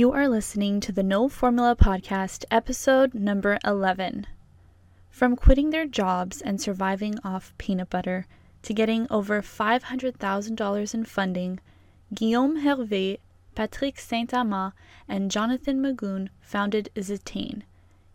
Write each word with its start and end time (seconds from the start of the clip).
You 0.00 0.12
are 0.12 0.30
listening 0.30 0.80
to 0.80 0.92
the 0.92 1.02
No 1.02 1.28
Formula 1.28 1.76
Podcast, 1.76 2.46
episode 2.50 3.12
number 3.12 3.58
11. 3.66 4.26
From 5.10 5.36
quitting 5.36 5.68
their 5.68 5.84
jobs 5.86 6.40
and 6.40 6.58
surviving 6.58 7.18
off 7.22 7.52
peanut 7.58 7.90
butter 7.90 8.24
to 8.62 8.72
getting 8.72 9.06
over 9.10 9.42
$500,000 9.42 10.94
in 10.94 11.04
funding, 11.04 11.60
Guillaume 12.14 12.62
Hervé, 12.62 13.18
Patrick 13.54 14.00
Saint 14.00 14.32
Amand, 14.32 14.72
and 15.06 15.30
Jonathan 15.30 15.82
Magoon 15.82 16.30
founded 16.40 16.88
Zetane, 16.96 17.64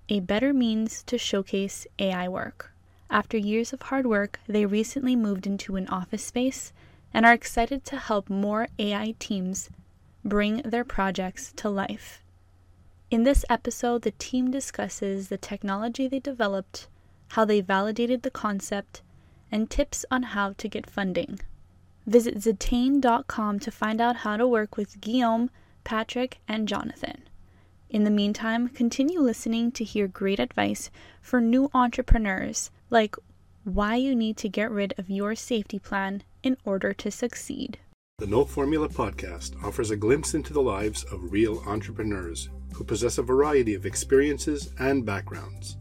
a 0.09 0.21
better 0.21 0.54
means 0.54 1.04
to 1.04 1.20
showcase 1.20 1.86
AI 1.99 2.27
work. 2.27 2.73
After 3.11 3.38
years 3.38 3.73
of 3.73 3.83
hard 3.83 4.07
work, 4.07 4.39
they 4.47 4.65
recently 4.65 5.15
moved 5.15 5.45
into 5.45 5.75
an 5.75 5.88
office 5.89 6.25
space 6.25 6.73
and 7.13 7.27
are 7.27 7.33
excited 7.33 7.86
to 7.86 7.97
help 7.97 8.27
more 8.27 8.70
AI 8.79 9.13
teams 9.20 9.70
bring 10.26 10.57
their 10.64 10.84
projects 10.84 11.54
to 11.55 11.70
life. 11.70 12.23
In 13.12 13.23
this 13.23 13.45
episode, 13.48 14.02
the 14.02 14.12
team 14.12 14.49
discusses 14.49 15.30
the 15.30 15.38
technology 15.38 16.08
they 16.08 16.20
developed, 16.20 16.88
how 17.30 17.45
they 17.45 17.62
validated 17.62 18.23
the 18.23 18.32
concept, 18.32 19.04
and 19.52 19.70
tips 19.70 20.04
on 20.09 20.23
how 20.23 20.54
to 20.54 20.68
get 20.68 20.90
funding. 20.90 21.40
Visit 22.08 22.40
Zetane.com 22.40 23.59
to 23.59 23.72
find 23.72 24.02
out 24.02 24.18
how 24.18 24.35
to 24.35 24.48
work 24.48 24.76
with 24.76 24.99
Guillaume, 24.99 25.52
Patrick, 25.84 26.40
and 26.48 26.68
Jonathan. 26.68 27.21
In 27.90 28.04
the 28.04 28.12
meantime, 28.12 28.68
continue 28.68 29.20
listening 29.20 29.71
to 29.73 29.84
hear 29.84 30.07
great 30.07 30.40
advice 30.40 30.90
for 31.21 31.40
new 31.40 31.70
entrepreneurs, 31.73 32.71
like 32.90 33.16
why 33.63 33.96
you 33.96 34.16
need 34.16 34.38
to 34.38 34.49
get 34.49 34.71
rid 34.71 34.96
of 34.98 35.10
your 35.10 35.35
safety 35.35 35.77
plan 35.77 36.23
in 36.41 36.57
order 36.66 36.94
to 36.94 37.12
succeed. 37.12 37.77
The 38.18 38.28
No 38.28 38.46
Formula 38.46 38.88
podcast 38.88 39.62
offers 39.62 39.92
a 39.92 39.98
glimpse 39.98 40.36
into 40.36 40.54
the 40.54 40.62
lives 40.62 41.04
of 41.12 41.34
real 41.34 41.62
entrepreneurs 41.68 42.50
who 42.74 42.86
possess 42.86 43.18
a 43.18 43.22
variety 43.22 43.74
of 43.74 43.86
experiences 43.86 44.72
and 44.80 45.05
backgrounds. 45.05 45.76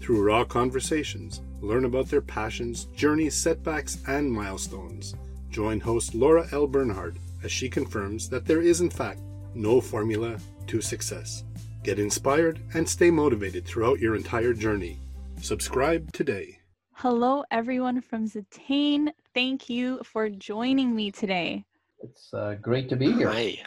Through 0.00 0.22
raw 0.22 0.42
conversations, 0.44 1.42
learn 1.60 1.84
about 1.84 2.08
their 2.08 2.22
passions, 2.22 2.86
journeys, 2.96 3.34
setbacks, 3.34 3.98
and 4.06 4.32
milestones. 4.32 5.16
Join 5.50 5.78
host 5.78 6.14
Laura 6.14 6.48
L. 6.50 6.66
Bernhard 6.66 7.18
as 7.44 7.52
she 7.52 7.68
confirms 7.68 8.30
that 8.30 8.46
there 8.46 8.62
is, 8.62 8.80
in 8.80 8.88
fact, 8.88 9.20
no 9.54 9.78
formula 9.78 10.38
to 10.68 10.80
success. 10.80 11.44
Get 11.84 11.98
inspired 11.98 12.58
and 12.72 12.88
stay 12.88 13.10
motivated 13.10 13.66
throughout 13.66 14.00
your 14.00 14.16
entire 14.16 14.54
journey. 14.54 14.98
Subscribe 15.42 16.10
today. 16.14 16.58
Hello, 17.00 17.44
everyone 17.50 18.00
from 18.00 18.26
Zetane. 18.26 19.10
Thank 19.34 19.68
you 19.68 20.00
for 20.02 20.30
joining 20.30 20.96
me 20.96 21.10
today. 21.10 21.62
It's 22.02 22.32
uh, 22.32 22.54
great 22.62 22.88
to 22.88 22.96
be 22.96 23.12
here. 23.12 23.28
Hi. 23.28 23.58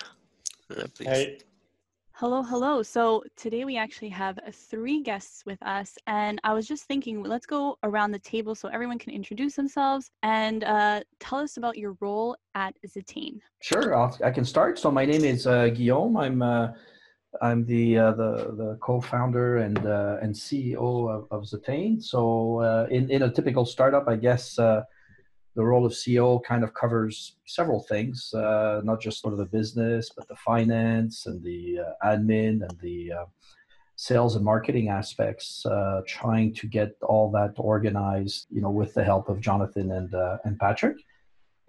Uh. 0.76 0.88
Hey, 0.98 1.38
Hello, 2.14 2.42
hello. 2.42 2.82
So 2.82 3.24
today 3.38 3.66
we 3.66 3.78
actually 3.78 4.10
have 4.10 4.40
uh, 4.40 4.50
three 4.52 5.04
guests 5.04 5.46
with 5.46 5.62
us, 5.62 5.96
and 6.08 6.42
I 6.44 6.56
was 6.56 6.68
just 6.68 6.86
thinking, 6.86 7.22
let's 7.22 7.46
go 7.46 7.78
around 7.84 8.14
the 8.14 8.20
table 8.20 8.56
so 8.56 8.68
everyone 8.70 8.98
can 8.98 9.14
introduce 9.14 9.54
themselves 9.54 10.10
and 10.24 10.64
uh, 10.64 11.02
tell 11.20 11.38
us 11.38 11.58
about 11.58 11.78
your 11.78 11.96
role 12.00 12.36
at 12.56 12.74
Zetane. 12.88 13.42
Sure, 13.62 13.96
I'll, 13.96 14.18
I 14.26 14.32
can 14.32 14.44
start. 14.44 14.80
So 14.80 14.90
my 14.90 15.06
name 15.06 15.24
is 15.24 15.46
uh, 15.46 15.68
Guillaume. 15.68 16.18
I'm 16.18 16.42
uh, 16.42 16.70
I'm 17.42 17.66
the 17.66 17.98
uh, 17.98 18.12
the 18.12 18.54
the 18.58 18.78
co-founder 18.82 19.58
and 19.58 19.78
uh, 19.86 20.18
and 20.22 20.34
CEO 20.34 21.10
of, 21.10 21.28
of 21.32 21.44
Zetane. 21.44 22.02
So 22.02 22.60
uh, 22.60 22.88
in 22.90 23.10
in 23.10 23.24
a 23.24 23.32
typical 23.32 23.66
startup, 23.66 24.08
I 24.08 24.16
guess 24.16 24.58
uh, 24.58 24.84
the 25.56 25.64
role 25.64 25.86
of 25.86 25.92
CEO 25.92 26.44
kind 26.44 26.64
of 26.64 26.74
covers 26.74 27.36
several 27.46 27.82
things, 27.82 28.34
uh, 28.34 28.82
not 28.84 29.02
just 29.02 29.22
sort 29.22 29.34
of 29.34 29.40
the 29.40 29.46
business, 29.46 30.10
but 30.16 30.28
the 30.28 30.36
finance 30.36 31.28
and 31.28 31.44
the 31.44 31.80
uh, 31.80 32.08
admin 32.08 32.62
and 32.68 32.80
the 32.82 33.14
sales 33.96 34.36
and 34.36 34.44
marketing 34.44 34.90
aspects. 34.90 35.66
Trying 36.08 36.56
to 36.56 36.68
get 36.68 36.96
all 37.02 37.30
that 37.32 37.54
organized, 37.58 38.48
you 38.50 38.62
know, 38.62 38.72
with 38.72 38.94
the 38.96 39.04
help 39.04 39.30
of 39.30 39.40
Jonathan 39.40 39.92
and 39.92 40.14
and 40.46 40.58
Patrick. 40.58 40.98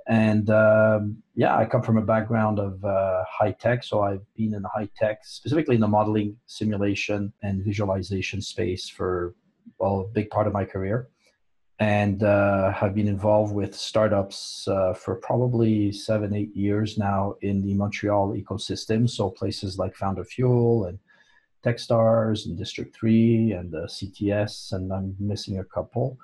And 0.08 0.50
um, 0.50 1.22
yeah, 1.34 1.56
I 1.56 1.64
come 1.64 1.82
from 1.82 1.98
a 1.98 2.02
background 2.02 2.58
of 2.58 2.84
uh, 2.84 3.24
high 3.28 3.52
tech, 3.52 3.84
so 3.84 4.02
I've 4.02 4.24
been 4.34 4.54
in 4.54 4.64
high 4.74 4.88
tech, 4.96 5.20
specifically 5.24 5.76
in 5.76 5.80
the 5.80 5.88
modeling, 5.88 6.36
simulation, 6.46 7.32
and 7.42 7.64
visualization 7.64 8.40
space 8.40 8.88
for 8.88 9.34
well, 9.78 10.00
a 10.00 10.08
big 10.08 10.30
part 10.30 10.46
of 10.46 10.52
my 10.52 10.64
career. 10.64 11.08
And 11.78 12.22
uh, 12.22 12.72
have 12.72 12.94
been 12.94 13.08
involved 13.08 13.54
with 13.54 13.74
startups 13.74 14.68
uh, 14.68 14.92
for 14.92 15.14
probably 15.14 15.92
seven, 15.92 16.34
eight 16.34 16.54
years 16.54 16.98
now 16.98 17.36
in 17.40 17.62
the 17.62 17.72
Montreal 17.72 18.34
ecosystem. 18.34 19.08
So 19.08 19.30
places 19.30 19.78
like 19.78 19.96
Founder 19.96 20.24
Fuel 20.24 20.84
and 20.84 20.98
Techstars 21.64 22.46
and 22.46 22.58
District 22.58 22.94
3 22.94 23.52
and 23.52 23.74
uh, 23.74 23.86
CTS, 23.86 24.72
and 24.72 24.92
I'm 24.92 25.16
missing 25.18 25.58
a 25.58 25.64
couple, 25.64 26.18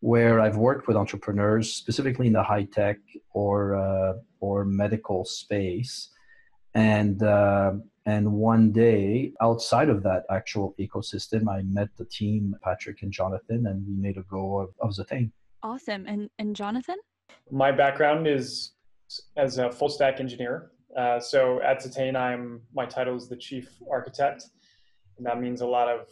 where 0.00 0.40
I've 0.40 0.56
worked 0.56 0.86
with 0.86 0.96
entrepreneurs, 0.96 1.72
specifically 1.72 2.26
in 2.28 2.32
the 2.32 2.42
high 2.42 2.64
tech 2.64 2.98
or, 3.32 3.74
uh, 3.74 4.12
or 4.40 4.64
medical 4.64 5.24
space. 5.24 6.10
And 6.74 7.22
uh, 7.22 7.72
and 8.06 8.32
one 8.32 8.72
day, 8.72 9.32
outside 9.42 9.90
of 9.90 10.02
that 10.04 10.24
actual 10.30 10.74
ecosystem, 10.78 11.48
I 11.48 11.62
met 11.62 11.88
the 11.98 12.06
team, 12.06 12.54
Patrick 12.62 13.02
and 13.02 13.12
Jonathan, 13.12 13.66
and 13.66 13.86
we 13.86 13.94
made 13.94 14.16
a 14.16 14.22
go 14.22 14.58
of, 14.58 14.70
of 14.80 14.90
Zetane. 14.90 15.30
Awesome. 15.62 16.06
And 16.06 16.30
and 16.38 16.54
Jonathan? 16.54 16.96
my 17.50 17.72
background 17.72 18.26
is 18.26 18.72
as 19.36 19.58
a 19.58 19.70
full 19.70 19.88
stack 19.88 20.20
engineer. 20.20 20.72
Uh, 20.96 21.20
so 21.20 21.60
at 21.62 21.82
Zetane, 21.82 22.16
I'm 22.16 22.60
my 22.74 22.86
title 22.86 23.16
is 23.16 23.28
the 23.28 23.36
chief 23.36 23.68
architect, 23.90 24.44
and 25.16 25.26
that 25.26 25.40
means 25.40 25.60
a 25.60 25.66
lot 25.66 25.88
of 25.88 26.08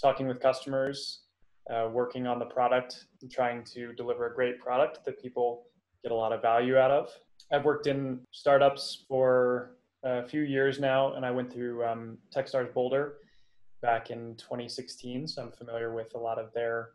talking 0.00 0.26
with 0.26 0.40
customers, 0.40 1.22
uh, 1.70 1.88
working 1.92 2.26
on 2.26 2.38
the 2.38 2.44
product, 2.44 3.06
and 3.22 3.30
trying 3.30 3.64
to 3.64 3.92
deliver 3.92 4.26
a 4.26 4.34
great 4.34 4.58
product 4.58 5.04
that 5.04 5.20
people 5.20 5.66
get 6.02 6.12
a 6.12 6.14
lot 6.14 6.32
of 6.32 6.42
value 6.42 6.76
out 6.76 6.90
of. 6.90 7.10
I've 7.52 7.64
worked 7.64 7.86
in 7.86 8.20
startups 8.32 9.04
for 9.08 9.76
a 10.02 10.26
few 10.26 10.42
years 10.42 10.80
now, 10.80 11.14
and 11.14 11.26
I 11.26 11.30
went 11.30 11.52
through 11.52 11.84
um, 11.84 12.18
Techstars 12.34 12.72
Boulder 12.72 13.16
back 13.82 14.10
in 14.10 14.34
2016. 14.36 15.28
So 15.28 15.42
I'm 15.42 15.52
familiar 15.52 15.94
with 15.94 16.14
a 16.14 16.18
lot 16.18 16.38
of 16.38 16.52
their 16.52 16.90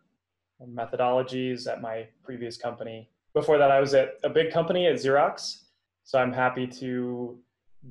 methodologies 0.62 1.72
at 1.72 1.82
my 1.82 2.08
previous 2.24 2.58
company. 2.58 3.10
Before 3.34 3.58
that, 3.58 3.72
I 3.72 3.80
was 3.80 3.94
at 3.94 4.20
a 4.24 4.30
big 4.30 4.52
company 4.52 4.88
at 4.88 4.96
Xerox. 4.96 5.64
So 6.04 6.20
I'm 6.20 6.32
happy 6.32 6.68
to 6.68 7.38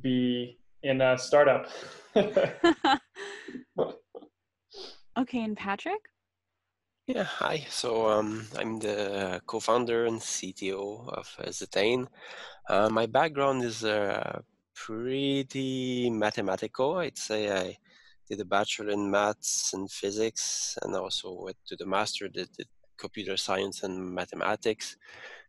be 0.00 0.58
in 0.82 1.00
a 1.00 1.18
startup. 1.18 1.68
okay, 5.18 5.42
and 5.42 5.56
Patrick? 5.56 6.00
Yeah, 7.06 7.24
hi. 7.24 7.66
So 7.68 8.08
um, 8.08 8.46
I'm 8.56 8.78
the 8.78 9.40
co-founder 9.46 10.06
and 10.06 10.22
CTO 10.22 11.06
of 11.08 11.34
uh, 11.38 11.48
Zetane. 11.50 12.06
Uh, 12.68 12.88
my 12.90 13.06
background 13.06 13.62
is 13.64 13.84
uh, 13.84 14.40
pretty 14.74 16.10
mathematical. 16.10 16.96
I'd 16.96 17.18
say 17.18 17.50
I 17.52 17.78
did 18.28 18.40
a 18.40 18.44
bachelor 18.46 18.90
in 18.90 19.10
maths 19.10 19.72
and 19.74 19.90
physics, 19.90 20.78
and 20.82 20.94
also 20.96 21.32
went 21.44 21.58
to 21.68 21.76
the 21.76 21.86
master, 21.86 22.28
did, 22.28 22.50
did 22.56 22.68
computer 22.98 23.36
science 23.36 23.82
and 23.82 24.14
mathematics. 24.14 24.96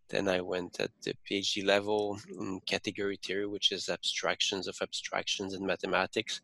Then 0.10 0.28
I 0.30 0.42
went 0.42 0.80
at 0.80 0.92
the 1.04 1.16
PhD 1.30 1.66
level 1.66 2.20
in 2.40 2.62
category 2.68 3.18
theory, 3.24 3.48
which 3.48 3.72
is 3.72 3.90
abstractions 3.90 4.68
of 4.68 4.78
abstractions 4.82 5.54
in 5.54 5.66
mathematics. 5.66 6.42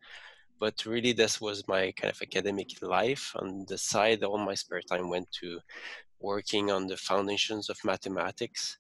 But 0.62 0.86
really, 0.86 1.12
this 1.12 1.42
was 1.42 1.68
my 1.68 1.92
kind 1.92 2.14
of 2.14 2.22
academic 2.22 2.70
life. 2.84 3.36
On 3.36 3.66
the 3.68 3.80
side, 3.80 4.24
all 4.24 4.38
my 4.38 4.54
spare 4.54 4.84
time 4.84 5.10
went 5.10 5.28
to 5.42 5.60
working 6.20 6.70
on 6.70 6.86
the 6.86 6.98
foundations 6.98 7.68
of 7.68 7.84
mathematics. 7.84 8.78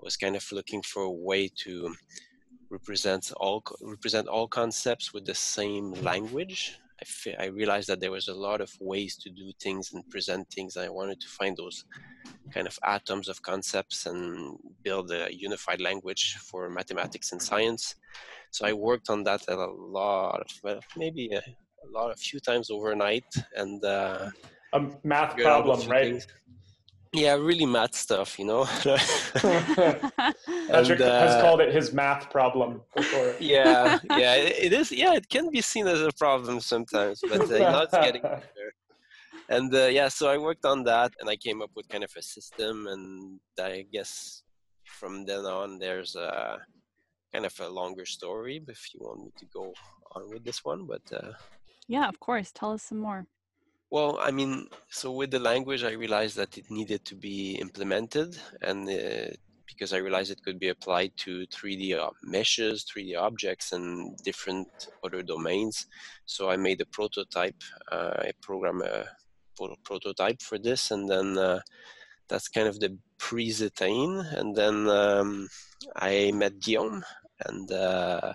I 0.00 0.04
was 0.04 0.16
kind 0.16 0.34
of 0.34 0.44
looking 0.50 0.82
for 0.82 1.02
a 1.04 1.18
way 1.28 1.48
to 1.62 1.94
represent 2.68 3.30
all 3.36 3.62
represent 3.80 4.26
all 4.26 4.48
concepts 4.48 5.14
with 5.14 5.24
the 5.24 5.36
same 5.36 5.92
language. 6.02 6.80
I, 7.00 7.04
fe- 7.04 7.36
I 7.38 7.46
realized 7.46 7.88
that 7.88 8.00
there 8.00 8.10
was 8.10 8.28
a 8.28 8.34
lot 8.34 8.60
of 8.60 8.72
ways 8.80 9.16
to 9.18 9.30
do 9.30 9.52
things 9.60 9.92
and 9.92 10.08
present 10.08 10.50
things. 10.50 10.76
I 10.76 10.88
wanted 10.88 11.20
to 11.20 11.28
find 11.28 11.56
those 11.56 11.84
kind 12.52 12.66
of 12.66 12.78
atoms 12.84 13.28
of 13.28 13.42
concepts 13.42 14.06
and 14.06 14.58
build 14.82 15.10
a 15.12 15.28
unified 15.34 15.80
language 15.80 16.36
for 16.50 16.68
mathematics 16.70 17.32
and 17.32 17.42
science. 17.42 17.94
So 18.50 18.66
I 18.66 18.72
worked 18.74 19.10
on 19.10 19.24
that 19.24 19.42
a 19.48 19.56
lot, 19.56 20.52
well, 20.62 20.80
maybe 20.96 21.30
a, 21.32 21.38
a 21.40 21.88
lot, 21.90 22.12
a 22.12 22.16
few 22.16 22.40
times 22.40 22.70
overnight, 22.70 23.26
and 23.54 23.84
uh, 23.84 24.30
a 24.72 24.80
math 25.04 25.36
figured 25.36 25.50
out 25.50 25.66
a 25.68 25.72
problem, 25.72 25.88
right? 25.88 26.12
things. 26.12 26.26
Yeah, 27.12 27.34
really 27.34 27.66
math 27.66 27.94
stuff, 27.96 28.38
you 28.38 28.44
know. 28.44 28.64
Patrick 30.64 31.00
has 31.00 31.34
uh, 31.34 31.40
called 31.42 31.60
it 31.60 31.74
his 31.74 31.92
math 31.92 32.30
problem 32.30 32.82
before. 32.94 33.34
yeah, 33.40 33.98
yeah, 34.10 34.34
it, 34.36 34.66
it 34.66 34.72
is. 34.72 34.92
Yeah, 34.92 35.14
it 35.14 35.28
can 35.28 35.50
be 35.50 35.60
seen 35.60 35.88
as 35.88 36.00
a 36.00 36.12
problem 36.12 36.60
sometimes, 36.60 37.20
but 37.28 37.50
uh, 37.50 37.58
now 37.58 37.82
it's 37.82 37.92
getting 37.92 38.22
better. 38.22 38.74
And 39.48 39.74
uh, 39.74 39.86
yeah, 39.86 40.06
so 40.06 40.28
I 40.28 40.38
worked 40.38 40.64
on 40.64 40.84
that, 40.84 41.12
and 41.18 41.28
I 41.28 41.34
came 41.34 41.60
up 41.60 41.70
with 41.74 41.88
kind 41.88 42.04
of 42.04 42.12
a 42.16 42.22
system, 42.22 42.86
and 42.86 43.40
I 43.58 43.86
guess 43.92 44.44
from 44.84 45.24
then 45.24 45.44
on, 45.46 45.80
there's 45.80 46.14
a 46.14 46.58
kind 47.32 47.44
of 47.44 47.58
a 47.58 47.68
longer 47.68 48.06
story. 48.06 48.62
If 48.68 48.94
you 48.94 49.00
want 49.02 49.24
me 49.24 49.30
to 49.36 49.46
go 49.46 49.72
on 50.14 50.30
with 50.30 50.44
this 50.44 50.64
one, 50.64 50.86
but 50.86 51.02
uh, 51.12 51.32
yeah, 51.88 52.08
of 52.08 52.20
course. 52.20 52.52
Tell 52.52 52.72
us 52.72 52.84
some 52.84 52.98
more. 52.98 53.26
Well, 53.90 54.18
I 54.20 54.30
mean, 54.30 54.68
so 54.88 55.10
with 55.10 55.30
the 55.30 55.40
language, 55.40 55.82
I 55.82 55.92
realized 55.92 56.36
that 56.36 56.56
it 56.56 56.70
needed 56.70 57.04
to 57.06 57.16
be 57.16 57.56
implemented, 57.56 58.38
and 58.62 58.88
uh, 58.88 59.34
because 59.66 59.92
I 59.92 59.98
realized 59.98 60.30
it 60.30 60.42
could 60.44 60.60
be 60.60 60.68
applied 60.68 61.12
to 61.18 61.46
3D 61.46 61.98
uh, 61.98 62.10
meshes, 62.22 62.84
3D 62.84 63.18
objects, 63.18 63.72
and 63.72 64.16
different 64.18 64.68
other 65.02 65.22
domains. 65.22 65.86
So 66.26 66.50
I 66.50 66.56
made 66.56 66.80
a 66.80 66.86
prototype. 66.86 67.60
Uh, 67.90 68.12
I 68.18 68.32
programmed 68.42 68.82
a 68.82 69.06
pro- 69.56 69.76
prototype 69.84 70.40
for 70.40 70.58
this, 70.58 70.90
and 70.92 71.08
then 71.08 71.36
uh, 71.36 71.60
that's 72.28 72.48
kind 72.48 72.68
of 72.68 72.78
the 72.78 72.96
pre-Zetane. 73.18 74.38
And 74.38 74.54
then 74.54 74.88
um, 74.88 75.48
I 75.96 76.30
met 76.32 76.60
Guillaume 76.60 77.02
and 77.46 77.72
uh, 77.72 78.34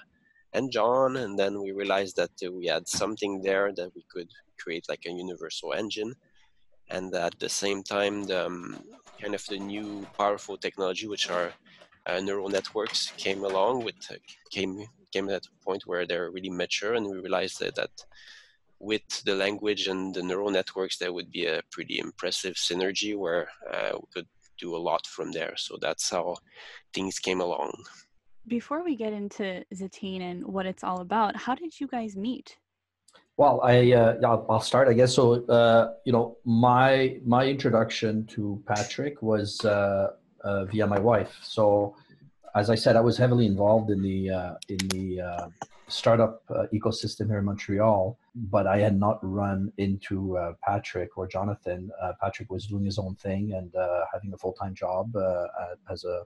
and 0.52 0.72
John, 0.72 1.18
and 1.18 1.38
then 1.38 1.62
we 1.62 1.72
realized 1.72 2.16
that 2.16 2.32
uh, 2.46 2.52
we 2.52 2.68
had 2.68 2.88
something 2.88 3.42
there 3.42 3.72
that 3.76 3.92
we 3.94 4.06
could 4.10 4.30
create 4.58 4.86
like 4.90 5.06
a 5.06 5.12
universal 5.12 5.74
engine. 5.74 6.16
And 6.90 7.14
at 7.16 7.40
the 7.40 7.50
same 7.50 7.84
time 7.84 8.24
the 8.24 8.46
um, 8.46 8.84
kind 9.22 9.36
of 9.36 9.46
the 9.46 9.58
new 9.58 10.06
powerful 10.18 10.58
technology 10.58 11.08
which 11.08 11.30
are 11.30 11.52
uh, 12.06 12.20
neural 12.20 12.50
networks 12.50 13.12
came 13.18 13.44
along 13.44 13.84
with 13.84 13.96
uh, 14.12 14.16
came 14.52 14.86
came 15.12 15.30
at 15.30 15.46
a 15.46 15.66
point 15.66 15.84
where 15.86 16.06
they're 16.06 16.30
really 16.30 16.50
mature 16.50 16.94
and 16.94 17.06
we 17.08 17.18
realized 17.18 17.60
that, 17.60 17.76
that 17.76 17.92
with 18.80 19.08
the 19.24 19.34
language 19.34 19.88
and 19.88 20.14
the 20.14 20.22
neural 20.22 20.52
networks 20.52 20.98
there 20.98 21.14
would 21.14 21.32
be 21.32 21.46
a 21.46 21.62
pretty 21.72 21.98
impressive 22.00 22.56
synergy 22.56 23.18
where 23.18 23.48
uh, 23.74 23.94
we 23.94 24.08
could 24.14 24.28
do 24.58 24.76
a 24.76 24.86
lot 24.90 25.06
from 25.08 25.32
there. 25.32 25.54
So 25.58 25.78
that's 25.82 26.10
how 26.10 26.36
things 26.94 27.20
came 27.20 27.42
along. 27.42 27.74
Before 28.48 28.84
we 28.84 28.96
get 28.96 29.14
into 29.14 29.66
Zetane 29.74 30.22
and 30.22 30.46
what 30.46 30.66
it's 30.66 30.84
all 30.84 31.02
about, 31.02 31.36
how 31.36 31.56
did 31.56 31.80
you 31.80 31.88
guys 31.88 32.16
meet? 32.16 32.58
Well, 33.38 33.60
I 33.64 33.92
uh, 33.92 34.16
yeah, 34.22 34.28
I'll, 34.50 34.62
start, 34.62 34.88
I 34.88 34.94
guess. 34.94 35.14
So, 35.14 35.46
uh, 35.48 35.94
you 36.06 36.14
know, 36.14 36.38
my 36.46 37.20
my 37.26 37.46
introduction 37.46 38.26
to 38.28 38.64
Patrick 38.66 39.22
was 39.22 39.64
uh, 39.66 40.12
uh, 40.42 40.66
via 40.66 40.88
my 40.88 41.00
wife. 41.00 41.38
So, 41.44 41.96
as 42.56 42.70
I 42.70 42.76
said, 42.76 42.96
I 42.96 43.02
was 43.02 43.18
heavily 43.18 43.46
involved 43.46 43.92
in 43.92 44.02
the 44.02 44.30
uh, 44.30 44.54
in 44.70 44.78
the 44.88 45.20
uh, 45.20 45.48
startup 45.90 46.44
ecosystem 46.74 47.28
here 47.28 47.40
in 47.40 47.46
Montreal, 47.46 48.18
but 48.36 48.68
I 48.68 48.78
had 48.80 48.98
not 48.98 49.20
run 49.22 49.70
into 49.78 50.38
Patrick 50.66 51.18
or 51.18 51.28
Jonathan. 51.28 51.92
Patrick 52.22 52.50
was 52.50 52.68
doing 52.68 52.86
his 52.86 52.98
own 52.98 53.16
thing 53.16 53.52
and 53.52 53.70
having 54.14 54.32
a 54.34 54.38
full 54.38 54.54
time 54.54 54.74
job 54.74 55.14
as 55.92 56.06
a 56.06 56.24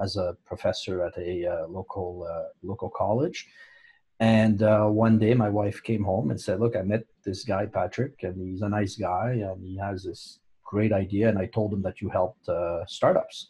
as 0.00 0.16
a 0.16 0.36
professor 0.46 1.04
at 1.04 1.18
a 1.18 1.66
local 1.68 2.24
local 2.62 2.88
college. 2.88 3.48
And 4.20 4.62
uh, 4.62 4.84
one 4.84 5.18
day, 5.18 5.32
my 5.32 5.48
wife 5.48 5.82
came 5.82 6.04
home 6.04 6.30
and 6.30 6.38
said, 6.38 6.60
"Look, 6.60 6.76
I 6.76 6.82
met 6.82 7.04
this 7.24 7.42
guy 7.42 7.64
Patrick, 7.64 8.22
and 8.22 8.38
he's 8.38 8.60
a 8.60 8.68
nice 8.68 8.96
guy, 8.96 9.30
and 9.30 9.64
he 9.64 9.78
has 9.78 10.04
this 10.04 10.40
great 10.62 10.92
idea." 10.92 11.30
And 11.30 11.38
I 11.38 11.46
told 11.46 11.72
him 11.72 11.80
that 11.82 12.02
you 12.02 12.10
helped 12.10 12.46
uh, 12.46 12.84
startups, 12.86 13.48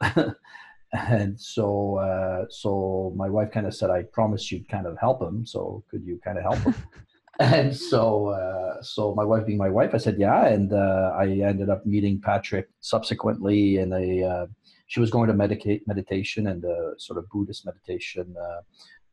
and 0.92 1.38
so 1.40 1.96
uh, 1.96 2.44
so 2.50 3.12
my 3.16 3.28
wife 3.28 3.50
kind 3.50 3.66
of 3.66 3.74
said, 3.74 3.90
"I 3.90 4.04
promised 4.04 4.52
you'd 4.52 4.68
kind 4.68 4.86
of 4.86 4.96
help 4.96 5.20
him. 5.20 5.44
So 5.44 5.82
could 5.90 6.04
you 6.04 6.20
kind 6.22 6.38
of 6.38 6.44
help 6.44 6.58
him?" 6.58 6.74
and 7.40 7.76
so 7.76 8.28
uh, 8.28 8.80
so 8.80 9.12
my 9.16 9.24
wife 9.24 9.46
being 9.46 9.58
my 9.58 9.70
wife, 9.70 9.92
I 9.92 9.98
said, 9.98 10.20
"Yeah," 10.20 10.46
and 10.46 10.72
uh, 10.72 11.10
I 11.18 11.26
ended 11.26 11.68
up 11.68 11.84
meeting 11.84 12.20
Patrick 12.20 12.68
subsequently 12.80 13.78
in 13.78 13.92
a. 13.92 14.22
Uh, 14.22 14.46
she 14.86 14.98
was 14.98 15.10
going 15.10 15.28
to 15.28 15.34
medicate 15.34 15.82
meditation 15.86 16.48
and 16.48 16.64
a 16.64 16.94
sort 16.98 17.16
of 17.16 17.28
Buddhist 17.28 17.64
meditation. 17.64 18.34
Uh, 18.36 18.60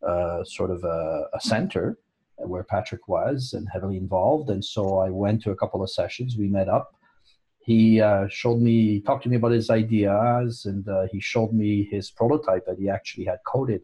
uh, 0.06 0.44
sort 0.44 0.72
of 0.72 0.84
a, 0.84 1.26
a, 1.34 1.40
center 1.42 1.98
where 2.38 2.64
Patrick 2.64 3.08
was 3.08 3.54
and 3.54 3.68
heavily 3.72 3.98
involved. 3.98 4.50
And 4.50 4.64
so 4.64 5.00
I 5.00 5.10
went 5.10 5.42
to 5.44 5.52
a 5.52 5.56
couple 5.56 5.82
of 5.82 5.90
sessions. 5.90 6.38
We 6.38 6.48
met 6.48 6.70
up. 6.70 6.94
He 7.60 8.00
uh, 8.00 8.28
showed 8.30 8.62
me, 8.62 9.02
talked 9.02 9.24
to 9.24 9.30
me 9.30 9.36
about 9.38 9.52
his 9.52 9.70
ideas, 9.70 10.66
and 10.66 10.88
uh, 10.88 11.08
he 11.12 11.20
showed 11.20 11.52
me 11.52 11.84
his 11.84 12.12
prototype 12.12 12.66
that 12.66 12.78
he 12.78 12.90
actually 12.90 13.26
had 13.26 13.40
coded 13.46 13.82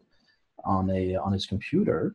on 0.64 0.88
a 0.90 1.16
on 1.16 1.32
his 1.32 1.44
computer. 1.46 2.14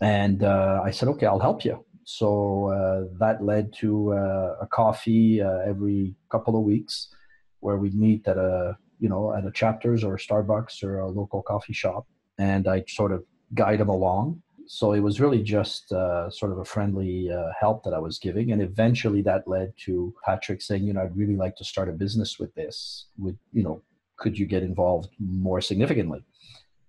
And 0.00 0.42
uh, 0.42 0.80
I 0.82 0.90
said, 0.90 1.08
"Okay, 1.10 1.26
I'll 1.26 1.38
help 1.38 1.64
you." 1.64 1.84
So 2.04 2.70
uh, 2.70 3.14
that 3.20 3.44
led 3.44 3.72
to 3.74 4.14
uh, 4.14 4.56
a 4.62 4.66
coffee 4.66 5.40
every 5.40 6.16
couple 6.28 6.56
of 6.56 6.62
weeks, 6.62 7.14
where 7.60 7.76
we'd 7.76 7.94
meet 7.94 8.26
at 8.26 8.36
a 8.36 8.76
you 8.98 9.08
know 9.08 9.32
at 9.32 9.46
a 9.46 9.52
chapters 9.52 10.02
or 10.02 10.14
a 10.14 10.18
Starbucks 10.18 10.82
or 10.82 10.98
a 11.00 11.08
local 11.08 11.42
coffee 11.42 11.74
shop 11.74 12.08
and 12.40 12.66
I 12.66 12.84
sort 12.88 13.12
of 13.12 13.24
guide 13.54 13.80
him 13.80 13.88
along. 13.88 14.42
So 14.66 14.92
it 14.92 15.00
was 15.00 15.20
really 15.20 15.42
just 15.42 15.92
uh, 15.92 16.30
sort 16.30 16.52
of 16.52 16.58
a 16.58 16.64
friendly 16.64 17.30
uh, 17.30 17.50
help 17.58 17.82
that 17.84 17.92
I 17.92 17.98
was 17.98 18.18
giving, 18.18 18.52
and 18.52 18.62
eventually 18.62 19.20
that 19.22 19.46
led 19.46 19.72
to 19.84 20.14
Patrick 20.24 20.62
saying, 20.62 20.84
you 20.84 20.92
know, 20.92 21.02
I'd 21.02 21.16
really 21.16 21.36
like 21.36 21.56
to 21.56 21.64
start 21.64 21.88
a 21.88 21.92
business 21.92 22.38
with 22.38 22.54
this. 22.54 23.06
Would 23.18 23.38
you 23.52 23.62
know? 23.62 23.82
Could 24.16 24.38
you 24.38 24.46
get 24.46 24.62
involved 24.62 25.10
more 25.18 25.60
significantly? 25.60 26.22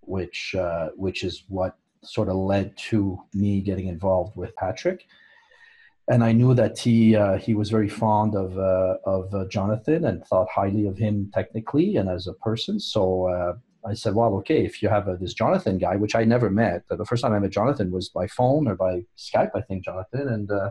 Which 0.02 0.54
uh, 0.56 0.90
which 0.96 1.24
is 1.24 1.44
what 1.48 1.76
sort 2.04 2.30
of 2.30 2.36
led 2.36 2.76
to 2.90 3.20
me 3.34 3.62
getting 3.62 3.88
involved 3.88 4.36
with 4.36 4.56
Patrick. 4.56 5.06
And 6.08 6.24
I 6.24 6.32
knew 6.34 6.54
that 6.56 6.78
he 6.78 7.16
uh, 7.16 7.38
he 7.38 7.54
was 7.56 7.70
very 7.70 7.90
fond 7.90 8.36
of 8.36 8.58
uh, 8.58 8.98
of 9.06 9.34
uh, 9.34 9.46
Jonathan 9.48 10.06
and 10.06 10.26
thought 10.26 10.50
highly 10.54 10.86
of 10.88 10.98
him 10.98 11.32
technically 11.34 11.96
and 11.98 12.10
as 12.10 12.28
a 12.28 12.34
person. 12.34 12.80
So 12.80 13.58
I 13.86 13.94
said, 13.94 14.14
well, 14.14 14.36
okay, 14.36 14.64
if 14.64 14.82
you 14.82 14.90
have 14.90 15.08
a, 15.08 15.18
this 15.18 15.34
Jonathan 15.34 15.78
guy, 15.78 15.96
which 15.96 16.16
I 16.16 16.24
never 16.24 16.50
met, 16.50 16.84
the 16.90 17.06
first 17.06 17.24
time 17.24 17.34
I 17.34 17.40
met 17.40 17.52
Jonathan 17.52 17.92
was 17.92 18.10
by 18.10 18.28
phone 18.28 18.68
or 18.68 18.76
by 18.76 19.04
Skype, 19.18 19.52
I 19.56 19.62
think, 19.62 19.86
Jonathan, 19.86 20.28
and 20.28 20.52
uh, 20.52 20.70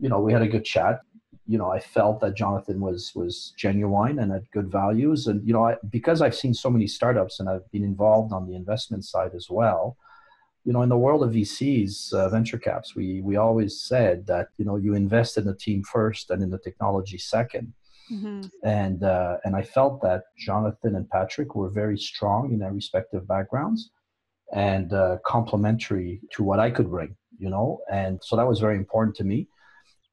you 0.00 0.08
know, 0.08 0.20
we 0.20 0.32
had 0.32 0.42
a 0.42 0.48
good 0.48 0.64
chat. 0.64 1.00
You 1.46 1.58
know, 1.58 1.70
I 1.70 1.78
felt 1.78 2.20
that 2.20 2.34
Jonathan 2.34 2.80
was 2.80 3.12
was 3.14 3.52
genuine 3.56 4.18
and 4.18 4.32
had 4.32 4.50
good 4.50 4.70
values, 4.70 5.26
and 5.26 5.46
you 5.46 5.52
know, 5.52 5.64
I, 5.64 5.76
because 5.90 6.22
I've 6.22 6.34
seen 6.34 6.54
so 6.54 6.70
many 6.70 6.86
startups 6.86 7.38
and 7.38 7.48
I've 7.48 7.70
been 7.70 7.84
involved 7.84 8.32
on 8.32 8.46
the 8.48 8.56
investment 8.56 9.04
side 9.04 9.32
as 9.34 9.48
well. 9.50 9.96
You 10.64 10.72
know, 10.72 10.82
in 10.82 10.88
the 10.88 10.96
world 10.96 11.22
of 11.22 11.32
VCs, 11.32 12.14
uh, 12.14 12.30
venture 12.30 12.58
caps, 12.58 12.96
we 12.96 13.20
we 13.20 13.36
always 13.36 13.80
said 13.80 14.26
that 14.26 14.48
you 14.56 14.64
know 14.64 14.76
you 14.76 14.94
invest 14.94 15.36
in 15.36 15.44
the 15.44 15.54
team 15.54 15.82
first 15.84 16.30
and 16.30 16.42
in 16.42 16.50
the 16.50 16.58
technology 16.58 17.18
second 17.18 17.74
Mm-hmm. 18.10 18.42
And 18.64 19.02
uh, 19.02 19.38
and 19.44 19.56
I 19.56 19.62
felt 19.62 20.02
that 20.02 20.24
Jonathan 20.38 20.96
and 20.96 21.08
Patrick 21.08 21.54
were 21.54 21.70
very 21.70 21.98
strong 21.98 22.52
in 22.52 22.58
their 22.58 22.72
respective 22.72 23.26
backgrounds 23.26 23.90
and 24.52 24.92
uh, 24.92 25.18
complementary 25.24 26.20
to 26.32 26.42
what 26.42 26.60
I 26.60 26.70
could 26.70 26.90
bring, 26.90 27.16
you 27.38 27.48
know. 27.48 27.80
And 27.90 28.22
so 28.22 28.36
that 28.36 28.46
was 28.46 28.60
very 28.60 28.76
important 28.76 29.16
to 29.16 29.24
me. 29.24 29.48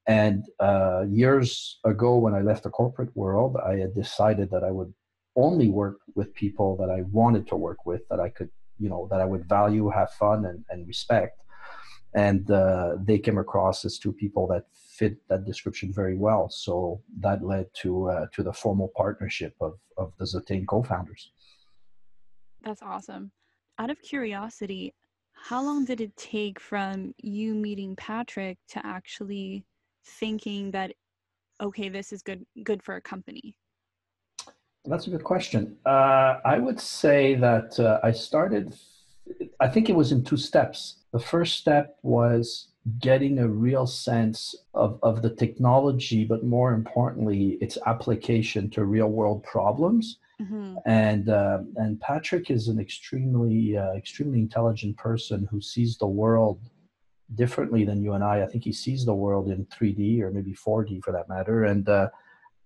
And 0.08 0.46
uh, 0.60 1.06
years 1.10 1.80
ago, 1.86 2.18
when 2.18 2.34
I 2.34 2.42
left 2.42 2.64
the 2.64 2.70
corporate 2.70 3.16
world, 3.16 3.58
I 3.64 3.76
had 3.76 3.94
decided 3.94 4.50
that 4.52 4.64
I 4.64 4.72
would 4.72 4.94
only 5.36 5.70
work 5.70 6.00
with 6.16 6.34
people 6.34 6.76
that 6.78 6.90
I 6.90 7.02
wanted 7.04 7.48
to 7.48 7.56
work 7.56 7.86
with, 7.86 8.02
that 8.10 8.20
I 8.20 8.30
could, 8.30 8.50
you 8.80 8.90
know, 8.90 9.08
that 9.12 9.22
I 9.22 9.26
would 9.26 9.48
value, 9.48 9.90
have 9.90 10.12
fun, 10.14 10.46
and, 10.46 10.66
and 10.70 10.88
respect. 10.88 11.40
And 12.14 12.50
uh, 12.50 12.96
they 13.02 13.20
came 13.20 13.38
across 13.38 13.86
as 13.86 13.98
two 13.98 14.12
people 14.12 14.48
that 14.48 14.66
fit 15.02 15.18
that 15.30 15.46
description 15.46 15.92
very 15.92 16.16
well. 16.16 16.48
So 16.50 17.02
that 17.22 17.44
led 17.44 17.66
to 17.82 18.10
uh, 18.10 18.26
to 18.34 18.44
the 18.44 18.54
formal 18.54 18.90
partnership 18.96 19.54
of 19.60 19.74
of 19.98 20.14
the 20.20 20.26
Zetane 20.26 20.68
co-founders. 20.68 21.32
That's 22.66 22.84
awesome. 22.84 23.32
Out 23.80 23.90
of 23.90 24.00
curiosity, 24.14 24.94
how 25.34 25.64
long 25.64 25.86
did 25.86 26.00
it 26.02 26.16
take 26.16 26.60
from 26.60 27.16
you 27.18 27.56
meeting 27.56 27.96
Patrick 27.96 28.58
to 28.74 28.86
actually 28.86 29.66
thinking 30.20 30.70
that 30.72 30.90
okay, 31.60 31.90
this 31.90 32.14
is 32.14 32.22
good 32.22 32.46
good 32.64 32.82
for 32.84 32.96
a 32.96 33.02
company? 33.02 33.56
That's 34.86 35.08
a 35.08 35.12
good 35.16 35.24
question. 35.24 35.78
Uh, 35.86 36.32
I 36.54 36.58
would 36.66 36.80
say 36.80 37.36
that 37.48 37.80
uh, 37.80 38.00
I 38.04 38.12
started. 38.12 38.76
I 39.60 39.68
think 39.68 39.90
it 39.90 39.96
was 39.96 40.12
in 40.12 40.24
two 40.24 40.38
steps. 40.38 40.78
The 41.12 41.24
first 41.34 41.54
step 41.62 41.98
was 42.04 42.71
getting 43.00 43.40
a 43.40 43.48
real 43.48 43.86
sense 43.86 44.56
of, 44.74 45.00
of 45.04 45.22
the 45.22 45.30
technology, 45.30 46.26
but 46.26 46.44
more 46.44 46.74
importantly, 46.74 47.58
its 47.62 47.78
application 47.86 48.70
to 48.72 48.86
real 48.86 49.08
world 49.08 49.44
problems. 49.44 50.18
Mm-hmm. 50.42 50.78
And 50.86 51.30
uh, 51.30 51.60
and 51.76 52.02
Patrick 52.02 52.50
is 52.50 52.68
an 52.68 52.80
extremely 52.80 53.78
uh, 53.78 53.94
extremely 53.94 54.40
intelligent 54.40 54.98
person 54.98 55.48
who 55.52 55.62
sees 55.62 55.98
the 55.98 56.08
world 56.08 56.60
differently 57.36 57.86
than 57.86 58.02
you 58.02 58.14
and 58.14 58.24
I. 58.24 58.42
I 58.42 58.48
think 58.48 58.64
he 58.64 58.74
sees 58.74 59.06
the 59.06 59.14
world 59.14 59.50
in 59.50 59.66
3D 59.68 60.22
or 60.22 60.32
maybe 60.32 60.54
4D 60.54 61.04
for 61.04 61.12
that 61.12 61.30
matter. 61.30 61.66
And 61.66 61.88
uh, 61.88 62.10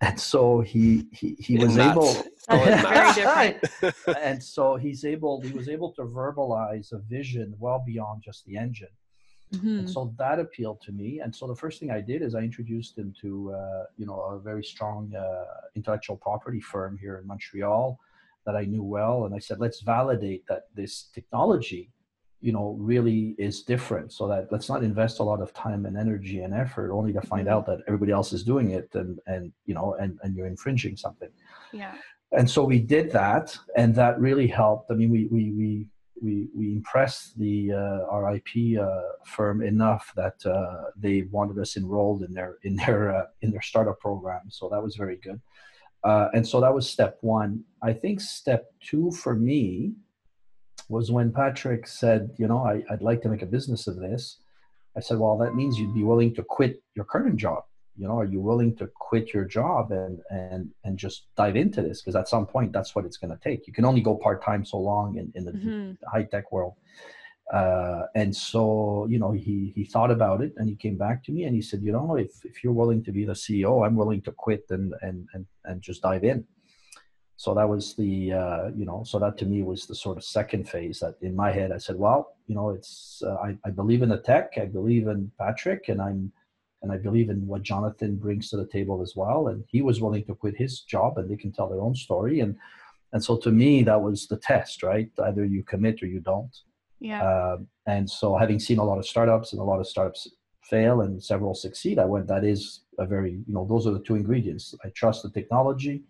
and 0.01 0.19
so 0.19 0.62
he 0.62 1.07
he, 1.12 1.36
he 1.39 1.57
was 1.57 1.77
able 1.77 2.15
and 4.17 4.41
so 4.41 4.75
he's 4.75 5.03
able 5.03 5.41
he 5.41 5.51
was 5.51 5.67
able 5.67 5.91
to 5.93 6.03
verbalize 6.03 6.91
a 6.91 7.00
vision 7.00 7.55
well 7.60 7.84
beyond 7.86 8.22
just 8.24 8.45
the 8.45 8.57
engine 8.57 8.89
Mm-hmm. 9.53 9.79
And 9.79 9.89
so 9.89 10.13
that 10.17 10.39
appealed 10.39 10.81
to 10.81 10.91
me. 10.91 11.19
And 11.19 11.33
so 11.33 11.47
the 11.47 11.55
first 11.55 11.79
thing 11.79 11.91
I 11.91 12.01
did 12.01 12.21
is 12.21 12.35
I 12.35 12.39
introduced 12.39 12.97
him 12.97 13.13
to, 13.21 13.53
uh, 13.53 13.83
you 13.97 14.05
know, 14.05 14.19
a 14.19 14.39
very 14.39 14.63
strong 14.63 15.13
uh, 15.15 15.45
intellectual 15.75 16.17
property 16.17 16.59
firm 16.59 16.97
here 16.97 17.17
in 17.19 17.27
Montreal 17.27 17.99
that 18.45 18.55
I 18.55 18.65
knew 18.65 18.83
well. 18.83 19.25
And 19.25 19.33
I 19.35 19.39
said, 19.39 19.59
let's 19.59 19.81
validate 19.81 20.45
that 20.47 20.63
this 20.75 21.09
technology 21.13 21.91
you 22.41 22.51
know 22.51 22.75
really 22.77 23.33
is 23.39 23.63
different 23.63 24.11
so 24.11 24.27
that 24.27 24.51
let's 24.51 24.67
not 24.67 24.83
invest 24.83 25.19
a 25.19 25.23
lot 25.23 25.39
of 25.41 25.53
time 25.53 25.85
and 25.85 25.97
energy 25.97 26.41
and 26.41 26.53
effort 26.53 26.91
only 26.91 27.13
to 27.13 27.21
find 27.21 27.47
Mm-hmm. 27.47 27.53
out 27.57 27.65
that 27.65 27.79
everybody 27.87 28.11
else 28.11 28.33
is 28.33 28.43
doing 28.43 28.71
it 28.71 28.89
and 28.93 29.19
and 29.25 29.53
you 29.65 29.73
know 29.73 29.95
and 30.01 30.19
and 30.21 30.35
you're 30.35 30.45
infringing 30.45 30.97
something 30.97 31.29
Yeah. 31.71 31.93
and 32.37 32.47
so 32.47 32.63
we 32.65 32.79
did 32.79 33.09
that 33.13 33.57
and 33.77 33.95
that 33.95 34.19
really 34.19 34.47
helped 34.47 34.91
i 34.91 34.95
mean 34.95 35.09
we 35.09 35.21
we 35.31 35.43
we 35.61 35.87
we, 36.22 36.48
we 36.55 36.72
impressed 36.72 37.38
the 37.38 37.74
uh, 37.74 38.05
our 38.10 38.36
IP 38.36 38.79
uh, 38.79 39.01
firm 39.25 39.62
enough 39.62 40.12
that 40.15 40.45
uh, 40.45 40.91
they 40.95 41.24
wanted 41.31 41.60
us 41.60 41.77
enrolled 41.77 42.24
in 42.24 42.34
their 42.34 42.57
in 42.63 42.75
their 42.75 43.15
uh, 43.15 43.25
in 43.41 43.51
their 43.51 43.62
startup 43.62 44.00
program. 44.00 44.41
So 44.50 44.69
that 44.69 44.81
was 44.81 44.95
very 44.95 45.17
good. 45.17 45.41
And 46.03 46.48
so 46.48 46.62
that 46.62 46.74
was 46.74 46.89
step 46.89 47.17
one. 47.22 47.63
I 47.81 47.93
think 47.93 48.22
step 48.22 48.72
two 48.79 49.12
for 49.12 49.36
me 49.36 49.93
was 50.88 51.12
when 51.12 51.31
Patrick 51.31 51.88
said, 51.88 52.29
you 52.38 52.48
know, 52.48 52.60
I, 52.60 52.84
I'd 52.91 53.01
like 53.01 53.22
to 53.24 53.29
make 53.29 53.41
a 53.41 53.48
business 53.48 53.88
of 53.88 53.98
this. 53.98 54.38
I 54.95 55.00
said, 55.00 55.17
well, 55.17 55.38
that 55.39 55.55
means 55.55 55.77
you'd 55.77 55.95
be 55.95 56.03
willing 56.03 56.34
to 56.36 56.43
quit 56.43 56.81
your 56.95 57.05
current 57.05 57.38
job. 57.38 57.63
You 57.97 58.07
know, 58.07 58.19
are 58.19 58.25
you 58.25 58.41
willing 58.41 58.75
to 58.77 58.87
quit 58.87 59.33
your 59.33 59.45
job 59.45 59.91
and 59.91 60.19
and 60.29 60.69
and 60.83 60.97
just 60.97 61.27
dive 61.37 61.55
into 61.55 61.81
this? 61.81 62.01
Because 62.01 62.15
at 62.15 62.27
some 62.27 62.45
point, 62.45 62.73
that's 62.73 62.93
what 62.95 63.05
it's 63.05 63.17
going 63.17 63.31
to 63.35 63.41
take. 63.43 63.67
You 63.67 63.73
can 63.73 63.85
only 63.85 64.01
go 64.01 64.15
part 64.15 64.43
time 64.43 64.65
so 64.65 64.77
long 64.77 65.17
in, 65.17 65.31
in 65.35 65.45
the 65.45 65.51
Mhm. 65.53 65.97
high 66.13 66.23
tech 66.23 66.51
world. 66.51 66.75
Uh, 67.53 68.03
and 68.15 68.35
so, 68.35 69.05
you 69.07 69.19
know, 69.19 69.31
he 69.31 69.71
he 69.75 69.85
thought 69.85 70.11
about 70.11 70.41
it 70.41 70.51
and 70.57 70.67
he 70.67 70.75
came 70.75 70.97
back 70.97 71.23
to 71.23 71.31
me 71.31 71.43
and 71.43 71.55
he 71.55 71.61
said, 71.61 71.81
you 71.83 71.91
know, 71.91 72.15
if 72.15 72.31
if 72.43 72.63
you're 72.63 72.73
willing 72.81 73.03
to 73.03 73.11
be 73.11 73.23
the 73.23 73.33
CEO, 73.43 73.85
I'm 73.85 73.95
willing 73.95 74.21
to 74.23 74.31
quit 74.31 74.63
and 74.71 74.93
and 75.01 75.27
and 75.33 75.45
and 75.65 75.81
just 75.81 76.01
dive 76.01 76.23
in. 76.23 76.43
So 77.37 77.53
that 77.53 77.69
was 77.69 77.95
the 77.95 78.33
uh, 78.33 78.65
you 78.75 78.85
know, 78.85 79.03
so 79.05 79.19
that 79.19 79.37
to 79.39 79.45
me 79.45 79.61
was 79.61 79.85
the 79.85 79.95
sort 79.95 80.17
of 80.17 80.23
second 80.23 80.67
phase. 80.67 80.99
That 81.01 81.15
in 81.21 81.35
my 81.35 81.51
head, 81.51 81.71
I 81.71 81.77
said, 81.77 81.97
well, 81.97 82.35
you 82.47 82.55
know, 82.55 82.71
it's 82.71 83.21
uh, 83.25 83.35
I 83.47 83.57
I 83.67 83.69
believe 83.69 84.01
in 84.01 84.09
the 84.09 84.21
tech, 84.31 84.53
I 84.57 84.65
believe 84.65 85.07
in 85.07 85.31
Patrick, 85.37 85.87
and 85.89 86.01
I'm 86.01 86.31
and 86.86 86.94
I 86.94 86.98
believe 86.98 87.32
in 87.32 87.48
what 87.48 87.63
Jonathan 87.63 88.15
brings 88.15 88.50
to 88.50 88.58
the 88.58 88.68
table 88.68 89.01
as 89.01 89.13
well. 89.15 89.48
And 89.48 89.63
he 89.68 89.82
was 89.82 90.01
willing 90.01 90.24
to 90.25 90.36
quit 90.36 90.56
his 90.56 90.82
job, 90.82 91.18
and 91.18 91.27
they 91.27 91.36
can 91.36 91.51
tell 91.51 91.68
their 91.68 91.82
own 91.82 91.96
story. 91.96 92.42
And 92.42 92.56
and 93.12 93.24
so 93.24 93.38
to 93.38 93.51
me, 93.51 93.82
that 93.84 94.01
was 94.01 94.27
the 94.27 94.38
test, 94.38 94.84
right? 94.84 95.10
Either 95.24 95.44
you 95.46 95.63
commit 95.63 96.04
or 96.04 96.06
you 96.06 96.20
don't. 96.20 96.56
Yeah. 97.00 97.24
Um, 97.24 97.68
and 97.88 98.08
so, 98.08 98.36
having 98.36 98.60
seen 98.60 98.77
a 98.77 98.84
lot 98.84 99.00
of 99.00 99.08
startups 99.08 99.54
and 99.54 99.62
a 99.62 99.63
lot 99.63 99.80
of 99.80 99.88
startups 99.88 100.27
fail 100.62 101.01
and 101.01 101.24
several 101.24 101.56
succeed, 101.56 101.98
I 101.98 102.06
went, 102.06 102.27
that 102.27 102.44
is 102.44 102.82
a 103.00 103.06
very, 103.06 103.32
you 103.48 103.54
know, 103.56 103.65
those 103.68 103.88
are 103.88 103.92
the 103.92 104.04
two 104.04 104.15
ingredients. 104.15 104.75
I 104.84 104.89
trust 104.89 105.24
the 105.24 105.32
technology, 105.32 106.04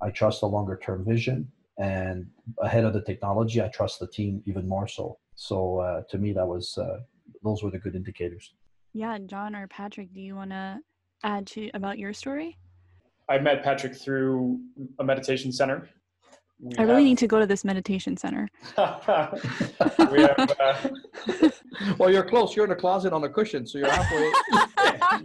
I 0.00 0.10
trust 0.10 0.40
the 0.40 0.46
longer 0.46 0.78
term 0.82 1.04
vision, 1.04 1.50
and 1.78 2.26
ahead 2.62 2.84
of 2.84 2.92
the 2.92 3.02
technology, 3.02 3.62
I 3.62 3.68
trust 3.68 3.98
the 3.98 4.06
team 4.06 4.42
even 4.46 4.68
more 4.68 4.86
so. 4.86 5.18
So, 5.34 5.78
uh, 5.78 6.02
to 6.10 6.18
me, 6.18 6.32
that 6.32 6.46
was, 6.46 6.76
uh, 6.78 6.98
those 7.42 7.62
were 7.62 7.70
the 7.70 7.78
good 7.78 7.96
indicators. 7.96 8.52
Yeah. 8.92 9.18
John 9.26 9.54
or 9.56 9.66
Patrick, 9.68 10.12
do 10.12 10.20
you 10.20 10.34
want 10.34 10.50
to 10.50 10.78
add 11.24 11.46
to 11.48 11.70
about 11.74 11.98
your 11.98 12.12
story? 12.12 12.58
I 13.28 13.38
met 13.38 13.62
Patrick 13.62 13.94
through 13.94 14.60
a 14.98 15.04
meditation 15.04 15.52
center. 15.52 15.88
We 16.60 16.76
I 16.78 16.82
really 16.82 16.94
have- 16.96 17.04
need 17.04 17.18
to 17.18 17.26
go 17.26 17.40
to 17.40 17.46
this 17.46 17.64
meditation 17.64 18.16
center. 18.16 18.48
we 18.76 20.20
have, 20.22 20.56
uh, 20.60 20.88
well, 21.98 22.10
you're 22.10 22.22
close. 22.24 22.54
You're 22.54 22.66
in 22.66 22.70
a 22.70 22.76
closet 22.76 23.12
on 23.12 23.24
a 23.24 23.28
cushion, 23.28 23.66
so 23.66 23.78
you're 23.78 23.90
halfway. 23.90 24.30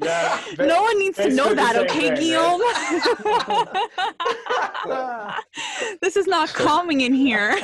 Yeah, 0.04 0.42
ba- 0.58 0.66
no 0.66 0.82
one 0.82 1.00
needs 1.00 1.18
to 1.18 1.30
know 1.30 1.54
that, 1.54 1.78
okay, 1.78 2.14
thing, 2.14 2.16
Guillaume? 2.16 2.60
this 6.02 6.18
is 6.18 6.28
not 6.28 6.50
calming 6.50 7.02
in 7.02 7.14
here. 7.14 7.58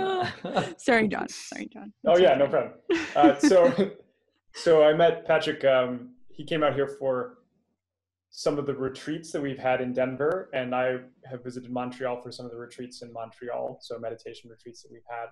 Sorry, 0.78 1.08
John. 1.08 1.28
Sorry, 1.28 1.68
John. 1.72 1.92
oh 2.06 2.16
yeah, 2.18 2.34
no 2.34 2.46
problem. 2.46 2.74
Uh, 3.14 3.38
so, 3.38 3.92
so 4.54 4.84
I 4.84 4.94
met 4.94 5.26
Patrick. 5.26 5.64
Um, 5.64 6.14
he 6.30 6.44
came 6.44 6.62
out 6.62 6.74
here 6.74 6.88
for 6.88 7.38
some 8.30 8.58
of 8.58 8.66
the 8.66 8.74
retreats 8.74 9.32
that 9.32 9.42
we've 9.42 9.58
had 9.58 9.80
in 9.80 9.92
Denver, 9.92 10.48
and 10.54 10.74
I 10.74 10.98
have 11.28 11.42
visited 11.42 11.70
Montreal 11.70 12.20
for 12.22 12.30
some 12.30 12.46
of 12.46 12.52
the 12.52 12.58
retreats 12.58 13.02
in 13.02 13.12
Montreal. 13.12 13.78
So 13.82 13.98
meditation 13.98 14.48
retreats 14.50 14.82
that 14.82 14.92
we've 14.92 15.02
had. 15.08 15.26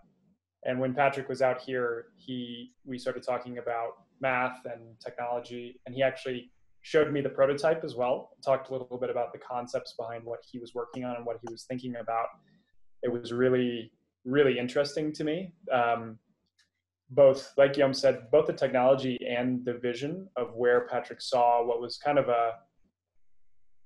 And 0.65 0.81
when 0.81 0.95
Patrick 0.95 1.29
was 1.29 1.41
out 1.41 1.61
here, 1.61 2.07
he 2.17 2.73
we 2.85 2.99
started 2.99 3.23
talking 3.23 3.59
about 3.59 3.93
math 4.21 4.59
and 4.65 4.99
technology, 5.01 5.81
and 5.87 5.95
he 5.95 6.03
actually 6.03 6.51
showed 6.83 7.13
me 7.13 7.21
the 7.21 7.29
prototype 7.29 7.85
as 7.85 7.95
well. 7.95 8.31
Talked 8.45 8.71
a 8.71 8.73
little 8.73 8.99
bit 8.99 9.11
about 9.11 9.33
the 9.33 9.39
concepts 9.39 9.95
behind 9.99 10.25
what 10.25 10.41
he 10.51 10.59
was 10.59 10.75
working 10.75 11.05
on 11.05 11.17
and 11.17 11.25
what 11.25 11.39
he 11.41 11.53
was 11.53 11.65
thinking 11.65 11.95
about. 11.97 12.27
It 13.03 13.13
was 13.13 13.33
really 13.33 13.93
really 14.29 14.59
interesting 14.59 15.13
to 15.13 15.25
me. 15.25 15.53
Um, 15.73 16.19
both, 17.11 17.53
like 17.57 17.73
Guillaume 17.73 17.95
said, 17.95 18.31
both 18.31 18.47
the 18.47 18.53
technology 18.53 19.19
and 19.27 19.65
the 19.65 19.75
vision 19.75 20.29
of 20.37 20.55
where 20.55 20.87
Patrick 20.89 21.21
saw 21.23 21.65
what 21.65 21.81
was 21.81 21.97
kind 21.97 22.19
of 22.19 22.29
a, 22.29 22.53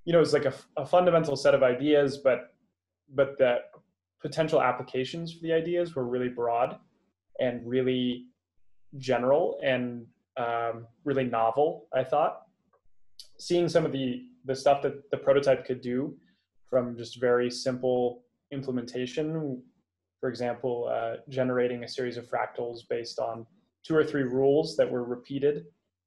you 0.04 0.12
know, 0.12 0.20
it's 0.20 0.32
like 0.32 0.44
a, 0.44 0.54
a 0.76 0.84
fundamental 0.84 1.36
set 1.36 1.54
of 1.54 1.62
ideas, 1.62 2.18
but 2.18 2.54
but 3.14 3.38
the 3.38 3.58
potential 4.20 4.62
applications 4.62 5.32
for 5.32 5.42
the 5.42 5.52
ideas 5.52 5.94
were 5.94 6.06
really 6.06 6.28
broad 6.28 6.78
and 7.40 7.66
really 7.66 8.26
general 8.98 9.60
and 9.62 10.06
um, 10.36 10.86
really 11.04 11.24
novel. 11.24 11.86
I 11.94 12.02
thought 12.02 12.42
seeing 13.38 13.68
some 13.68 13.84
of 13.84 13.92
the 13.92 14.24
the 14.44 14.56
stuff 14.56 14.82
that 14.82 15.08
the 15.12 15.16
prototype 15.16 15.64
could 15.64 15.80
do 15.80 16.16
from 16.68 16.96
just 16.96 17.20
very 17.20 17.50
simple 17.50 18.24
implementation 18.50 19.62
for 20.22 20.28
example, 20.28 20.88
uh, 20.88 21.16
generating 21.28 21.82
a 21.82 21.88
series 21.88 22.16
of 22.16 22.30
fractals 22.30 22.88
based 22.88 23.18
on 23.18 23.44
two 23.84 23.96
or 23.96 24.04
three 24.04 24.22
rules 24.22 24.76
that 24.76 24.88
were 24.88 25.02
repeated 25.02 25.64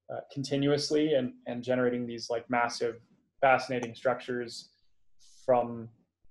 uh, 0.10 0.22
continuously 0.32 1.16
and, 1.16 1.34
and 1.48 1.62
generating 1.62 2.08
these 2.08 2.30
like 2.30 2.50
massive, 2.50 3.02
fascinating 3.42 3.94
structures 3.94 4.70
from 5.46 5.90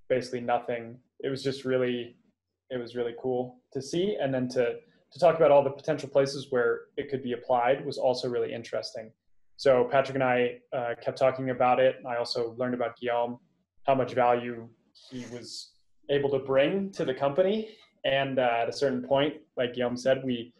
basically 0.08 0.40
nothing. 0.40 0.96
It 1.20 1.28
was 1.28 1.42
just 1.42 1.66
really, 1.66 2.16
it 2.70 2.78
was 2.78 2.96
really 2.96 3.14
cool 3.20 3.58
to 3.74 3.82
see. 3.82 4.16
And 4.18 4.32
then 4.32 4.48
to, 4.48 4.76
to 5.12 5.18
talk 5.18 5.36
about 5.36 5.50
all 5.50 5.62
the 5.62 5.68
potential 5.68 6.08
places 6.08 6.46
where 6.48 6.86
it 6.96 7.10
could 7.10 7.22
be 7.22 7.32
applied 7.32 7.84
was 7.84 7.98
also 7.98 8.30
really 8.30 8.54
interesting. 8.54 9.12
So 9.58 9.84
Patrick 9.92 10.14
and 10.14 10.24
I 10.24 10.60
uh, 10.72 10.94
kept 11.04 11.18
talking 11.18 11.50
about 11.50 11.80
it. 11.80 11.96
I 12.08 12.16
also 12.16 12.54
learned 12.56 12.72
about 12.72 12.98
Guillaume, 12.98 13.38
how 13.86 13.94
much 13.94 14.14
value 14.14 14.70
he 15.10 15.26
was 15.30 15.73
able 16.10 16.30
to 16.30 16.38
bring 16.38 16.90
to 16.92 17.04
the 17.04 17.14
company. 17.14 17.76
And 18.04 18.38
uh, 18.38 18.58
at 18.62 18.68
a 18.68 18.72
certain 18.72 19.02
point, 19.02 19.34
like 19.56 19.74
Guillaume 19.74 19.96
said, 19.96 20.22
we 20.24 20.52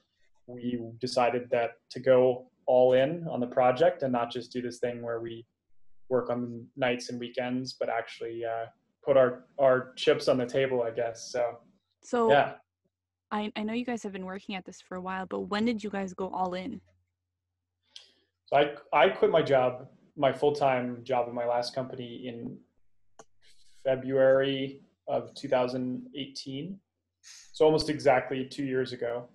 we 0.46 0.78
decided 1.00 1.48
that 1.50 1.72
to 1.90 2.00
go 2.00 2.46
all 2.66 2.92
in 2.94 3.26
on 3.28 3.40
the 3.40 3.46
project 3.46 4.02
and 4.02 4.12
not 4.12 4.30
just 4.30 4.52
do 4.52 4.60
this 4.60 4.78
thing 4.78 5.02
where 5.02 5.20
we 5.20 5.46
work 6.08 6.30
on 6.30 6.66
nights 6.76 7.08
and 7.10 7.18
weekends, 7.18 7.74
but 7.74 7.88
actually 7.88 8.44
uh, 8.44 8.66
put 9.04 9.16
our 9.16 9.44
our 9.58 9.92
chips 9.94 10.28
on 10.28 10.38
the 10.38 10.46
table, 10.46 10.82
I 10.82 10.90
guess. 10.90 11.30
So 11.30 11.58
So 12.02 12.30
yeah, 12.30 12.54
I, 13.30 13.52
I 13.56 13.62
know 13.62 13.74
you 13.74 13.84
guys 13.84 14.02
have 14.02 14.12
been 14.12 14.26
working 14.26 14.54
at 14.54 14.64
this 14.64 14.80
for 14.80 14.96
a 14.96 15.00
while, 15.00 15.26
but 15.26 15.40
when 15.40 15.64
did 15.64 15.82
you 15.82 15.90
guys 15.90 16.14
go 16.14 16.28
all 16.28 16.54
in? 16.54 16.80
so 18.46 18.56
I 18.56 18.74
I 18.92 19.08
quit 19.08 19.30
my 19.30 19.42
job, 19.42 19.88
my 20.16 20.32
full 20.32 20.52
time 20.52 21.00
job 21.02 21.28
in 21.28 21.34
my 21.34 21.46
last 21.46 21.74
company 21.74 22.26
in 22.26 22.56
February 23.84 24.83
of 25.06 25.34
2018. 25.34 26.78
So 27.52 27.64
almost 27.64 27.88
exactly 27.88 28.44
two 28.46 28.64
years 28.64 28.92
ago. 28.92 29.28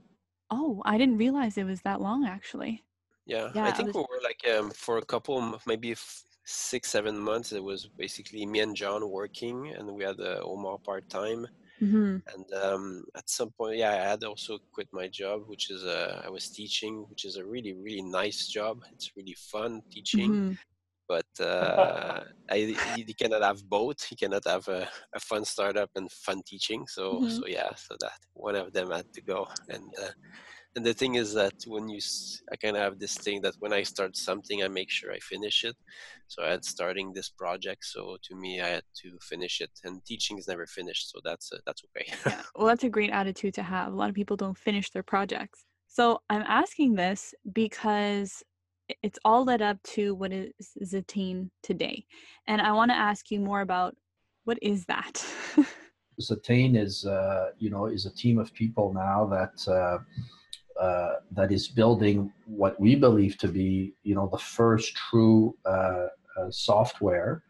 Oh, 0.52 0.82
I 0.86 0.98
didn't 0.98 1.18
realize 1.18 1.58
it 1.58 1.64
was 1.66 1.82
that 1.82 2.02
long 2.02 2.26
actually. 2.26 2.84
Yeah, 3.26 3.54
Yeah, 3.54 3.66
I 3.66 3.70
I 3.70 3.72
think 3.72 3.88
was- 3.88 3.96
we 3.96 4.02
were 4.10 4.22
like 4.24 4.42
um, 4.58 4.72
for 4.72 4.98
a 4.98 5.06
couple, 5.06 5.60
maybe 5.68 5.92
f- 5.92 6.24
six, 6.46 6.90
seven 6.90 7.18
months. 7.20 7.52
It 7.52 7.64
was 7.64 7.88
basically 7.98 8.46
me 8.46 8.60
and 8.62 8.76
John 8.76 9.08
working, 9.10 9.74
and 9.78 9.94
we 9.94 10.04
had 10.04 10.20
uh, 10.20 10.40
Omar 10.44 10.80
part 10.80 11.08
time. 11.10 11.48
hmm 11.80 12.18
And 12.34 12.46
um, 12.54 13.06
at 13.16 13.30
some 13.30 13.52
point, 13.52 13.78
yeah, 13.78 13.92
I 13.92 14.10
had 14.10 14.24
also 14.24 14.60
quit 14.74 14.88
my 14.92 15.08
job, 15.08 15.44
which 15.48 15.70
is 15.72 15.84
uh, 15.84 16.22
I 16.26 16.30
was 16.30 16.50
teaching, 16.50 17.06
which 17.10 17.26
is 17.26 17.38
a 17.38 17.46
really, 17.46 17.74
really 17.74 18.04
nice 18.04 18.48
job. 18.48 18.82
It's 18.94 19.12
really 19.18 19.36
fun 19.52 19.82
teaching, 19.92 20.32
hmm 20.38 20.52
but 21.10 21.28
uh, 21.46 22.24
I, 22.52 22.56
you 22.56 23.06
you 23.08 23.16
cannot 23.16 23.44
have 23.44 23.62
both. 23.70 24.00
You 24.12 24.18
cannot 24.18 24.46
have 24.48 24.68
a, 24.70 24.88
a 25.16 25.20
fun 25.20 25.46
startup 25.46 25.92
and 25.96 26.12
fun 26.12 26.42
teaching. 26.48 26.88
So, 26.88 27.24
Mhm. 27.24 27.30
so 27.38 27.48
yeah, 27.48 27.72
so 27.76 27.96
that 28.02 28.20
one 28.34 28.56
of 28.56 28.74
them 28.74 28.92
had 28.92 29.08
to 29.16 29.22
go. 29.24 29.48
And 29.70 29.92
uh, 30.04 30.12
and 30.76 30.86
the 30.86 30.94
thing 30.94 31.16
is 31.16 31.34
that 31.34 31.56
when 31.66 31.90
you, 31.90 32.00
I 32.52 32.56
kind 32.58 32.78
of 32.78 32.84
have 32.84 33.00
this 33.00 33.16
thing 33.16 33.42
that 33.42 33.56
when 33.60 33.74
I 33.74 33.84
start 33.84 34.16
something, 34.18 34.64
I 34.64 34.68
make 34.68 34.90
sure 34.92 35.12
I 35.12 35.20
finish 35.20 35.64
it. 35.64 35.76
So 36.28 36.44
I 36.44 36.52
had 36.52 36.64
starting 36.66 37.14
this 37.14 37.30
project. 37.30 37.86
So 37.86 38.18
to 38.26 38.36
me, 38.36 38.62
I 38.62 38.68
had 38.78 38.84
to 39.04 39.18
finish 39.22 39.62
it, 39.62 39.72
and 39.84 40.06
teaching 40.06 40.38
is 40.38 40.48
never 40.48 40.68
finished. 40.68 41.12
So 41.12 41.20
that's 41.24 41.52
uh, 41.52 41.60
that's 41.66 41.84
okay. 41.88 42.08
Yeah. 42.26 42.44
Well, 42.56 42.68
that's 42.68 42.84
a 42.84 42.90
great 42.90 43.12
attitude 43.12 43.54
to 43.56 43.64
have. 43.64 43.94
A 43.94 43.96
lot 43.96 44.10
of 44.10 44.16
people 44.16 44.38
don't 44.38 44.58
finish 44.58 44.90
their 44.92 45.04
projects. 45.04 45.66
So 45.88 46.20
I'm 46.30 46.44
asking 46.48 46.96
this 46.96 47.34
because 47.54 48.44
it's 49.04 49.20
all 49.26 49.44
led 49.46 49.62
up 49.62 49.82
to 49.84 50.16
what 50.16 50.32
is 50.32 50.54
Zetane 50.84 51.50
today. 51.64 52.06
And 52.48 52.62
I 52.62 52.72
want 52.72 52.92
to 52.92 52.96
ask 52.96 53.32
you 53.32 53.40
more 53.40 53.62
about 53.62 53.96
what 54.46 54.58
is 54.62 54.86
that? 54.86 55.26
Zetane 56.22 56.78
is, 56.78 57.06
uh, 57.06 57.52
you 57.58 57.70
know, 57.70 57.86
is 57.86 58.06
a 58.06 58.14
team 58.14 58.40
of 58.40 58.54
people 58.54 58.94
now 58.94 59.26
that 59.28 59.72
uh, 59.72 60.00
uh, 60.82 61.16
that 61.32 61.52
is 61.52 61.68
building 61.68 62.32
what 62.46 62.80
we 62.80 62.96
believe 62.96 63.38
to 63.38 63.48
be, 63.48 63.94
you 64.04 64.16
know, 64.16 64.30
the 64.32 64.38
first 64.38 64.96
true 64.96 65.56
uh, 65.66 66.08
uh, 66.38 66.50
software 66.50 67.44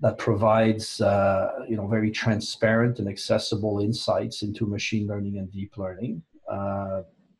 that 0.00 0.18
provides, 0.18 1.00
uh, 1.00 1.64
you 1.68 1.76
know, 1.76 1.86
very 1.86 2.10
transparent 2.10 2.98
and 2.98 3.08
accessible 3.08 3.80
insights 3.80 4.42
into 4.42 4.66
machine 4.66 5.06
learning 5.06 5.38
and 5.38 5.50
deep 5.50 5.76
learning, 5.76 6.22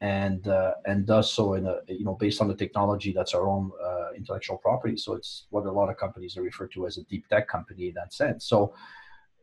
and 0.00 0.46
and 0.86 1.06
does 1.06 1.32
so 1.32 1.54
in 1.54 1.66
a, 1.66 1.78
you 1.88 2.04
know, 2.04 2.14
based 2.14 2.40
on 2.40 2.48
the 2.48 2.54
technology 2.54 3.12
that's 3.12 3.34
our 3.34 3.48
own 3.48 3.70
intellectual 4.16 4.58
property. 4.58 4.96
So 4.96 5.14
it's 5.14 5.46
what 5.50 5.66
a 5.66 5.72
lot 5.72 5.90
of 5.90 5.96
companies 5.96 6.36
are 6.36 6.42
referred 6.42 6.72
to 6.72 6.86
as 6.86 6.98
a 6.98 7.04
deep 7.04 7.28
tech 7.28 7.48
company 7.48 7.88
in 7.88 7.94
that 7.94 8.12
sense. 8.12 8.46
So 8.46 8.74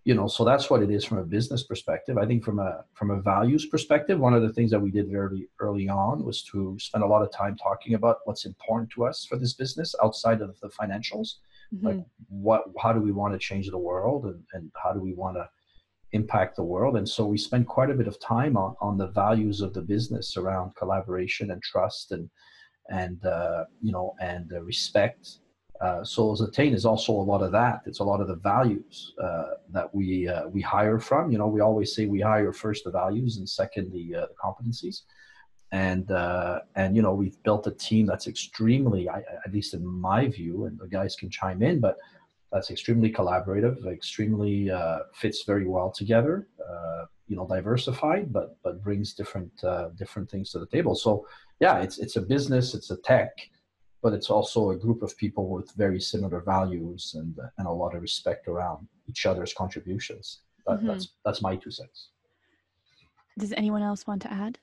you 0.06 0.14
know 0.14 0.28
so 0.28 0.46
that's 0.46 0.70
what 0.70 0.82
it 0.84 0.92
is 0.92 1.04
from 1.04 1.18
a 1.18 1.24
business 1.24 1.64
perspective 1.64 2.18
i 2.18 2.26
think 2.26 2.44
from 2.44 2.60
a 2.60 2.86
from 2.94 3.10
a 3.10 3.20
values 3.20 3.66
perspective 3.66 4.20
one 4.20 4.34
of 4.34 4.44
the 4.44 4.54
things 4.54 4.72
that 4.72 4.80
we 4.80 4.92
did 4.92 5.10
very 5.10 5.50
early 5.60 5.90
on 5.90 6.24
was 6.24 6.44
to 6.44 6.78
spend 6.80 7.04
a 7.04 7.08
lot 7.08 7.24
of 7.24 7.32
time 7.32 7.58
talking 7.58 7.96
about 7.96 8.18
what's 8.26 8.46
important 8.46 8.90
to 8.92 9.04
us 9.04 9.26
for 9.26 9.36
this 9.36 9.54
business 9.54 9.96
outside 10.04 10.42
of 10.42 10.58
the 10.62 10.70
financials 10.70 11.38
mm-hmm. 11.74 11.88
like 11.88 12.06
what 12.30 12.66
how 12.80 12.94
do 12.94 13.02
we 13.02 13.12
want 13.12 13.34
to 13.34 13.40
change 13.40 13.68
the 13.70 13.78
world 13.78 14.26
and, 14.26 14.42
and 14.54 14.72
how 14.82 14.94
do 14.94 15.00
we 15.00 15.14
want 15.14 15.36
to 15.36 15.50
impact 16.16 16.56
the 16.56 16.64
world 16.64 16.96
and 16.98 17.08
so 17.08 17.26
we 17.26 17.38
spend 17.38 17.68
quite 17.68 17.92
a 17.92 18.00
bit 18.02 18.08
of 18.08 18.20
time 18.20 18.56
on 18.58 18.76
on 18.82 18.98
the 18.98 19.08
values 19.08 19.62
of 19.62 19.74
the 19.74 19.82
business 19.82 20.38
around 20.38 20.76
collaboration 20.76 21.52
and 21.52 21.62
trust 21.62 22.12
and 22.12 22.30
and 22.90 23.26
uh, 23.26 23.64
you 23.82 23.92
know 23.92 24.16
and 24.20 24.52
uh, 24.54 24.62
respect 24.62 25.40
uh, 25.82 26.04
so 26.04 26.34
Zetane 26.34 26.74
is 26.74 26.86
also 26.86 27.12
a 27.12 27.28
lot 27.32 27.42
of 27.42 27.52
that. 27.52 27.82
It's 27.86 28.00
a 28.00 28.04
lot 28.04 28.22
of 28.22 28.28
the 28.28 28.36
values 28.36 29.14
uh, 29.22 29.56
that 29.72 29.94
we 29.94 30.28
uh, 30.28 30.48
we 30.48 30.62
hire 30.62 31.00
from. 31.00 31.32
You 31.32 31.38
know, 31.38 31.48
we 31.48 31.60
always 31.60 31.94
say 31.94 32.06
we 32.06 32.22
hire 32.22 32.54
first 32.54 32.86
the 32.86 32.92
values 32.92 33.38
and 33.38 33.48
second 33.48 33.92
the, 33.92 34.16
uh, 34.16 34.26
the 34.28 34.36
competencies. 34.42 35.02
And 35.72 36.10
uh, 36.12 36.60
and 36.76 36.96
you 36.96 37.02
know 37.02 37.14
we've 37.14 37.42
built 37.44 37.68
a 37.68 37.72
team 37.72 38.06
that's 38.06 38.28
extremely, 38.28 39.10
I, 39.10 39.20
at 39.46 39.52
least 39.52 39.74
in 39.74 39.86
my 39.86 40.28
view, 40.28 40.66
and 40.66 40.80
the 40.80 40.88
guys 40.88 41.16
can 41.16 41.30
chime 41.30 41.62
in, 41.62 41.82
but 41.82 41.98
that's 42.56 42.72
extremely 42.72 43.12
collaborative, 43.12 43.86
extremely 43.86 44.72
uh, 44.72 45.00
fits 45.14 45.44
very 45.44 45.68
well 45.68 45.92
together. 45.92 46.48
Uh, 46.68 47.06
you 47.28 47.36
know, 47.36 47.48
diversified, 47.48 48.32
but 48.32 48.58
but 48.64 48.82
brings 48.84 49.14
different 49.14 49.52
uh, 49.64 49.90
different 50.02 50.32
things 50.32 50.52
to 50.52 50.60
the 50.60 50.68
table. 50.68 50.96
So 50.96 51.28
yeah, 51.60 51.80
it's 51.80 52.00
it's 52.00 52.16
a 52.16 52.22
business, 52.22 52.74
it's 52.74 52.90
a 52.92 52.98
tech 52.98 53.32
but 54.06 54.14
it's 54.14 54.30
also 54.30 54.70
a 54.70 54.76
group 54.76 55.02
of 55.02 55.18
people 55.18 55.50
with 55.50 55.72
very 55.72 56.00
similar 56.00 56.40
values 56.40 57.16
and 57.18 57.36
and 57.58 57.66
a 57.66 57.72
lot 57.72 57.96
of 57.96 58.04
respect 58.04 58.48
around 58.48 58.88
each 59.10 59.26
other's 59.26 59.52
contributions. 59.52 60.42
That, 60.68 60.78
mm-hmm. 60.78 60.90
That's 60.90 61.08
that's 61.26 61.42
my 61.42 61.56
two 61.56 61.72
cents. 61.72 62.10
Does 63.40 63.52
anyone 63.54 63.82
else 63.82 64.06
want 64.06 64.22
to 64.22 64.32
add? 64.32 64.60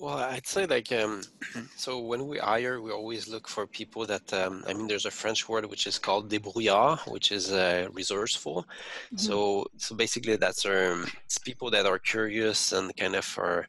Well, 0.00 0.18
I'd 0.18 0.46
say 0.46 0.66
like 0.66 0.92
um, 0.92 1.22
so 1.76 1.98
when 1.98 2.28
we 2.28 2.38
hire, 2.38 2.80
we 2.80 2.92
always 2.92 3.26
look 3.26 3.48
for 3.48 3.66
people 3.66 4.06
that 4.06 4.32
um, 4.32 4.64
I 4.68 4.72
mean, 4.72 4.86
there's 4.86 5.06
a 5.06 5.10
French 5.10 5.48
word 5.48 5.66
which 5.66 5.88
is 5.88 5.98
called 5.98 6.30
débrouillard, 6.30 7.10
which 7.10 7.32
is 7.32 7.52
uh, 7.52 7.88
resourceful. 7.92 8.62
Mm-hmm. 8.62 9.16
So 9.16 9.66
so 9.76 9.96
basically, 9.96 10.36
that's 10.36 10.64
um, 10.64 11.06
it's 11.24 11.38
people 11.38 11.70
that 11.72 11.86
are 11.86 11.98
curious 11.98 12.72
and 12.72 12.96
kind 12.96 13.16
of 13.16 13.26
are 13.38 13.66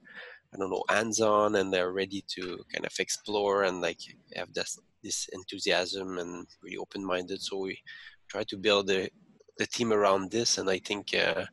I 0.53 0.57
don't 0.57 0.71
know, 0.71 0.83
hands-on, 0.89 1.55
and 1.55 1.71
they're 1.71 1.91
ready 1.91 2.23
to 2.35 2.63
kind 2.73 2.85
of 2.85 2.93
explore 2.99 3.63
and 3.63 3.81
like 3.81 3.99
have 4.35 4.53
this 4.53 4.79
this 5.03 5.27
enthusiasm 5.33 6.17
and 6.19 6.47
really 6.61 6.77
open-minded. 6.77 7.41
So 7.41 7.57
we 7.57 7.81
try 8.27 8.43
to 8.43 8.57
build 8.57 8.87
the 8.87 9.09
the 9.57 9.65
team 9.65 9.91
around 9.93 10.31
this, 10.31 10.59
and 10.59 10.69
I 10.69 10.79
think 10.79 11.15
uh, 11.15 11.45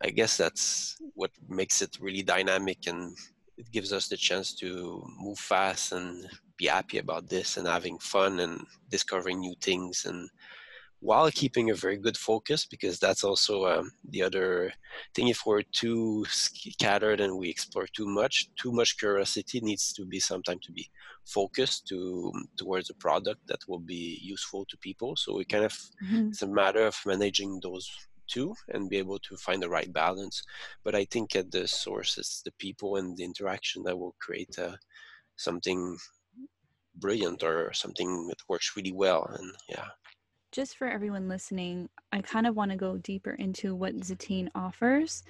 I 0.00 0.10
guess 0.10 0.36
that's 0.38 0.96
what 1.14 1.30
makes 1.48 1.82
it 1.82 1.98
really 2.00 2.22
dynamic, 2.22 2.86
and 2.86 3.16
it 3.58 3.70
gives 3.72 3.92
us 3.92 4.08
the 4.08 4.16
chance 4.16 4.54
to 4.54 5.04
move 5.18 5.38
fast 5.38 5.92
and 5.92 6.28
be 6.56 6.66
happy 6.66 6.98
about 6.98 7.28
this 7.28 7.56
and 7.56 7.66
having 7.66 7.98
fun 7.98 8.40
and 8.40 8.64
discovering 8.90 9.40
new 9.40 9.54
things 9.60 10.06
and 10.06 10.30
while 11.00 11.30
keeping 11.30 11.70
a 11.70 11.74
very 11.74 11.96
good 11.96 12.16
focus 12.16 12.66
because 12.66 12.98
that's 12.98 13.22
also 13.22 13.66
um, 13.66 13.92
the 14.10 14.22
other 14.22 14.72
thing 15.14 15.28
if 15.28 15.46
we're 15.46 15.62
too 15.62 16.24
scattered 16.28 17.20
and 17.20 17.36
we 17.38 17.48
explore 17.48 17.86
too 17.86 18.06
much 18.06 18.48
too 18.60 18.72
much 18.72 18.98
curiosity 18.98 19.60
needs 19.60 19.92
to 19.92 20.04
be 20.04 20.18
sometimes 20.18 20.64
to 20.66 20.72
be 20.72 20.88
focused 21.24 21.86
to 21.86 22.32
towards 22.56 22.90
a 22.90 22.94
product 22.94 23.40
that 23.46 23.60
will 23.68 23.78
be 23.78 24.18
useful 24.22 24.64
to 24.64 24.76
people 24.78 25.14
so 25.14 25.36
we 25.36 25.44
kind 25.44 25.64
of 25.64 25.72
mm-hmm. 25.72 26.28
it's 26.28 26.42
a 26.42 26.48
matter 26.48 26.84
of 26.86 26.96
managing 27.06 27.60
those 27.62 27.88
two 28.28 28.54
and 28.68 28.90
be 28.90 28.98
able 28.98 29.18
to 29.18 29.36
find 29.36 29.62
the 29.62 29.68
right 29.68 29.92
balance 29.92 30.42
but 30.84 30.94
i 30.94 31.04
think 31.06 31.34
at 31.34 31.50
the 31.50 31.66
source 31.66 32.18
it's 32.18 32.42
the 32.42 32.52
people 32.58 32.96
and 32.96 33.16
the 33.16 33.24
interaction 33.24 33.82
that 33.82 33.98
will 33.98 34.14
create 34.20 34.58
uh, 34.58 34.76
something 35.36 35.96
brilliant 36.96 37.42
or 37.42 37.72
something 37.72 38.26
that 38.28 38.38
works 38.48 38.72
really 38.76 38.92
well 38.92 39.28
and 39.38 39.52
yeah 39.68 39.88
just 40.52 40.76
for 40.76 40.88
everyone 40.88 41.28
listening, 41.28 41.88
I 42.12 42.20
kind 42.20 42.46
of 42.46 42.56
want 42.56 42.70
to 42.70 42.76
go 42.76 42.96
deeper 42.96 43.32
into 43.32 43.74
what 43.74 43.96
Zetane 43.96 44.48
offers. 44.54 45.22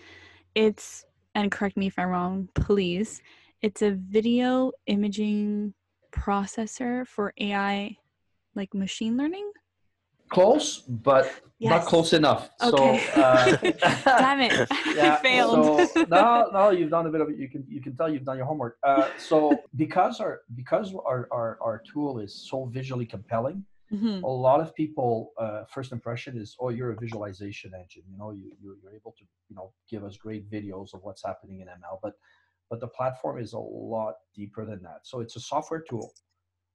It's, 0.55 1.05
and 1.35 1.51
correct 1.51 1.77
me 1.77 1.89
if 1.89 1.99
I'm 1.99 2.09
wrong, 2.09 2.49
please, 2.55 3.21
it's 3.61 3.83
a 3.83 3.91
video 3.91 4.73
imaging 4.87 5.75
processor 6.13 7.07
for 7.07 7.35
AI, 7.39 7.97
like 8.55 8.75
machine 8.75 9.17
learning. 9.17 9.51
Close, 10.31 10.79
but 10.79 11.41
yes. 11.59 11.71
not 11.71 11.87
close 11.87 12.13
enough. 12.13 12.51
Okay. 12.63 13.01
So, 13.15 13.21
uh, 13.21 13.57
damn 14.05 14.41
it, 14.41 14.69
yeah, 14.97 15.15
I 15.15 15.23
failed. 15.23 15.89
so 15.91 16.03
now, 16.09 16.47
now 16.53 16.71
you've 16.71 16.91
done 16.91 17.07
a 17.07 17.11
bit 17.11 17.21
of 17.21 17.31
it. 17.31 17.37
You 17.37 17.49
can 17.49 17.65
you 17.69 17.81
can 17.81 17.97
tell 17.97 18.09
you've 18.13 18.25
done 18.25 18.37
your 18.37 18.47
homework. 18.47 18.79
Uh, 18.83 19.09
so 19.19 19.63
because 19.77 20.21
our 20.21 20.41
because 20.55 20.95
our, 20.95 21.29
our 21.31 21.59
our 21.61 21.83
tool 21.93 22.19
is 22.19 22.35
so 22.35 22.67
visually 22.67 23.07
compelling, 23.07 23.65
Mm-hmm. 23.93 24.23
A 24.23 24.29
lot 24.29 24.61
of 24.61 24.75
people 24.75 25.33
uh, 25.39 25.65
first 25.65 25.93
impression 25.93 26.37
is, 26.37 26.55
oh, 26.61 26.69
you're 26.69 26.91
a 26.91 26.97
visualization 26.97 27.73
engine. 27.75 28.03
You 28.11 28.19
know, 28.19 28.33
you 28.33 28.53
you're, 28.61 28.77
you're 28.83 28.93
able 28.93 29.15
to 29.19 29.25
you 29.49 29.57
know 29.57 29.73
give 29.89 30.05
us 30.05 30.17
great 30.17 30.51
videos 30.51 30.93
of 30.93 31.01
what's 31.03 31.25
happening 31.25 31.61
in 31.61 31.69
ML, 31.69 31.99
but 32.03 32.13
but 32.69 32.81
the 32.81 32.89
platform 32.89 33.41
is 33.41 33.55
a 33.55 33.59
lot 33.59 34.17
deeper 34.35 34.67
than 34.67 34.83
that. 34.83 35.01
So 35.05 35.21
it's 35.21 35.37
a 35.37 35.41
software 35.41 35.83
tool 35.89 36.13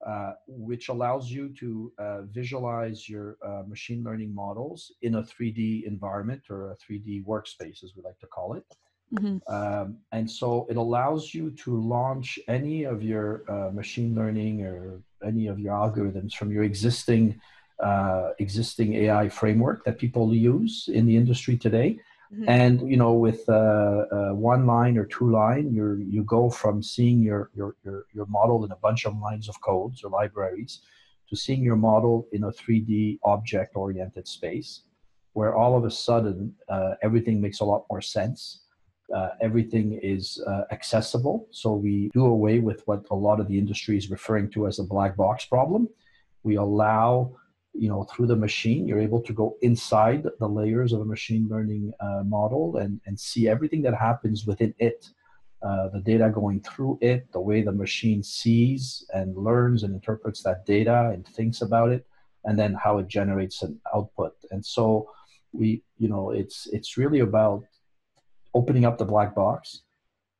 uh, 0.05 0.33
which 0.47 0.89
allows 0.89 1.31
you 1.31 1.49
to 1.59 1.91
uh, 1.97 2.21
visualize 2.23 3.07
your 3.07 3.37
uh, 3.45 3.63
machine 3.67 4.03
learning 4.03 4.33
models 4.33 4.91
in 5.01 5.15
a 5.15 5.23
3D 5.23 5.85
environment 5.85 6.41
or 6.49 6.71
a 6.71 6.75
3D 6.75 7.25
workspace, 7.25 7.83
as 7.83 7.93
we 7.95 8.01
like 8.03 8.19
to 8.19 8.27
call 8.27 8.53
it. 8.53 8.65
Mm-hmm. 9.13 9.53
Um, 9.53 9.97
and 10.11 10.29
so 10.29 10.65
it 10.69 10.77
allows 10.77 11.33
you 11.33 11.51
to 11.51 11.79
launch 11.79 12.39
any 12.47 12.83
of 12.83 13.03
your 13.03 13.43
uh, 13.47 13.71
machine 13.71 14.15
learning 14.15 14.65
or 14.65 15.01
any 15.25 15.47
of 15.47 15.59
your 15.59 15.73
algorithms 15.73 16.33
from 16.33 16.51
your 16.51 16.63
existing 16.63 17.39
uh, 17.79 18.29
existing 18.39 18.93
AI 18.93 19.27
framework 19.27 19.83
that 19.83 19.97
people 19.97 20.33
use 20.33 20.89
in 20.93 21.05
the 21.05 21.17
industry 21.17 21.57
today. 21.57 21.99
Mm-hmm. 22.33 22.49
And 22.49 22.89
you 22.89 22.97
know, 22.97 23.13
with 23.13 23.47
uh, 23.47 24.05
uh, 24.11 24.33
one 24.33 24.65
line 24.65 24.97
or 24.97 25.05
two 25.05 25.29
line, 25.29 25.71
you 25.71 26.03
you 26.09 26.23
go 26.23 26.49
from 26.49 26.81
seeing 26.81 27.19
your, 27.19 27.51
your 27.53 27.75
your 27.85 28.05
your 28.13 28.25
model 28.25 28.65
in 28.65 28.71
a 28.71 28.77
bunch 28.77 29.05
of 29.05 29.17
lines 29.19 29.47
of 29.47 29.61
codes 29.61 30.03
or 30.03 30.09
libraries 30.09 30.81
to 31.29 31.35
seeing 31.35 31.61
your 31.61 31.75
model 31.75 32.27
in 32.31 32.43
a 32.43 32.51
3D 32.51 33.19
object-oriented 33.23 34.27
space, 34.27 34.81
where 35.33 35.55
all 35.55 35.77
of 35.77 35.85
a 35.85 35.91
sudden 35.91 36.53
uh, 36.69 36.95
everything 37.01 37.39
makes 37.39 37.59
a 37.59 37.65
lot 37.65 37.85
more 37.89 38.01
sense 38.01 38.63
uh, 39.13 39.29
everything 39.41 39.99
is 40.01 40.41
uh, 40.47 40.63
accessible. 40.71 41.47
So 41.51 41.73
we 41.73 42.09
do 42.13 42.25
away 42.25 42.59
with 42.59 42.81
what 42.87 43.05
a 43.11 43.15
lot 43.15 43.39
of 43.39 43.47
the 43.47 43.57
industry 43.57 43.97
is 43.97 44.09
referring 44.09 44.49
to 44.51 44.67
as 44.67 44.79
a 44.79 44.83
black 44.83 45.15
box 45.15 45.45
problem. 45.45 45.89
We 46.43 46.55
allow, 46.55 47.35
you 47.73 47.89
know, 47.89 48.03
through 48.03 48.27
the 48.27 48.36
machine, 48.36 48.88
you're 48.88 48.99
able 48.99 49.21
to 49.21 49.33
go 49.33 49.57
inside 49.62 50.23
the 50.39 50.47
layers 50.47 50.93
of 50.93 51.01
a 51.01 51.05
machine 51.05 51.47
learning 51.49 51.91
uh, 51.99 52.21
model 52.23 52.77
and, 52.77 53.01
and 53.05 53.19
see 53.19 53.47
everything 53.47 53.81
that 53.81 53.95
happens 53.95 54.45
within 54.45 54.73
it. 54.79 55.09
Uh, 55.63 55.88
the 55.89 56.01
data 56.01 56.29
going 56.29 56.59
through 56.59 56.97
it, 57.01 57.31
the 57.31 57.39
way 57.39 57.62
the 57.62 57.71
machine 57.71 58.21
sees 58.21 59.05
and 59.13 59.36
learns 59.38 59.83
and 59.83 59.93
interprets 59.93 60.43
that 60.43 60.65
data 60.65 61.12
and 61.13 61.25
thinks 61.25 61.62
about 61.62 61.89
it, 61.89 62.05
and 62.43 62.59
then 62.59 62.73
how 62.73 62.97
it 62.97 63.07
generates 63.07 63.63
an 63.63 63.79
output. 63.95 64.33
And 64.51 64.63
so 64.63 65.09
we, 65.53 65.81
you 65.97 66.09
know, 66.09 66.31
it's 66.31 66.67
it's 66.67 66.97
really 66.97 67.21
about 67.21 67.63
opening 68.53 68.86
up 68.86 68.97
the 68.97 69.05
black 69.05 69.33
box 69.33 69.83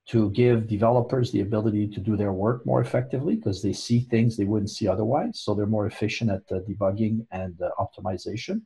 to 0.06 0.30
give 0.32 0.68
developers 0.68 1.32
the 1.32 1.42
ability 1.42 1.88
to 1.88 2.00
do 2.00 2.18
their 2.18 2.34
work 2.34 2.66
more 2.66 2.82
effectively 2.82 3.36
because 3.36 3.62
they 3.62 3.72
see 3.72 4.02
things 4.02 4.36
they 4.36 4.44
wouldn't 4.44 4.70
see 4.70 4.88
otherwise. 4.88 5.39
So 5.39 5.54
they're 5.54 5.66
more 5.66 5.88
efficient 5.88 6.30
at 6.30 6.42
uh, 6.52 6.60
debugging 6.60 7.26
and 7.32 7.56
uh, 7.62 7.70
optimization. 7.80 8.62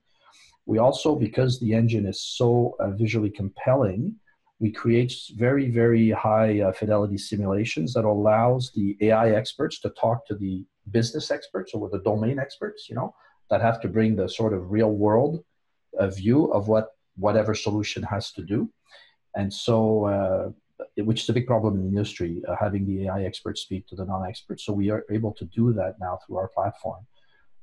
We 0.66 0.80
also, 0.80 1.16
because 1.16 1.60
the 1.60 1.74
engine 1.74 2.08
is 2.08 2.22
so 2.22 2.76
uh, 2.80 2.90
visually 2.92 3.30
compelling, 3.30 4.16
we 4.60 4.72
create 4.72 5.14
very, 5.36 5.70
very 5.70 6.10
high 6.10 6.62
uh, 6.62 6.72
fidelity 6.72 7.18
simulations 7.18 7.94
that 7.94 8.06
allows 8.06 8.72
the 8.72 8.98
AI 9.02 9.32
experts 9.32 9.80
to 9.82 9.90
talk 9.92 10.26
to 10.28 10.36
the 10.36 10.66
business 10.90 11.30
experts 11.30 11.74
or 11.74 11.90
the 11.90 12.00
domain 12.00 12.40
experts, 12.40 12.90
you 12.90 12.96
know, 12.96 13.14
that 13.50 13.62
have 13.62 13.80
to 13.82 13.88
bring 13.88 14.16
the 14.16 14.28
sort 14.28 14.54
of 14.54 14.72
real 14.72 14.92
world 14.92 15.44
a 16.00 16.10
view 16.10 16.46
of 16.52 16.68
what 16.68 16.90
whatever 17.18 17.54
solution 17.54 18.04
has 18.04 18.32
to 18.32 18.44
do. 18.44 18.70
And 19.36 19.54
so, 19.54 20.06
uh, 20.06 20.50
which 20.98 21.24
is 21.24 21.30
a 21.30 21.34
big 21.34 21.48
problem 21.48 21.76
in 21.76 21.82
the 21.82 21.88
industry, 21.88 22.42
uh, 22.48 22.56
having 22.60 22.86
the 22.86 23.06
AI 23.06 23.24
experts 23.24 23.62
speak 23.62 23.88
to 23.88 23.96
the 23.96 24.06
non-experts. 24.06 24.66
So 24.66 24.74
we 24.74 24.90
are 24.90 25.04
able 25.10 25.34
to 25.34 25.46
do 25.46 25.74
that 25.74 25.96
now 26.00 26.20
through 26.26 26.38
our 26.38 26.50
platform. 26.50 27.06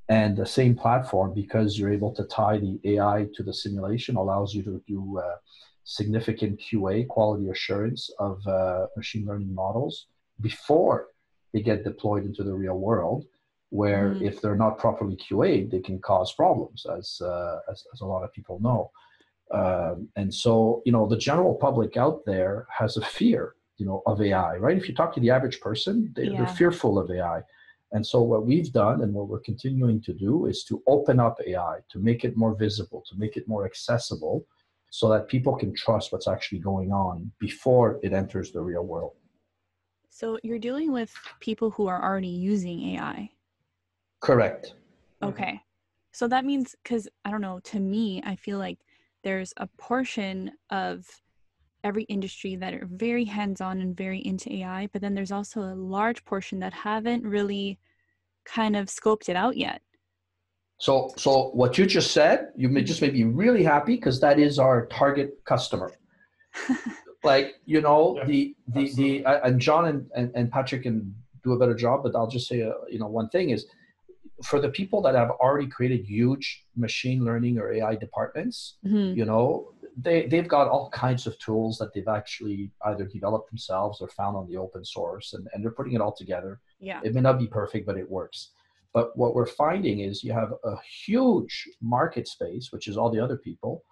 And 0.09 0.37
the 0.37 0.46
same 0.46 0.74
platform, 0.74 1.33
because 1.35 1.79
you're 1.79 1.92
able 1.92 2.14
to 2.14 2.24
tie 2.24 2.59
the 2.59 2.79
AI 2.85 3.27
to 3.35 3.42
the 3.42 3.55
simulation, 3.55 4.16
allows 4.16 4.55
you 4.55 4.62
to 4.64 4.83
do 4.87 5.18
uh, 5.18 5.37
significant 5.85 6.61
QA, 6.61 7.07
quality 7.09 7.48
assurance 7.48 8.11
of 8.18 8.46
uh, 8.46 8.87
machine 8.96 9.27
learning 9.27 9.55
models 9.55 10.07
before 10.40 11.09
they 11.53 11.62
get 11.62 11.85
deployed 11.85 12.24
into 12.24 12.42
the 12.42 12.53
real 12.53 12.79
world 12.79 13.27
where 13.74 14.14
mm. 14.14 14.22
if 14.22 14.40
they're 14.40 14.55
not 14.55 14.79
properly 14.79 15.16
QA'd, 15.16 15.70
they 15.70 15.81
can 15.81 15.98
cause 15.98 16.33
problems, 16.33 16.87
as, 16.96 17.20
uh, 17.20 17.59
as, 17.68 17.85
as, 17.92 18.03
a 18.03 18.07
lot 18.07 18.22
of 18.22 18.33
people 18.33 18.61
know. 18.61 18.88
Um, 19.51 20.09
and 20.17 20.33
so, 20.33 20.83
you 20.85 20.93
know, 20.93 21.07
the 21.07 21.17
general 21.17 21.55
public 21.55 21.97
out 21.97 22.25
there 22.25 22.67
has 22.77 22.97
a 22.97 23.05
fear, 23.05 23.55
you 23.77 23.87
know, 23.87 24.03
of 24.07 24.21
AI, 24.21 24.57
right? 24.57 24.77
If 24.77 24.89
you 24.89 24.95
talk 24.95 25.15
to 25.15 25.21
the 25.21 25.31
average 25.31 25.61
person, 25.61 26.13
they, 26.17 26.25
yeah. 26.25 26.39
they're 26.39 26.55
fearful 26.55 26.99
of 26.99 27.11
AI. 27.11 27.43
And 27.93 28.05
so, 28.05 28.23
what 28.23 28.47
we've 28.47 28.73
done 28.73 29.03
and 29.03 29.13
what 29.15 29.29
we're 29.29 29.41
continuing 29.41 30.01
to 30.03 30.13
do 30.13 30.47
is 30.47 30.65
to 30.65 30.83
open 30.89 31.21
up 31.21 31.39
AI, 31.47 31.79
to 31.91 31.99
make 31.99 32.25
it 32.25 32.37
more 32.37 32.57
visible, 32.57 33.05
to 33.09 33.17
make 33.17 33.37
it 33.37 33.47
more 33.47 33.65
accessible, 33.65 34.47
so 34.91 35.09
that 35.11 35.29
people 35.29 35.55
can 35.55 35.75
trust 35.75 36.11
what's 36.11 36.27
actually 36.27 36.59
going 36.59 36.91
on 36.91 37.31
before 37.39 38.01
it 38.03 38.13
enters 38.13 38.51
the 38.51 38.61
real 38.61 38.85
world. 38.85 39.13
So, 40.11 40.39
you're 40.43 40.59
dealing 40.59 40.91
with 40.91 41.15
people 41.39 41.71
who 41.71 41.87
are 41.87 42.03
already 42.03 42.29
using 42.29 42.97
AI. 42.97 43.31
Correct. 44.21 44.75
Okay. 45.23 45.61
So 46.15 46.29
that 46.29 46.45
means, 46.45 46.77
because 46.83 47.09
I 47.25 47.31
don't 47.31 47.41
know, 47.41 47.59
to 47.65 47.81
me, 47.81 48.23
I 48.25 48.37
feel 48.37 48.59
like 48.59 48.79
there's 49.25 49.53
a 49.57 49.67
portion 49.79 50.53
of 50.71 51.07
every 51.83 52.05
industry 52.05 52.57
that 52.57 52.73
are 52.75 52.87
very 52.91 53.25
hands 53.25 53.61
on 53.61 53.81
and 53.81 53.97
very 53.97 54.21
into 54.21 54.53
AI, 54.55 54.89
but 54.93 55.03
then 55.03 55.15
there's 55.15 55.33
also 55.33 55.61
a 55.61 55.75
large 55.75 56.25
portion 56.25 56.61
that 56.61 56.73
haven't 56.73 57.25
really 57.25 57.79
kind 58.45 58.77
of 58.77 58.87
scoped 58.87 59.29
it 59.29 59.37
out 59.37 59.57
yet. 59.57 59.83
So, 60.79 61.13
so 61.17 61.51
what 61.51 61.79
you 61.79 61.87
just 61.87 62.13
said, 62.13 62.49
you 62.57 62.69
may 62.69 62.83
just 62.83 63.01
made 63.01 63.15
me 63.15 63.25
really 63.25 63.63
happy 63.63 63.97
because 63.97 64.21
that 64.21 64.39
is 64.39 64.59
our 64.59 64.87
target 64.87 65.39
customer. 65.45 65.93
like 67.25 67.55
you 67.65 67.81
know 67.81 68.17
yeah, 68.19 68.25
the 68.27 68.57
the 68.69 68.81
absolutely. 68.83 69.19
the 69.19 69.27
uh, 69.27 69.41
and 69.45 69.61
John 69.61 69.87
and, 69.87 70.11
and 70.15 70.31
and 70.35 70.53
Patrick 70.53 70.83
can 70.83 71.15
do 71.43 71.53
a 71.53 71.59
better 71.59 71.75
job, 71.75 72.03
but 72.03 72.15
I'll 72.15 72.29
just 72.29 72.47
say 72.47 72.63
uh, 72.63 72.73
you 72.89 72.99
know 72.99 73.09
one 73.09 73.29
thing 73.31 73.51
is 73.51 73.67
for 74.45 74.61
the 74.61 74.69
people 74.69 75.01
that 75.03 75.15
have 75.15 75.31
already 75.31 75.67
created 75.67 76.05
huge 76.05 76.65
machine 76.77 77.25
learning 77.25 77.59
or 77.59 77.73
AI 77.73 77.97
departments, 77.97 78.77
mm-hmm. 78.85 79.17
you 79.19 79.25
know, 79.25 79.73
they, 79.97 80.27
they've 80.27 80.49
got 80.49 80.69
all 80.69 80.91
kinds 80.91 81.27
of 81.27 81.39
tools 81.39 81.79
that 81.79 81.95
they've 81.95 82.09
actually 82.09 82.71
either 82.87 83.05
developed 83.05 83.51
themselves 83.51 84.01
or 84.01 84.09
found 84.09 84.37
on 84.37 84.49
the 84.49 84.57
open 84.57 84.85
source 84.85 85.33
and, 85.35 85.47
and 85.53 85.63
they're 85.63 85.71
putting 85.71 85.95
it 85.95 86.01
all 86.01 86.15
together. 86.15 86.61
Yeah. 86.81 87.01
It 87.05 87.15
may 87.15 87.21
not 87.21 87.39
be 87.39 87.47
perfect, 87.47 87.87
but 87.87 87.97
it 87.97 88.11
works. 88.11 88.51
But 88.93 89.17
what 89.17 89.35
we're 89.35 89.47
finding 89.47 90.01
is 90.01 90.23
you 90.23 90.33
have 90.33 90.53
a 90.65 90.77
huge 91.07 91.69
market 91.81 92.29
space, 92.29 92.69
which 92.71 92.87
is 92.87 92.97
all 92.97 93.11
the 93.11 93.21
other 93.21 93.37
people, 93.37 93.85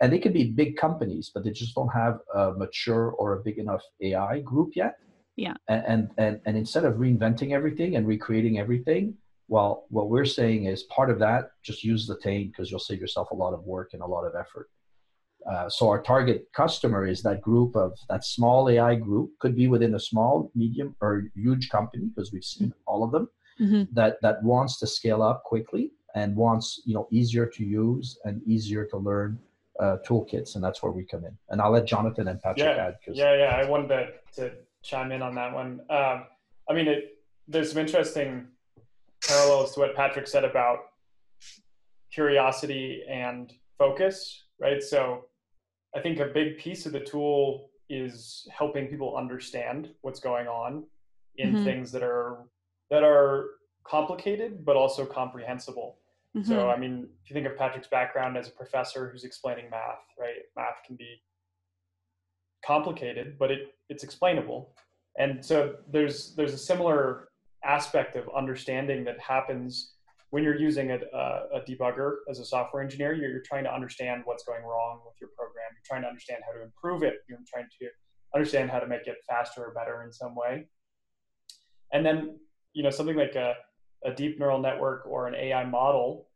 and 0.00 0.12
they 0.12 0.18
could 0.18 0.32
be 0.32 0.44
big 0.50 0.76
companies, 0.76 1.30
but 1.34 1.44
they 1.44 1.50
just 1.50 1.74
don't 1.74 1.92
have 1.92 2.20
a 2.34 2.52
mature 2.52 3.10
or 3.12 3.34
a 3.34 3.42
big 3.42 3.58
enough 3.58 3.82
AI 4.00 4.40
group 4.40 4.70
yet. 4.74 4.96
Yeah. 5.36 5.54
And 5.68 5.84
and 5.86 6.10
and, 6.18 6.40
and 6.46 6.56
instead 6.56 6.84
of 6.84 6.94
reinventing 6.94 7.52
everything 7.52 7.96
and 7.96 8.06
recreating 8.06 8.58
everything, 8.58 9.14
well, 9.48 9.86
what 9.88 10.10
we're 10.10 10.26
saying 10.26 10.66
is 10.66 10.82
part 10.84 11.10
of 11.10 11.18
that, 11.20 11.50
just 11.62 11.82
use 11.82 12.08
Zetane 12.08 12.50
because 12.50 12.70
you'll 12.70 12.80
save 12.80 13.00
yourself 13.00 13.30
a 13.30 13.34
lot 13.34 13.54
of 13.54 13.64
work 13.64 13.90
and 13.94 14.02
a 14.02 14.06
lot 14.06 14.24
of 14.24 14.34
effort. 14.38 14.68
Uh, 15.50 15.68
so 15.68 15.88
our 15.88 16.02
target 16.02 16.46
customer 16.54 17.06
is 17.06 17.22
that 17.22 17.40
group 17.40 17.74
of 17.74 17.92
that 18.10 18.24
small 18.24 18.68
AI 18.68 18.94
group, 18.94 19.30
could 19.38 19.56
be 19.56 19.66
within 19.66 19.94
a 19.94 20.00
small, 20.00 20.50
medium, 20.54 20.94
or 21.00 21.24
huge 21.34 21.70
company 21.70 22.10
because 22.14 22.32
we've 22.32 22.44
seen 22.44 22.68
mm-hmm. 22.68 22.80
all 22.86 23.02
of 23.02 23.10
them 23.10 23.28
mm-hmm. 23.58 23.84
that 23.92 24.18
that 24.20 24.42
wants 24.42 24.78
to 24.80 24.86
scale 24.86 25.22
up 25.22 25.42
quickly 25.44 25.92
and 26.14 26.36
wants 26.36 26.82
you 26.84 26.94
know 26.94 27.08
easier 27.10 27.46
to 27.46 27.64
use 27.64 28.18
and 28.24 28.42
easier 28.46 28.84
to 28.86 28.98
learn 28.98 29.38
uh, 29.80 29.96
toolkits, 30.06 30.56
and 30.56 30.62
that's 30.62 30.82
where 30.82 30.92
we 30.92 31.04
come 31.04 31.24
in. 31.24 31.36
And 31.48 31.62
I'll 31.62 31.70
let 31.70 31.86
Jonathan 31.86 32.28
and 32.28 32.40
Patrick 32.42 32.66
yeah, 32.66 32.86
add. 32.88 32.96
Cause... 33.06 33.16
Yeah, 33.16 33.34
yeah, 33.34 33.56
I 33.56 33.68
wanted 33.68 33.88
to, 33.88 34.08
to 34.42 34.52
chime 34.82 35.12
in 35.12 35.22
on 35.22 35.34
that 35.36 35.54
one. 35.54 35.80
Um, 35.88 36.24
I 36.68 36.74
mean, 36.74 36.88
it, 36.88 37.18
there's 37.46 37.72
some 37.72 37.80
interesting 37.80 38.48
parallels 39.26 39.74
to 39.74 39.80
what 39.80 39.94
Patrick 39.94 40.26
said 40.26 40.44
about 40.44 40.78
curiosity 42.12 43.02
and 43.08 43.52
focus, 43.78 44.44
right? 44.60 44.82
So 44.82 45.24
I 45.94 46.00
think 46.00 46.20
a 46.20 46.26
big 46.26 46.58
piece 46.58 46.86
of 46.86 46.92
the 46.92 47.00
tool 47.00 47.70
is 47.88 48.46
helping 48.56 48.86
people 48.86 49.16
understand 49.16 49.90
what's 50.02 50.20
going 50.20 50.46
on 50.46 50.84
in 51.36 51.54
mm-hmm. 51.54 51.64
things 51.64 51.92
that 51.92 52.02
are 52.02 52.44
that 52.90 53.02
are 53.02 53.50
complicated 53.84 54.64
but 54.64 54.76
also 54.76 55.06
comprehensible. 55.06 55.98
Mm-hmm. 56.36 56.48
So 56.48 56.68
I 56.68 56.78
mean, 56.78 57.08
if 57.22 57.30
you 57.30 57.34
think 57.34 57.46
of 57.46 57.56
Patrick's 57.56 57.88
background 57.88 58.36
as 58.36 58.48
a 58.48 58.52
professor 58.52 59.10
who's 59.10 59.24
explaining 59.24 59.70
math, 59.70 60.04
right? 60.18 60.42
Math 60.56 60.82
can 60.86 60.96
be 60.96 61.22
complicated, 62.64 63.36
but 63.38 63.50
it 63.50 63.74
it's 63.88 64.04
explainable. 64.04 64.74
And 65.18 65.44
so 65.44 65.76
there's 65.90 66.34
there's 66.36 66.52
a 66.52 66.58
similar 66.58 67.27
aspect 67.64 68.16
of 68.16 68.28
understanding 68.36 69.04
that 69.04 69.18
happens 69.20 69.94
when 70.30 70.42
you're 70.44 70.58
using 70.58 70.90
a, 70.90 70.98
a, 71.14 71.60
debugger 71.66 72.16
as 72.30 72.38
a 72.38 72.44
software 72.44 72.82
engineer. 72.82 73.14
You're, 73.14 73.30
you're, 73.30 73.42
trying 73.42 73.64
to 73.64 73.72
understand 73.72 74.22
what's 74.24 74.44
going 74.44 74.62
wrong 74.62 75.00
with 75.06 75.14
your 75.20 75.30
program. 75.36 75.66
You're 75.72 75.82
trying 75.86 76.02
to 76.02 76.08
understand 76.08 76.42
how 76.46 76.56
to 76.56 76.62
improve 76.62 77.02
it. 77.02 77.14
You're 77.28 77.38
trying 77.52 77.66
to 77.80 77.88
understand 78.34 78.70
how 78.70 78.78
to 78.78 78.86
make 78.86 79.06
it 79.06 79.16
faster 79.26 79.64
or 79.64 79.72
better 79.72 80.02
in 80.02 80.12
some 80.12 80.34
way. 80.34 80.66
And 81.92 82.04
then, 82.04 82.38
you 82.74 82.82
know, 82.82 82.90
something 82.90 83.16
like 83.16 83.34
a, 83.36 83.54
a 84.04 84.12
deep 84.12 84.38
neural 84.38 84.60
network 84.60 85.06
or 85.06 85.26
an 85.26 85.34
AI 85.34 85.64
model, 85.64 86.28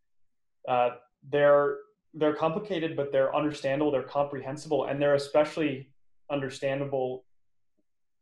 uh, 0.68 0.90
they're 1.30 1.76
they're 2.14 2.35
complicated, 2.35 2.94
but 2.94 3.11
they're 3.11 3.35
understandable, 3.35 3.90
they're 3.90 4.02
comprehensible, 4.02 4.85
and 4.85 5.00
they're 5.00 5.14
especially 5.14 5.88
understandable 6.30 7.24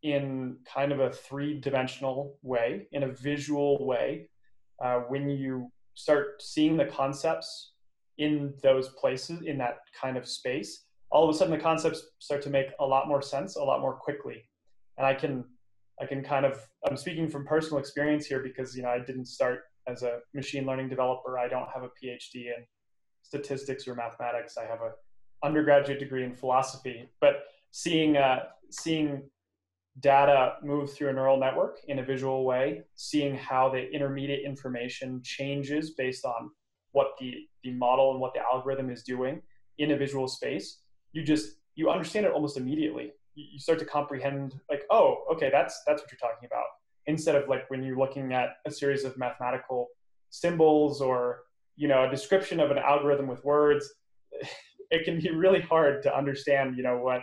in 0.03 0.57
kind 0.73 0.93
of 0.93 1.01
a 1.01 1.11
three 1.11 1.61
dimensional 1.61 2.39
way, 2.43 2.87
in 2.93 3.03
a 3.03 3.09
visual 3.09 3.85
way, 3.87 4.29
uh, 4.83 5.01
when 5.09 5.29
you 5.29 5.71
start 5.95 6.43
seeing 6.43 6.77
the 6.77 6.87
concepts 6.87 7.73
in 8.19 8.55
those 8.63 8.91
places, 8.91 9.43
in 9.43 9.59
that 9.59 9.79
kind 10.01 10.17
of 10.17 10.27
space, 10.27 10.85
all 11.11 11.29
of 11.29 11.35
a 11.35 11.37
sudden 11.37 11.53
the 11.53 11.63
concepts 11.63 12.03
start 12.19 12.43
to 12.43 12.51
make 12.51 12.69
a 12.79 12.87
lot 12.87 13.09
more 13.09 13.21
sense 13.21 13.57
a 13.57 13.63
lot 13.63 13.81
more 13.81 13.95
quickly. 13.95 14.45
And 14.97 15.07
I 15.07 15.15
can, 15.15 15.45
I 16.01 16.07
can 16.07 16.23
kind 16.23 16.47
of, 16.47 16.61
I'm 16.89 16.97
speaking 16.97 17.29
from 17.29 17.47
personal 17.47 17.79
experience 17.79 18.27
here 18.27 18.41
because, 18.41 18.77
you 18.77 18.83
know, 18.83 18.91
I 18.91 19.01
didn't 19.01 19.27
start 19.27 19.61
as 19.87 20.03
a 20.03 20.21
machine 20.35 20.67
learning 20.67 20.89
developer. 20.89 21.39
I 21.39 21.49
don't 21.49 21.69
have 21.75 21.83
a 21.83 21.89
PhD 21.89 22.47
in 22.47 22.65
statistics 23.23 23.89
or 23.89 23.95
mathematics. 23.95 24.57
I 24.57 24.65
have 24.67 24.81
a 24.81 24.93
undergraduate 25.43 25.99
degree 25.99 26.25
in 26.25 26.35
philosophy, 26.35 27.09
but 27.21 27.45
seeing, 27.71 28.17
uh, 28.17 28.41
seeing 28.71 29.23
data 29.99 30.55
move 30.63 30.93
through 30.93 31.09
a 31.09 31.13
neural 31.13 31.39
network 31.39 31.79
in 31.89 31.99
a 31.99 32.05
visual 32.05 32.45
way, 32.45 32.83
seeing 32.95 33.37
how 33.37 33.69
the 33.69 33.91
intermediate 33.91 34.45
information 34.45 35.21
changes 35.25 35.91
based 35.91 36.25
on 36.25 36.51
what 36.93 37.09
the, 37.19 37.35
the 37.65 37.73
model 37.73 38.13
and 38.13 38.21
what 38.21 38.33
the 38.35 38.41
algorithm 38.41 38.91
is 38.91 39.03
doing 39.03 39.43
in 39.79 39.91
a 39.91 39.97
visual 39.97 40.29
space, 40.29 40.81
you 41.13 41.25
just 41.25 41.57
you 41.75 41.91
understand 41.91 42.27
it 42.27 42.33
almost 42.33 42.57
immediately. 42.57 43.13
You 43.35 43.59
start 43.59 43.79
to 43.79 43.85
comprehend 43.85 44.61
like, 44.69 44.83
oh, 44.91 45.25
okay, 45.33 45.51
that's 45.51 45.83
that's 45.87 46.03
what 46.03 46.11
you're 46.13 46.19
talking 46.19 46.47
about. 46.47 46.67
Instead 47.07 47.35
of 47.35 47.49
like 47.49 47.69
when 47.71 47.83
you're 47.83 47.99
looking 47.99 48.33
at 48.33 48.51
a 48.67 48.71
series 48.71 49.05
of 49.05 49.17
mathematical 49.17 49.89
symbols 50.31 51.01
or 51.01 51.41
you 51.77 51.89
know 51.89 52.07
a 52.07 52.11
description 52.11 52.61
of 52.61 52.71
an 52.71 52.79
algorithm 52.79 53.27
with 53.27 53.45
words, 53.45 53.91
it 54.91 55.05
can 55.05 55.21
be 55.21 55.31
really 55.31 55.61
hard 55.61 56.03
to 56.03 56.17
understand 56.17 56.77
you 56.77 56.83
know 56.83 56.99
what 56.99 57.23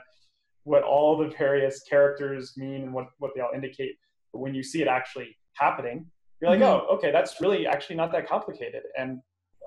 what 0.67 0.83
all 0.83 1.17
the 1.17 1.29
various 1.37 1.81
characters 1.89 2.53
mean 2.57 2.83
and 2.83 2.93
what, 2.93 3.07
what 3.19 3.31
they 3.33 3.39
all 3.39 3.51
indicate. 3.55 3.95
But 4.33 4.39
when 4.39 4.53
you 4.53 4.61
see 4.61 4.81
it 4.81 4.89
actually 4.89 5.37
happening, 5.53 6.05
you're 6.41 6.51
like, 6.51 6.59
mm-hmm. 6.59 6.87
oh, 6.89 6.95
okay, 6.95 7.09
that's 7.09 7.39
really 7.39 7.65
actually 7.65 7.95
not 7.95 8.11
that 8.11 8.27
complicated. 8.27 8.83
And 8.99 9.21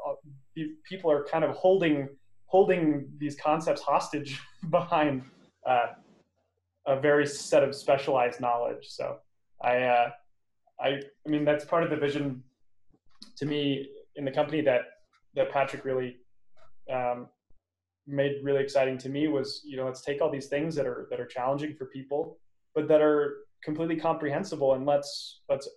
uh, 0.07 0.63
people 0.85 1.11
are 1.11 1.25
kind 1.25 1.43
of 1.43 1.57
holding 1.57 2.09
holding 2.45 3.09
these 3.17 3.35
concepts 3.37 3.81
hostage 3.81 4.39
behind 4.71 5.23
uh, 5.67 5.87
a 6.87 7.01
very 7.01 7.27
set 7.27 7.63
of 7.63 7.75
specialized 7.75 8.41
knowledge. 8.41 8.87
So 8.89 9.19
I, 9.63 9.83
uh, 9.83 10.11
I, 10.81 10.89
I 11.25 11.29
mean, 11.29 11.45
that's 11.45 11.65
part 11.65 11.85
of 11.85 11.91
the 11.91 11.97
vision 11.97 12.43
to 13.39 13.47
me 13.47 13.89
in 14.17 14.25
the 14.27 14.33
company 14.33 14.61
that 14.63 14.83
that 15.35 15.51
Patrick 15.51 15.85
really 15.85 16.17
um, 16.93 17.29
made 18.07 18.37
really 18.43 18.63
exciting 18.63 18.99
to 18.99 19.09
me 19.09 19.29
was 19.29 19.63
you 19.65 19.77
know 19.77 19.85
let's 19.85 20.03
take 20.03 20.21
all 20.21 20.31
these 20.31 20.49
things 20.49 20.75
that 20.75 20.87
are 20.87 21.07
that 21.11 21.21
are 21.21 21.27
challenging 21.27 21.75
for 21.75 21.87
people 21.87 22.39
but 22.75 22.89
that 22.89 23.01
are 23.01 23.39
completely 23.63 23.97
comprehensible 23.97 24.75
and 24.75 24.87
let's 24.87 25.41
let's 25.49 25.69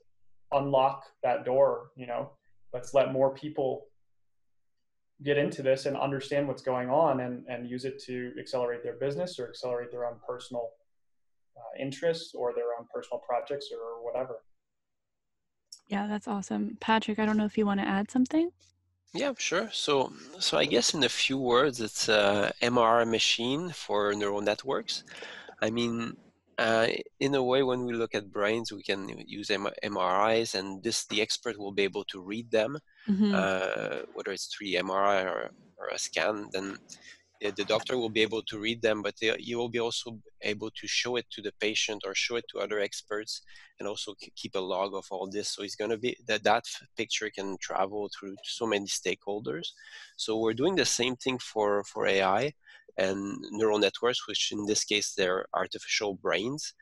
unlock 0.54 1.04
that 1.22 1.46
door 1.46 1.90
you 1.96 2.08
know 2.08 2.32
let's 2.74 2.94
let 2.94 3.12
more 3.12 3.34
people 3.34 3.86
get 5.24 5.38
into 5.38 5.62
this 5.62 5.86
and 5.86 5.96
understand 5.96 6.48
what's 6.48 6.62
going 6.62 6.90
on 6.90 7.22
and, 7.22 7.46
and 7.48 7.70
use 7.70 7.86
it 7.86 8.02
to 8.04 8.34
accelerate 8.40 8.84
their 8.84 8.96
business 8.96 9.40
or 9.40 9.48
accelerate 9.48 9.92
their 9.92 10.06
own 10.06 10.16
personal 10.28 10.70
uh, 11.58 11.82
interests 11.82 12.34
or 12.36 12.54
their 12.54 12.76
own 12.78 12.86
personal 12.94 13.20
projects 13.20 13.70
or 13.72 14.04
whatever. 14.04 14.40
Yeah, 15.88 16.08
that's 16.08 16.28
awesome. 16.28 16.78
Patrick, 16.80 17.20
I 17.20 17.26
don't 17.26 17.38
know 17.38 17.46
if 17.46 17.58
you 17.58 17.66
want 17.66 17.80
to 17.80 17.88
add 17.88 18.10
something. 18.10 18.50
Yeah, 19.14 19.34
sure. 19.38 19.70
So, 19.72 20.12
so 20.40 20.58
I 20.58 20.66
guess 20.66 20.94
in 20.94 21.04
a 21.04 21.10
few 21.10 21.38
words, 21.38 21.80
it's 21.80 22.10
a 22.10 22.52
MRI 22.62 23.08
machine 23.08 23.70
for 23.70 24.14
neural 24.14 24.42
networks. 24.42 25.04
I 25.62 25.70
mean, 25.70 26.18
uh, 26.58 26.88
in 27.20 27.36
a 27.36 27.44
way, 27.44 27.62
when 27.62 27.86
we 27.86 27.94
look 27.94 28.16
at 28.16 28.32
brains, 28.32 28.72
we 28.72 28.82
can 28.82 29.08
use 29.28 29.52
M- 29.52 29.68
MRIs, 29.84 30.56
and 30.56 30.84
this 30.84 31.06
the 31.06 31.22
expert 31.22 31.60
will 31.60 31.72
be 31.72 31.84
able 31.84 32.06
to 32.06 32.22
read 32.22 32.50
them, 32.50 32.80
mm-hmm. 33.08 33.34
uh, 33.36 34.00
whether 34.14 34.32
it's 34.32 34.50
3D 34.56 34.82
MRI 34.82 35.26
or, 35.26 35.52
or 35.78 35.88
a 35.92 36.00
scan. 36.00 36.50
Then 36.52 36.78
the 37.52 37.66
doctor 37.66 37.98
will 37.98 38.10
be 38.10 38.22
able 38.22 38.42
to 38.44 38.58
read 38.58 38.82
them, 38.82 39.02
but 39.02 39.16
they, 39.20 39.36
you 39.40 39.58
will 39.58 39.70
be 39.70 39.80
also 39.80 40.20
able 40.42 40.72
to 40.72 40.88
show 40.88 41.18
it 41.18 41.26
to 41.32 41.42
the 41.42 41.52
patient 41.60 42.04
or 42.06 42.16
show 42.16 42.38
it 42.38 42.46
to 42.50 42.60
other 42.60 42.80
experts, 42.80 43.42
and 43.80 43.88
also 43.88 44.14
keep 44.36 44.56
a 44.56 44.60
log 44.60 44.94
of 44.96 45.06
all 45.12 45.28
this. 45.30 45.50
So 45.50 45.64
it's 45.64 45.76
going 45.76 45.92
to 45.92 45.98
be 45.98 46.16
that 46.28 46.44
that 46.44 46.64
picture 46.96 47.30
can 47.30 47.58
travel 47.62 48.10
through 48.18 48.36
so 48.44 48.66
many 48.66 48.86
stakeholders. 48.86 49.68
So 50.18 50.38
we're 50.38 50.54
doing 50.54 50.76
the 50.76 50.86
same 50.86 51.16
thing 51.16 51.38
for 51.40 51.84
for 51.84 52.08
AI 52.08 52.54
and 52.98 53.38
neural 53.52 53.80
networks, 53.80 54.28
which 54.28 54.52
in 54.52 54.66
this 54.66 54.84
case 54.84 55.14
they're 55.14 55.46
artificial 55.54 56.14
brains, 56.16 56.74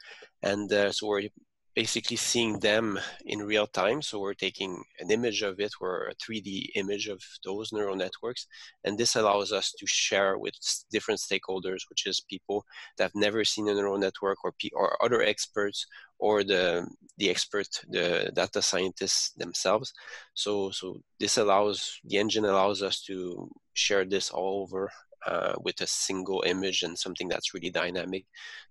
and 0.43 0.71
uh, 0.71 0.91
so 0.91 1.07
we're 1.07 1.29
basically 1.75 2.17
seeing 2.17 2.59
them 2.59 2.99
in 3.25 3.39
real 3.39 3.67
time. 3.67 4.01
So 4.01 4.19
we're 4.19 4.33
taking 4.33 4.83
an 4.99 5.09
image 5.11 5.41
of 5.41 5.59
it, 5.59 5.71
or 5.79 6.07
a 6.07 6.15
3D 6.15 6.69
image 6.75 7.07
of 7.07 7.21
those 7.45 7.71
neural 7.71 7.95
networks, 7.95 8.47
and 8.83 8.97
this 8.97 9.15
allows 9.15 9.51
us 9.51 9.71
to 9.79 9.87
share 9.87 10.37
with 10.37 10.53
different 10.91 11.19
stakeholders, 11.19 11.81
which 11.89 12.05
is 12.05 12.25
people 12.29 12.65
that 12.97 13.05
have 13.05 13.15
never 13.15 13.45
seen 13.45 13.69
a 13.69 13.73
neural 13.73 13.97
network, 13.97 14.37
or 14.43 14.53
or 14.73 15.03
other 15.03 15.21
experts, 15.21 15.85
or 16.19 16.43
the 16.43 16.85
the 17.17 17.29
expert, 17.29 17.67
the 17.89 18.31
data 18.35 18.61
scientists 18.61 19.31
themselves. 19.37 19.93
So 20.33 20.71
so 20.71 21.01
this 21.19 21.37
allows 21.37 21.99
the 22.03 22.17
engine 22.17 22.45
allows 22.45 22.81
us 22.81 23.01
to 23.03 23.49
share 23.73 24.05
this 24.05 24.29
all 24.29 24.63
over 24.63 24.91
uh, 25.25 25.53
with 25.63 25.79
a 25.81 25.87
single 25.87 26.43
image 26.45 26.83
and 26.83 26.97
something 26.97 27.27
that's 27.29 27.53
really 27.53 27.69
dynamic. 27.69 28.25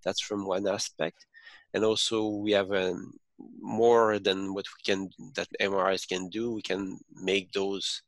That's 0.05 0.21
from 0.21 0.47
one 0.47 0.67
aspect 0.67 1.27
and 1.75 1.85
also 1.85 2.27
we 2.29 2.53
have 2.53 2.73
um, 2.73 3.13
more 3.61 4.19
than 4.19 4.55
what 4.55 4.67
we 4.67 4.83
can 4.93 5.11
that 5.35 5.49
MRIs 5.61 6.07
can 6.09 6.29
do. 6.29 6.53
We 6.53 6.63
can 6.63 6.99
make 7.15 7.53
those 7.53 8.03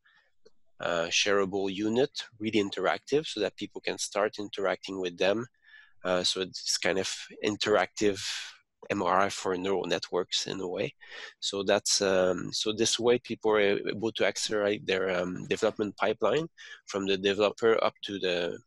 uh, 0.80 1.06
shareable 1.06 1.72
unit 1.72 2.10
really 2.38 2.62
interactive, 2.62 3.26
so 3.26 3.40
that 3.40 3.56
people 3.56 3.80
can 3.80 3.98
start 3.98 4.38
interacting 4.38 5.00
with 5.00 5.16
them. 5.18 5.46
Uh, 6.04 6.22
so 6.24 6.40
it's 6.40 6.76
kind 6.78 6.98
of 6.98 7.08
interactive 7.44 8.20
MRI 8.90 9.30
for 9.30 9.56
neural 9.56 9.86
networks 9.86 10.46
in 10.46 10.60
a 10.60 10.66
way. 10.66 10.92
So 11.40 11.62
that's 11.62 12.02
um, 12.02 12.52
so 12.52 12.72
this 12.72 12.98
way 12.98 13.18
people 13.18 13.52
are 13.52 13.60
able 13.60 14.12
to 14.12 14.26
accelerate 14.26 14.86
their 14.86 15.10
um, 15.10 15.46
development 15.48 15.96
pipeline 15.96 16.48
from 16.86 17.06
the 17.06 17.16
developer 17.16 17.82
up 17.84 17.94
to 18.02 18.18
the 18.18 18.58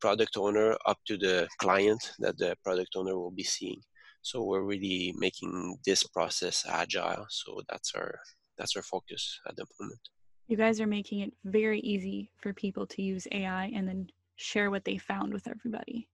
product 0.00 0.36
owner 0.36 0.76
up 0.86 0.98
to 1.06 1.16
the 1.16 1.48
client 1.58 2.12
that 2.18 2.38
the 2.38 2.56
product 2.62 2.90
owner 2.96 3.16
will 3.18 3.30
be 3.30 3.42
seeing. 3.42 3.80
So 4.26 4.42
we're 4.42 4.62
really 4.62 5.14
making 5.16 5.78
this 5.86 6.02
process 6.02 6.66
agile. 6.68 7.26
So 7.28 7.62
that's 7.68 7.94
our 7.94 8.18
that's 8.58 8.74
our 8.74 8.82
focus 8.82 9.38
at 9.48 9.54
the 9.54 9.64
moment. 9.78 10.00
You 10.48 10.56
guys 10.56 10.80
are 10.80 10.86
making 10.88 11.20
it 11.20 11.32
very 11.44 11.78
easy 11.78 12.32
for 12.40 12.52
people 12.52 12.88
to 12.88 13.02
use 13.02 13.28
AI 13.30 13.70
and 13.72 13.86
then 13.86 14.08
share 14.34 14.72
what 14.72 14.84
they 14.84 14.98
found 14.98 15.32
with 15.32 15.46
everybody. 15.46 16.08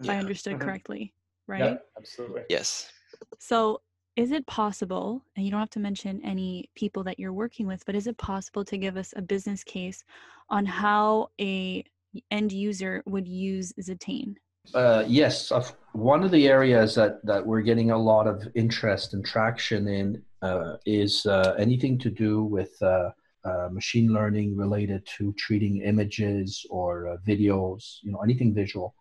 If 0.00 0.06
yeah. 0.06 0.12
I 0.12 0.16
understood 0.18 0.56
mm-hmm. 0.56 0.64
correctly, 0.64 1.14
right? 1.46 1.60
Yeah, 1.60 1.76
absolutely. 1.96 2.42
Yes. 2.50 2.92
So 3.38 3.80
is 4.16 4.32
it 4.32 4.46
possible, 4.46 5.24
and 5.34 5.42
you 5.42 5.50
don't 5.50 5.60
have 5.60 5.70
to 5.70 5.80
mention 5.80 6.20
any 6.22 6.68
people 6.74 7.02
that 7.04 7.18
you're 7.18 7.32
working 7.32 7.66
with, 7.66 7.86
but 7.86 7.94
is 7.94 8.06
it 8.06 8.18
possible 8.18 8.66
to 8.66 8.76
give 8.76 8.98
us 8.98 9.14
a 9.16 9.22
business 9.22 9.64
case 9.64 10.04
on 10.50 10.66
how 10.66 11.30
a 11.40 11.84
end 12.30 12.52
user 12.52 13.02
would 13.06 13.26
use 13.26 13.72
Zetane? 13.80 14.34
Uh, 14.74 15.04
yes, 15.06 15.50
one 15.92 16.22
of 16.22 16.30
the 16.30 16.48
areas 16.48 16.94
that, 16.94 17.24
that 17.24 17.44
we're 17.44 17.62
getting 17.62 17.90
a 17.90 17.98
lot 17.98 18.26
of 18.26 18.46
interest 18.54 19.14
and 19.14 19.24
traction 19.24 19.88
in 19.88 20.22
uh, 20.42 20.76
is 20.86 21.26
uh, 21.26 21.54
anything 21.58 21.98
to 21.98 22.10
do 22.10 22.44
with 22.44 22.80
uh, 22.82 23.10
uh, 23.44 23.68
machine 23.70 24.12
learning 24.12 24.56
related 24.56 25.04
to 25.06 25.32
treating 25.34 25.82
images 25.82 26.64
or 26.70 27.08
uh, 27.08 27.16
videos, 27.26 27.96
you 28.02 28.12
know, 28.12 28.20
anything 28.20 28.54
visual. 28.54 28.94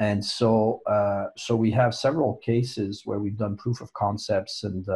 And 0.00 0.24
so, 0.24 0.80
so 1.36 1.56
we 1.56 1.72
have 1.72 1.92
several 1.92 2.36
cases 2.36 3.02
where 3.04 3.18
we've 3.18 3.36
done 3.36 3.56
proof 3.56 3.80
of 3.80 3.92
concepts 3.94 4.62
and 4.62 4.86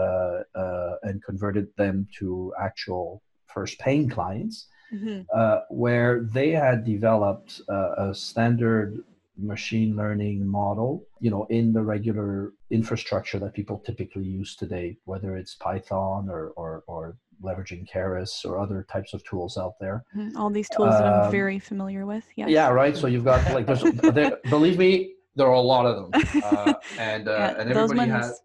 and 1.03 1.21
converted 1.25 1.67
them 1.77 2.07
to 2.21 2.55
actual 2.61 3.21
first 3.53 3.81
paying 3.81 4.09
clients, 4.09 4.69
mm-hmm. 4.95 5.23
where 5.71 6.23
they 6.33 6.51
had 6.51 6.85
developed 6.85 7.61
a 7.69 8.15
standard 8.15 9.03
machine 9.39 9.97
learning 9.97 10.47
model, 10.47 11.07
you 11.21 11.31
know, 11.31 11.45
in 11.51 11.73
the 11.73 11.83
regular 11.83 12.53
infrastructure 12.71 13.39
that 13.39 13.55
people 13.55 13.79
typically 13.79 14.25
use 14.25 14.57
today, 14.57 14.97
whether 15.05 15.37
it's 15.37 15.55
Python 15.55 16.29
or, 16.29 16.49
or, 16.57 16.85
or 16.87 17.17
leveraging 17.43 17.89
Keras 17.91 18.45
or 18.45 18.59
other 18.59 18.87
types 18.91 19.15
of 19.15 19.25
tools 19.25 19.57
out 19.57 19.75
there. 19.81 20.05
Mm-hmm. 20.17 20.37
All 20.37 20.51
these 20.51 20.69
tools 20.69 20.95
um, 20.95 21.01
that 21.01 21.07
I'm 21.07 21.27
um, 21.27 21.31
very 21.31 21.59
familiar 21.59 22.07
with. 22.07 22.25
Yeah. 22.37 22.47
Yeah, 22.47 22.69
right. 22.69 22.97
So 22.97 23.07
you've 23.07 23.25
got 23.25 23.53
like, 23.53 23.67
there's, 23.67 23.83
there, 24.15 24.39
believe 24.51 24.79
me, 24.79 25.15
there 25.35 25.47
are 25.47 25.55
a 25.55 25.61
lot 25.61 25.87
of 25.87 26.11
them, 26.11 26.43
uh, 26.45 26.75
and 26.99 27.29
uh, 27.29 27.33
yeah, 27.33 27.61
and 27.61 27.71
everybody 27.71 28.11
has 28.11 28.41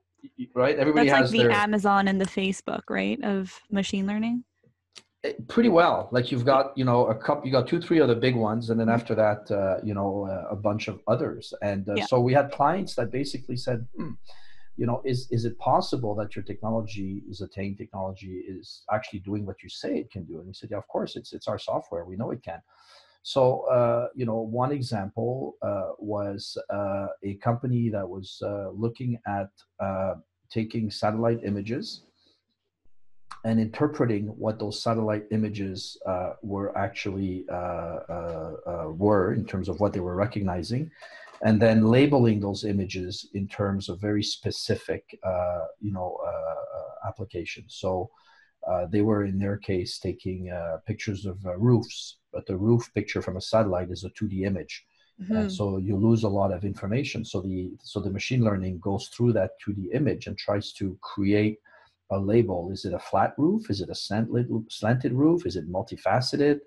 right. 0.53 0.77
Everybody 0.77 1.09
that's 1.09 1.19
has 1.19 1.31
like 1.31 1.41
the 1.41 1.47
their... 1.47 1.51
Amazon 1.51 2.07
and 2.07 2.19
the 2.19 2.25
Facebook, 2.25 2.83
right, 2.89 3.21
of 3.23 3.59
machine 3.71 4.07
learning. 4.07 4.43
Eh, 5.23 5.33
pretty 5.47 5.69
well. 5.69 6.09
Like 6.11 6.31
you've 6.31 6.45
got 6.45 6.77
you 6.77 6.85
know 6.85 7.07
a 7.07 7.15
couple 7.15 7.45
you 7.45 7.51
got 7.51 7.67
two 7.67 7.81
three 7.81 7.99
other 7.99 8.15
big 8.15 8.35
ones 8.35 8.69
and 8.69 8.79
then 8.79 8.89
after 8.89 9.15
that 9.15 9.49
uh, 9.49 9.83
you 9.83 9.93
know 9.93 10.27
uh, 10.29 10.47
a 10.51 10.55
bunch 10.55 10.87
of 10.87 10.99
others. 11.07 11.53
And 11.61 11.89
uh, 11.89 11.95
yeah. 11.95 12.05
so 12.05 12.19
we 12.19 12.33
had 12.33 12.51
clients 12.51 12.95
that 12.95 13.11
basically 13.11 13.57
said 13.57 13.87
hmm, 13.95 14.11
you 14.75 14.85
know 14.85 15.01
is 15.05 15.27
is 15.31 15.45
it 15.45 15.57
possible 15.57 16.13
that 16.15 16.35
your 16.35 16.43
technology 16.43 17.23
is 17.27 17.41
Zetane 17.41 17.77
technology 17.77 18.43
is 18.47 18.83
actually 18.91 19.19
doing 19.19 19.45
what 19.45 19.63
you 19.63 19.69
say 19.69 19.97
it 19.97 20.11
can 20.11 20.23
do? 20.25 20.37
And 20.37 20.47
we 20.47 20.53
said 20.53 20.69
yeah 20.71 20.77
of 20.77 20.87
course 20.87 21.15
it's 21.15 21.33
it's 21.33 21.47
our 21.47 21.57
software. 21.57 22.05
We 22.05 22.15
know 22.15 22.29
it 22.31 22.43
can. 22.43 22.61
So 23.23 23.61
uh, 23.71 24.09
you 24.13 24.27
know 24.27 24.37
one 24.37 24.71
example 24.71 25.55
uh, 25.63 25.93
was 25.97 26.55
uh, 26.69 27.07
a 27.23 27.33
company 27.35 27.89
that 27.89 28.07
was 28.07 28.37
looking 28.75 29.17
at 29.25 29.49
taking 30.49 30.91
satellite 30.91 31.39
images 31.43 32.03
and 33.47 33.61
interpreting 33.61 34.25
what 34.43 34.59
those 34.59 34.83
satellite 34.83 35.23
images 35.31 35.97
uh, 36.05 36.33
were 36.41 36.77
actually 36.77 37.45
uh, 37.49 37.99
uh, 38.09 38.53
uh, 38.67 38.87
were 38.89 39.33
in 39.33 39.45
terms 39.45 39.69
of 39.69 39.79
what 39.79 39.93
they 39.93 40.01
were 40.01 40.15
recognizing, 40.15 40.91
and 41.43 41.61
then 41.61 41.87
labeling 41.87 42.41
those 42.41 42.65
images 42.65 43.29
in 43.35 43.47
terms 43.47 43.87
of 43.87 44.01
very 44.01 44.21
specific, 44.21 45.17
uh, 45.23 45.65
you 45.79 45.93
know, 45.93 46.17
uh, 46.27 47.07
applications. 47.07 47.75
So 47.75 48.09
they 48.91 49.01
were 49.01 49.23
in 49.23 49.39
their 49.39 49.55
case 49.55 49.97
taking 49.97 50.51
pictures 50.85 51.25
of 51.25 51.37
roofs, 51.57 52.17
but 52.33 52.45
the 52.47 52.57
roof 52.57 52.91
picture 52.93 53.21
from 53.21 53.37
a 53.37 53.41
satellite 53.53 53.91
is 53.91 54.03
a 54.03 54.09
2D 54.09 54.45
image. 54.45 54.85
Mm-hmm. 55.19 55.35
and 55.35 55.51
so 55.51 55.77
you 55.77 55.95
lose 55.97 56.21
a 56.25 56.35
lot 56.39 56.53
of 56.53 56.63
information 56.63 57.25
so 57.25 57.41
the 57.41 57.71
so 57.81 57.99
the 57.99 58.11
machine 58.17 58.43
learning 58.43 58.77
goes 58.77 59.07
through 59.07 59.33
that 59.33 59.53
2d 59.65 59.95
image 59.99 60.27
and 60.27 60.37
tries 60.37 60.71
to 60.73 60.95
create 61.01 61.57
a 62.11 62.19
label. 62.19 62.71
Is 62.71 62.85
it 62.85 62.93
a 62.93 62.99
flat 62.99 63.33
roof? 63.37 63.69
Is 63.69 63.81
it 63.81 63.89
a 63.89 63.95
slanted 63.95 65.13
roof? 65.13 65.45
Is 65.45 65.55
it 65.55 65.71
multifaceted? 65.71 66.59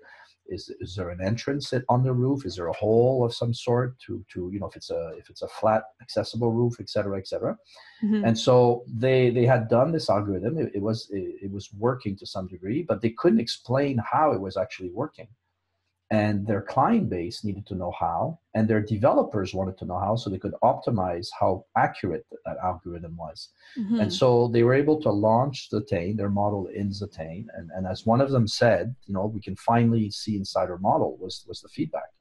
Is, 0.47 0.69
is 0.81 0.95
there 0.95 1.09
an 1.09 1.21
entrance 1.21 1.73
on 1.87 2.03
the 2.03 2.13
roof? 2.13 2.45
Is 2.45 2.57
there 2.57 2.67
a 2.67 2.73
hole 2.73 3.23
of 3.23 3.33
some 3.33 3.53
sort 3.53 3.97
to, 4.05 4.23
to 4.33 4.49
you 4.51 4.59
know 4.59 4.67
if 4.67 4.75
it's 4.75 4.89
a 4.89 5.13
if 5.17 5.29
it's 5.29 5.43
a 5.43 5.47
flat 5.47 5.83
accessible 6.01 6.51
roof, 6.51 6.75
et 6.79 6.89
cetera, 6.89 7.17
et 7.17 7.27
cetera. 7.27 7.57
Mm-hmm. 8.03 8.25
And 8.25 8.37
so 8.37 8.83
they 8.87 9.29
they 9.29 9.45
had 9.45 9.69
done 9.69 9.91
this 9.91 10.09
algorithm. 10.09 10.57
It, 10.57 10.71
it 10.75 10.81
was 10.81 11.07
it, 11.11 11.35
it 11.43 11.51
was 11.51 11.71
working 11.73 12.17
to 12.17 12.25
some 12.25 12.47
degree, 12.47 12.83
but 12.83 13.01
they 13.01 13.11
couldn't 13.11 13.39
explain 13.39 13.97
how 13.99 14.33
it 14.33 14.41
was 14.41 14.57
actually 14.57 14.89
working 14.89 15.27
and 16.11 16.45
their 16.45 16.61
client 16.61 17.09
base 17.09 17.43
needed 17.45 17.65
to 17.65 17.73
know 17.73 17.93
how 17.97 18.37
and 18.53 18.67
their 18.67 18.81
developers 18.81 19.53
wanted 19.53 19.77
to 19.77 19.85
know 19.85 19.97
how 19.97 20.15
so 20.15 20.29
they 20.29 20.37
could 20.37 20.53
optimize 20.61 21.29
how 21.39 21.65
accurate 21.77 22.25
that 22.45 22.57
algorithm 22.63 23.15
was 23.15 23.49
mm-hmm. 23.79 24.01
and 24.01 24.13
so 24.13 24.49
they 24.49 24.63
were 24.63 24.73
able 24.73 25.01
to 25.01 25.09
launch 25.09 25.69
Zetane, 25.71 26.17
their 26.17 26.29
model 26.29 26.67
in 26.67 26.89
Zetane, 26.89 27.45
and, 27.55 27.69
and 27.73 27.87
as 27.87 28.05
one 28.05 28.21
of 28.21 28.29
them 28.29 28.47
said 28.47 28.93
you 29.05 29.13
know 29.13 29.25
we 29.25 29.41
can 29.41 29.55
finally 29.55 30.11
see 30.11 30.35
inside 30.35 30.69
our 30.69 30.77
model 30.79 31.17
was 31.17 31.45
was 31.47 31.61
the 31.61 31.69
feedback 31.69 32.11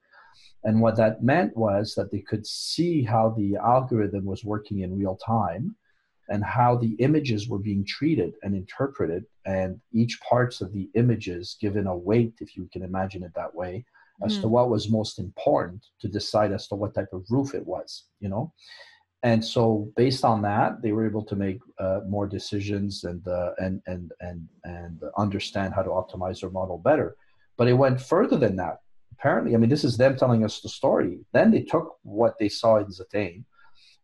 and 0.64 0.81
what 0.81 0.96
that 0.96 1.22
meant 1.22 1.57
was 1.57 1.94
that 1.94 2.11
they 2.11 2.20
could 2.20 2.46
see 2.46 3.03
how 3.03 3.35
the 3.37 3.57
algorithm 3.57 4.24
was 4.24 4.44
working 4.44 4.81
in 4.81 4.98
real 4.98 5.16
time 5.16 5.74
and 6.30 6.44
how 6.44 6.76
the 6.76 6.94
images 7.00 7.48
were 7.48 7.58
being 7.58 7.84
treated 7.84 8.34
and 8.42 8.54
interpreted 8.54 9.24
and 9.46 9.80
each 9.92 10.18
parts 10.20 10.60
of 10.60 10.72
the 10.72 10.88
images 10.94 11.56
given 11.60 11.86
a 11.86 11.96
weight 11.96 12.34
if 12.40 12.56
you 12.56 12.68
can 12.72 12.82
imagine 12.82 13.22
it 13.22 13.32
that 13.34 13.54
way 13.54 13.84
as 14.24 14.38
mm. 14.38 14.42
to 14.42 14.48
what 14.48 14.70
was 14.70 14.90
most 14.90 15.18
important 15.18 15.84
to 16.00 16.08
decide 16.08 16.52
as 16.52 16.68
to 16.68 16.74
what 16.74 16.94
type 16.94 17.12
of 17.12 17.24
roof 17.30 17.54
it 17.54 17.66
was 17.66 18.04
you 18.20 18.28
know? 18.28 18.52
And 19.22 19.44
so 19.44 19.92
based 19.96 20.24
on 20.24 20.40
that 20.42 20.80
they 20.80 20.92
were 20.92 21.06
able 21.06 21.24
to 21.24 21.36
make 21.36 21.58
uh, 21.78 22.00
more 22.08 22.26
decisions 22.26 23.04
and 23.04 23.26
uh, 23.28 23.50
and 23.58 23.82
and 23.86 24.12
and 24.20 24.48
and 24.64 25.02
understand 25.18 25.74
how 25.74 25.82
to 25.82 25.90
optimize 25.90 26.40
their 26.40 26.50
model 26.50 26.78
better. 26.78 27.16
But 27.58 27.68
it 27.68 27.74
went 27.74 28.00
further 28.00 28.38
than 28.38 28.56
that. 28.56 28.78
Apparently 29.12 29.54
i 29.54 29.58
mean 29.58 29.68
this 29.68 29.84
is 29.84 29.98
them 29.98 30.16
telling 30.16 30.44
us 30.44 30.60
the 30.60 30.70
story. 30.70 31.18
Then 31.34 31.50
they 31.50 31.62
took 31.62 31.98
what 32.02 32.38
they 32.38 32.48
saw 32.48 32.76
in 32.76 32.86
Zetane 32.86 33.44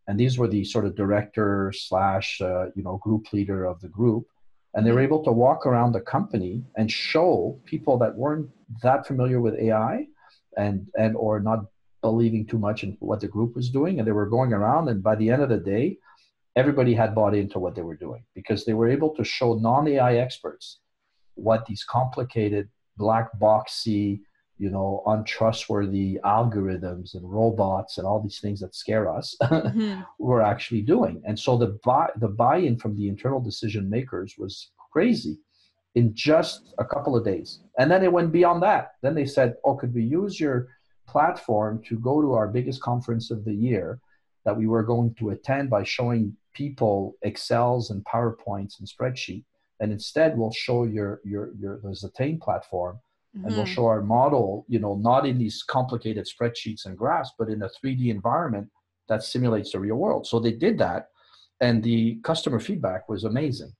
and 0.07 0.19
these 0.19 0.37
were 0.37 0.47
the 0.47 0.63
sort 0.63 0.85
of 0.85 0.95
director 0.95 1.73
slash 1.75 2.39
uh, 2.41 2.65
you 2.75 2.83
know 2.83 2.97
group 2.97 3.31
leader 3.33 3.65
of 3.65 3.79
the 3.81 3.89
group. 3.89 4.25
And 4.73 4.85
they 4.85 4.91
were 4.91 5.01
able 5.01 5.23
to 5.23 5.31
walk 5.31 5.65
around 5.65 5.93
the 5.93 6.01
company 6.01 6.63
and 6.75 6.91
show 6.91 7.59
people 7.65 7.97
that 7.97 8.15
weren't 8.15 8.49
that 8.83 9.07
familiar 9.07 9.41
with 9.41 9.55
ai 9.55 10.07
and 10.57 10.87
and 10.97 11.15
or 11.15 11.39
not 11.39 11.65
believing 12.01 12.45
too 12.45 12.59
much 12.59 12.83
in 12.83 12.95
what 12.99 13.21
the 13.21 13.27
group 13.27 13.55
was 13.55 13.69
doing. 13.69 13.97
And 13.97 14.07
they 14.07 14.11
were 14.11 14.29
going 14.29 14.53
around 14.53 14.87
and 14.89 15.01
by 15.01 15.15
the 15.15 15.29
end 15.29 15.41
of 15.41 15.49
the 15.49 15.57
day 15.57 15.97
everybody 16.55 16.93
had 16.93 17.13
bought 17.13 17.35
into 17.35 17.59
what 17.59 17.75
they 17.75 17.83
were 17.83 17.95
doing 17.95 18.23
because 18.33 18.65
they 18.65 18.73
were 18.73 18.89
able 18.89 19.15
to 19.15 19.23
show 19.23 19.53
non-ai 19.55 20.15
experts 20.15 20.79
what 21.35 21.65
these 21.65 21.83
complicated 21.83 22.67
black 22.97 23.27
boxy 23.39 24.21
you 24.57 24.69
know, 24.69 25.03
untrustworthy 25.05 26.19
algorithms 26.25 27.13
and 27.13 27.31
robots 27.31 27.97
and 27.97 28.07
all 28.07 28.21
these 28.21 28.39
things 28.39 28.59
that 28.59 28.75
scare 28.75 29.09
us 29.09 29.35
mm-hmm. 29.43 30.01
we're 30.19 30.41
actually 30.41 30.81
doing. 30.81 31.21
And 31.25 31.37
so 31.37 31.57
the 31.57 31.77
buy 31.83 32.09
the 32.17 32.27
buy-in 32.27 32.77
from 32.77 32.95
the 32.95 33.07
internal 33.07 33.39
decision 33.39 33.89
makers 33.89 34.35
was 34.37 34.71
crazy 34.91 35.37
in 35.95 36.13
just 36.13 36.73
a 36.79 36.85
couple 36.85 37.15
of 37.15 37.25
days. 37.25 37.59
And 37.79 37.89
then 37.89 38.03
it 38.03 38.11
went 38.11 38.31
beyond 38.31 38.63
that. 38.63 38.93
Then 39.01 39.15
they 39.15 39.25
said, 39.25 39.55
Oh, 39.63 39.75
could 39.75 39.93
we 39.93 40.03
use 40.03 40.39
your 40.39 40.67
platform 41.07 41.81
to 41.87 41.97
go 41.99 42.21
to 42.21 42.33
our 42.33 42.47
biggest 42.47 42.81
conference 42.81 43.31
of 43.31 43.45
the 43.45 43.53
year 43.53 43.99
that 44.45 44.55
we 44.55 44.67
were 44.67 44.83
going 44.83 45.13
to 45.15 45.31
attend 45.31 45.69
by 45.69 45.83
showing 45.83 46.35
people 46.53 47.15
Excels 47.21 47.91
and 47.91 48.03
PowerPoints 48.05 48.79
and 48.79 48.87
spreadsheet. 48.87 49.43
And 49.79 49.91
instead 49.91 50.37
we'll 50.37 50.51
show 50.51 50.85
your 50.85 51.21
your 51.23 51.51
your 51.59 51.79
the 51.83 51.89
Zetane 51.89 52.39
platform 52.41 52.99
mm-hmm. 53.37 53.45
and 53.45 53.55
we'll 53.55 53.65
mm-hmm. 53.65 53.73
show 53.73 53.85
our 53.85 54.01
model, 54.01 54.65
you 54.67 54.79
know, 54.79 54.95
not 54.95 55.25
in 55.25 55.37
these 55.37 55.63
complicated 55.63 56.27
spreadsheets 56.27 56.85
and 56.85 56.97
graphs, 56.97 57.31
but 57.37 57.49
in 57.49 57.61
a 57.63 57.69
3D 57.69 58.09
environment 58.09 58.69
that 59.09 59.23
simulates 59.23 59.71
the 59.71 59.79
real 59.79 59.95
world. 59.95 60.27
So 60.27 60.39
they 60.39 60.51
did 60.51 60.77
that, 60.79 61.09
and 61.61 61.83
the 61.83 62.19
customer 62.23 62.59
feedback 62.59 63.07
was 63.09 63.23
amazing. 63.23 63.71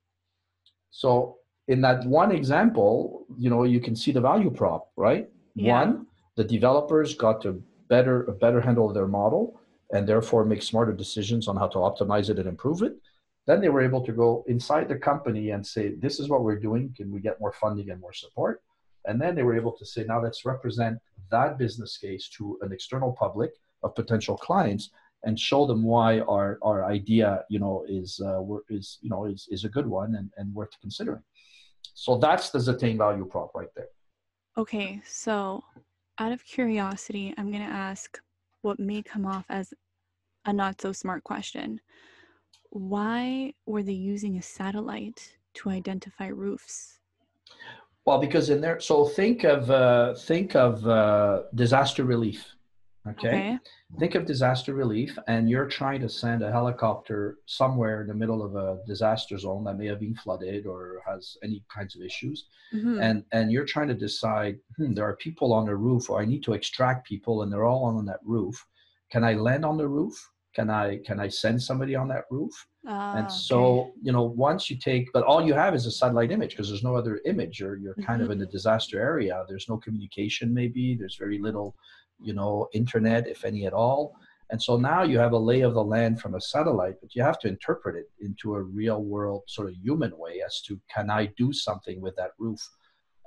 So 0.92 1.38
in 1.68 1.82
that 1.82 2.06
one 2.06 2.32
example, 2.32 3.26
you 3.38 3.50
know, 3.50 3.64
you 3.64 3.80
can 3.80 3.96
see 3.96 4.12
the 4.12 4.22
value 4.22 4.50
prop, 4.50 4.92
right? 4.96 5.30
Yeah. 5.56 5.80
One, 5.80 6.08
the 6.36 6.44
developers 6.44 7.14
got 7.16 7.42
to 7.42 7.62
better 7.90 8.24
a 8.26 8.34
better 8.34 8.62
handle 8.62 8.88
of 8.88 8.94
their 8.94 9.08
model 9.08 9.60
and 9.92 10.08
therefore 10.08 10.44
make 10.44 10.62
smarter 10.62 10.92
decisions 10.92 11.48
on 11.48 11.56
how 11.56 11.68
to 11.68 11.78
optimize 11.78 12.30
it 12.30 12.38
and 12.40 12.48
improve 12.48 12.82
it. 12.82 12.94
Then 13.46 13.62
they 13.62 13.70
were 13.70 13.82
able 13.82 14.06
to 14.06 14.12
go 14.12 14.44
inside 14.48 14.90
the 14.90 14.98
company 14.98 15.52
and 15.52 15.66
say, 15.66 15.96
this 15.96 16.20
is 16.20 16.28
what 16.28 16.44
we're 16.44 16.60
doing. 16.60 16.94
Can 16.96 17.12
we 17.12 17.22
get 17.22 17.40
more 17.40 17.54
funding 17.54 17.90
and 17.90 18.02
more 18.02 18.14
support? 18.14 18.62
And 19.08 19.20
then 19.20 19.36
they 19.36 19.44
were 19.44 19.56
able 19.56 19.72
to 19.72 19.86
say, 19.86 20.04
now 20.04 20.22
let's 20.22 20.46
represent 20.46 21.00
that 21.32 21.58
business 21.58 21.98
case 21.98 22.30
to 22.38 22.60
an 22.62 22.72
external 22.72 23.14
public 23.14 23.52
of 23.84 23.96
potential 23.96 24.38
clients 24.38 24.92
and 25.24 25.40
show 25.40 25.66
them 25.66 25.84
why 25.84 26.20
our, 26.22 26.60
our 26.62 26.86
idea, 26.86 27.44
you 27.50 27.60
know, 27.60 27.86
is, 27.88 28.22
uh, 28.24 28.42
is, 28.70 29.00
you 29.02 29.10
know, 29.10 29.26
is, 29.26 29.48
is 29.50 29.64
a 29.64 29.70
good 29.70 29.88
one 29.88 30.16
and, 30.16 30.30
and 30.38 30.54
worth 30.54 30.70
considering. 30.80 31.24
So 31.94 32.18
that's 32.18 32.50
the 32.52 32.60
Zetane 32.60 32.98
value 32.98 33.26
prop 33.26 33.56
right 33.56 33.74
there. 33.76 33.88
Okay. 34.58 35.02
So 35.06 35.64
out 36.20 36.32
of 36.32 36.46
curiosity, 36.46 37.34
I'm 37.38 37.50
going 37.52 37.64
to 37.64 37.74
ask 37.74 38.20
what 38.62 38.80
may 38.80 39.02
come 39.02 39.26
off 39.26 39.46
as 39.50 39.74
a 40.46 40.54
not 40.54 40.82
so 40.82 40.92
smart 40.92 41.24
question. 41.24 41.80
Why 42.70 43.54
were 43.66 43.84
they 43.84 43.94
using 43.94 44.38
a 44.38 44.42
satellite 44.42 45.38
to 45.56 45.70
identify 45.70 46.28
roofs? 46.28 47.00
Well, 48.08 48.20
because 48.20 48.50
in 48.50 48.62
there, 48.62 48.80
so 48.80 49.04
think 49.04 49.44
of 49.44 49.70
uh, 49.70 50.14
think 50.14 50.56
of 50.56 50.88
uh, 50.88 51.42
disaster 51.56 52.06
relief. 52.06 52.56
Okay? 53.06 53.28
okay. 53.28 53.60
Think 54.00 54.16
of 54.16 54.26
disaster 54.26 54.74
relief, 54.74 55.18
and 55.28 55.50
you're 55.50 55.68
trying 55.68 56.00
to 56.02 56.10
send 56.10 56.42
a 56.42 56.50
helicopter 56.50 57.40
somewhere 57.48 58.02
in 58.02 58.08
the 58.08 58.14
middle 58.14 58.42
of 58.42 58.56
a 58.56 58.80
disaster 58.88 59.38
zone 59.38 59.66
that 59.66 59.78
may 59.78 59.88
have 59.88 60.00
been 60.00 60.16
flooded 60.16 60.66
or 60.66 61.02
has 61.06 61.36
any 61.44 61.66
kinds 61.74 61.98
of 61.98 62.02
issues, 62.02 62.46
mm-hmm. 62.74 62.98
and 63.02 63.26
and 63.34 63.52
you're 63.52 63.66
trying 63.66 63.90
to 63.90 63.94
decide, 64.08 64.58
hmm, 64.78 64.94
there 64.94 65.06
are 65.06 65.18
people 65.18 65.52
on 65.52 65.66
the 65.66 65.76
roof, 65.76 66.10
or 66.10 66.22
I 66.22 66.26
need 66.26 66.44
to 66.44 66.54
extract 66.54 67.06
people, 67.06 67.42
and 67.42 67.52
they're 67.52 67.66
all 67.66 67.84
on 67.84 68.06
that 68.06 68.22
roof. 68.24 68.56
Can 69.12 69.26
I 69.26 69.34
land 69.34 69.66
on 69.66 69.76
the 69.76 69.88
roof? 69.88 70.16
Can 70.58 70.70
I 70.70 70.86
can 71.08 71.20
I 71.26 71.30
send 71.44 71.58
somebody 71.62 71.96
on 71.96 72.08
that 72.14 72.26
roof? 72.32 72.56
and 72.88 73.26
ah, 73.26 73.28
so 73.28 73.80
okay. 73.80 73.92
you 74.02 74.12
know 74.14 74.24
once 74.24 74.70
you 74.70 74.78
take 74.78 75.12
but 75.12 75.24
all 75.24 75.46
you 75.46 75.54
have 75.54 75.76
is 75.76 75.86
a 75.86 75.92
satellite 75.92 76.32
image 76.32 76.52
because 76.52 76.70
there's 76.70 76.84
no 76.84 76.96
other 76.96 77.20
image 77.26 77.60
you're, 77.60 77.76
you're 77.76 77.94
kind 77.96 78.22
mm-hmm. 78.22 78.32
of 78.32 78.38
in 78.38 78.42
a 78.42 78.46
disaster 78.46 79.00
area 79.02 79.44
there's 79.50 79.68
no 79.68 79.76
communication 79.78 80.54
maybe 80.54 80.96
there's 80.96 81.18
very 81.18 81.38
little 81.38 81.76
you 82.20 82.34
know 82.34 82.68
internet 82.74 83.28
if 83.28 83.44
any 83.44 83.66
at 83.66 83.74
all 83.74 84.16
and 84.50 84.62
so 84.62 84.78
now 84.78 85.04
you 85.04 85.20
have 85.20 85.34
a 85.34 85.38
lay 85.38 85.62
of 85.62 85.74
the 85.74 85.84
land 85.84 86.22
from 86.22 86.36
a 86.36 86.42
satellite 86.42 86.96
but 87.02 87.14
you 87.14 87.22
have 87.22 87.40
to 87.40 87.50
interpret 87.50 87.98
it 87.98 88.10
into 88.22 88.56
a 88.56 88.62
real 88.62 89.04
world 89.04 89.44
sort 89.48 89.68
of 89.68 89.76
human 89.76 90.18
way 90.18 90.42
as 90.46 90.62
to 90.62 90.80
can 90.94 91.10
i 91.10 91.26
do 91.38 91.52
something 91.52 92.00
with 92.00 92.16
that 92.16 92.32
roof 92.40 92.62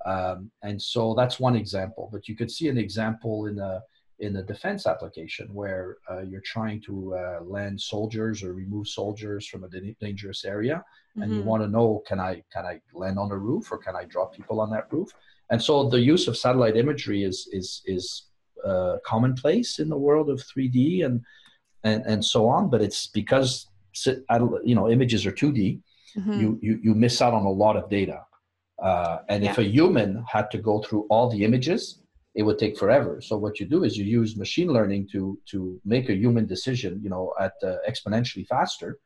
um, 0.07 0.51
and 0.63 0.81
so 0.81 1.13
that's 1.15 1.39
one 1.39 1.55
example 1.55 2.09
but 2.11 2.29
you 2.29 2.35
could 2.35 2.51
see 2.51 2.69
an 2.69 2.79
example 2.79 3.45
in 3.45 3.59
a 3.59 3.83
in 4.21 4.37
a 4.37 4.43
defense 4.43 4.87
application 4.87 5.49
where 5.53 5.97
uh, 6.11 6.21
you're 6.21 6.43
trying 6.43 6.81
to 6.83 7.15
uh, 7.15 7.41
land 7.43 7.81
soldiers 7.81 8.43
or 8.43 8.53
remove 8.53 8.87
soldiers 8.87 9.47
from 9.47 9.65
a 9.65 9.69
dangerous 10.01 10.45
area 10.45 10.85
and 11.17 11.25
mm-hmm. 11.25 11.35
you 11.37 11.43
want 11.43 11.63
to 11.63 11.69
know 11.69 12.03
can 12.07 12.21
i 12.21 12.43
can 12.53 12.65
i 12.65 12.81
land 12.93 13.19
on 13.19 13.31
a 13.33 13.37
roof 13.37 13.73
or 13.73 13.79
can 13.79 13.97
i 13.97 14.05
drop 14.05 14.35
people 14.35 14.61
on 14.61 14.71
that 14.71 14.87
roof 14.93 15.09
and 15.51 15.61
so 15.61 15.89
the 15.89 16.01
use 16.01 16.29
of 16.29 16.37
satellite 16.37 16.77
imagery 16.77 17.25
is 17.25 17.49
is 17.53 17.83
is 17.87 18.27
uh, 18.65 18.97
commonplace 19.05 19.79
in 19.79 19.89
the 19.89 19.97
world 19.97 20.29
of 20.29 20.39
3d 20.41 21.05
and 21.05 21.23
and 21.85 22.05
and 22.07 22.25
so 22.25 22.47
on 22.47 22.69
but 22.69 22.83
it's 22.83 23.07
because 23.07 23.67
you 24.65 24.75
know 24.75 24.89
images 24.89 25.27
are 25.27 25.33
2d 25.33 25.81
mm-hmm. 26.19 26.41
you, 26.41 26.59
you 26.63 26.79
you 26.83 26.95
miss 26.95 27.23
out 27.23 27.33
on 27.33 27.45
a 27.45 27.51
lot 27.51 27.77
of 27.77 27.89
data 27.89 28.21
uh, 28.83 29.19
and 29.29 29.45
yeah. 29.45 29.51
if 29.51 29.59
a 29.59 29.65
human 29.65 30.25
had 30.29 30.51
to 30.51 30.59
go 30.59 30.81
through 30.83 31.07
all 31.11 31.29
the 31.31 31.45
images 31.45 32.01
it 32.35 32.43
would 32.43 32.59
take 32.59 32.79
forever. 32.79 33.21
So 33.21 33.37
what 33.37 33.59
you 33.61 33.67
do 33.67 33.85
is 33.85 33.97
you 33.97 34.05
use 34.05 34.37
machine 34.37 34.73
learning 34.73 35.09
to 35.13 35.39
to 35.51 35.81
make 35.85 36.09
a 36.09 36.15
human 36.15 36.47
decision, 36.47 37.01
you 37.03 37.11
know, 37.11 37.33
at 37.41 37.55
uh, 37.63 37.77
exponentially 37.89 38.47
faster. 38.47 38.99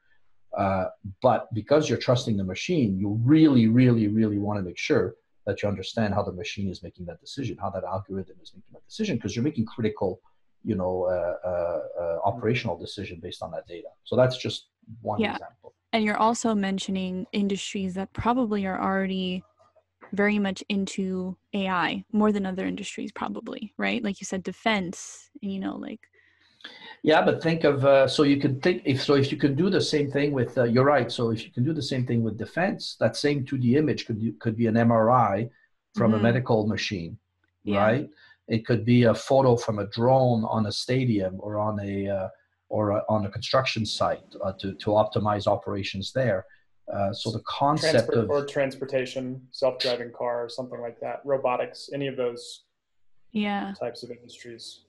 Uh, 0.56 0.86
but 1.20 1.52
because 1.52 1.88
you're 1.88 1.98
trusting 1.98 2.36
the 2.36 2.44
machine, 2.44 2.96
you 2.96 3.18
really, 3.24 3.66
really, 3.66 4.06
really 4.08 4.38
want 4.38 4.56
to 4.58 4.62
make 4.62 4.78
sure 4.78 5.14
that 5.46 5.62
you 5.62 5.68
understand 5.68 6.14
how 6.14 6.22
the 6.22 6.32
machine 6.32 6.68
is 6.70 6.82
making 6.82 7.04
that 7.06 7.20
decision, 7.20 7.56
how 7.60 7.70
that 7.70 7.84
algorithm 7.84 8.36
is 8.42 8.52
making 8.54 8.72
that 8.72 8.84
decision, 8.86 9.16
because 9.16 9.34
you're 9.34 9.42
making 9.42 9.66
critical, 9.66 10.20
you 10.62 10.76
know, 10.76 11.04
uh, 11.04 11.48
uh, 11.48 11.80
uh, 12.00 12.18
operational 12.24 12.78
decision 12.78 13.18
based 13.20 13.42
on 13.42 13.50
that 13.50 13.66
data. 13.66 13.88
So 14.04 14.16
that's 14.16 14.38
just 14.38 14.68
one 15.02 15.20
yeah. 15.20 15.32
example. 15.32 15.74
And 15.92 16.04
you're 16.04 16.16
also 16.16 16.54
mentioning 16.54 17.26
industries 17.32 17.94
that 17.94 18.12
probably 18.12 18.64
are 18.66 18.80
already 18.80 19.42
very 20.12 20.38
much 20.38 20.62
into 20.68 21.36
AI 21.52 22.04
more 22.12 22.32
than 22.32 22.46
other 22.46 22.66
industries, 22.66 23.12
probably, 23.12 23.72
right? 23.76 24.02
Like 24.02 24.20
you 24.20 24.24
said, 24.24 24.42
defense, 24.42 25.30
and 25.42 25.52
you 25.52 25.60
know, 25.60 25.76
like. 25.76 26.00
Yeah, 27.02 27.22
but 27.22 27.42
think 27.42 27.64
of 27.64 27.84
uh, 27.84 28.08
so 28.08 28.22
you 28.22 28.38
can 28.38 28.60
think 28.60 28.82
if 28.86 29.02
so 29.02 29.14
if 29.14 29.30
you 29.30 29.36
can 29.36 29.54
do 29.54 29.68
the 29.68 29.80
same 29.80 30.10
thing 30.10 30.32
with 30.32 30.56
uh, 30.56 30.64
you're 30.64 30.84
right. 30.84 31.12
So 31.12 31.30
if 31.30 31.44
you 31.44 31.52
can 31.52 31.62
do 31.62 31.74
the 31.74 31.82
same 31.82 32.06
thing 32.06 32.22
with 32.22 32.38
defense, 32.38 32.96
that 33.00 33.16
same 33.16 33.44
2D 33.44 33.76
image 33.76 34.06
could 34.06 34.20
could 34.40 34.56
be 34.56 34.66
an 34.66 34.74
MRI 34.74 35.50
from 35.94 36.12
mm-hmm. 36.12 36.20
a 36.20 36.22
medical 36.22 36.66
machine, 36.66 37.18
yeah. 37.64 37.78
right? 37.78 38.08
It 38.48 38.66
could 38.66 38.84
be 38.84 39.04
a 39.04 39.14
photo 39.14 39.56
from 39.56 39.78
a 39.78 39.86
drone 39.88 40.44
on 40.44 40.66
a 40.66 40.72
stadium 40.72 41.36
or 41.38 41.58
on 41.58 41.78
a 41.80 42.08
uh, 42.08 42.28
or 42.70 42.90
a, 42.90 43.02
on 43.08 43.26
a 43.26 43.30
construction 43.30 43.84
site 43.84 44.24
uh, 44.42 44.52
to 44.60 44.74
to 44.74 44.90
optimize 44.90 45.46
operations 45.46 46.12
there. 46.12 46.46
Uh, 46.92 47.12
so 47.12 47.30
the 47.30 47.40
concept 47.40 47.92
Transport, 47.92 48.18
of 48.18 48.30
or 48.30 48.44
transportation, 48.44 49.40
self-driving 49.52 50.12
car, 50.12 50.48
something 50.48 50.80
like 50.80 51.00
that, 51.00 51.20
robotics, 51.24 51.90
any 51.94 52.08
of 52.08 52.16
those 52.16 52.64
yeah 53.32 53.72
types 53.80 54.02
of 54.02 54.10
industries. 54.10 54.82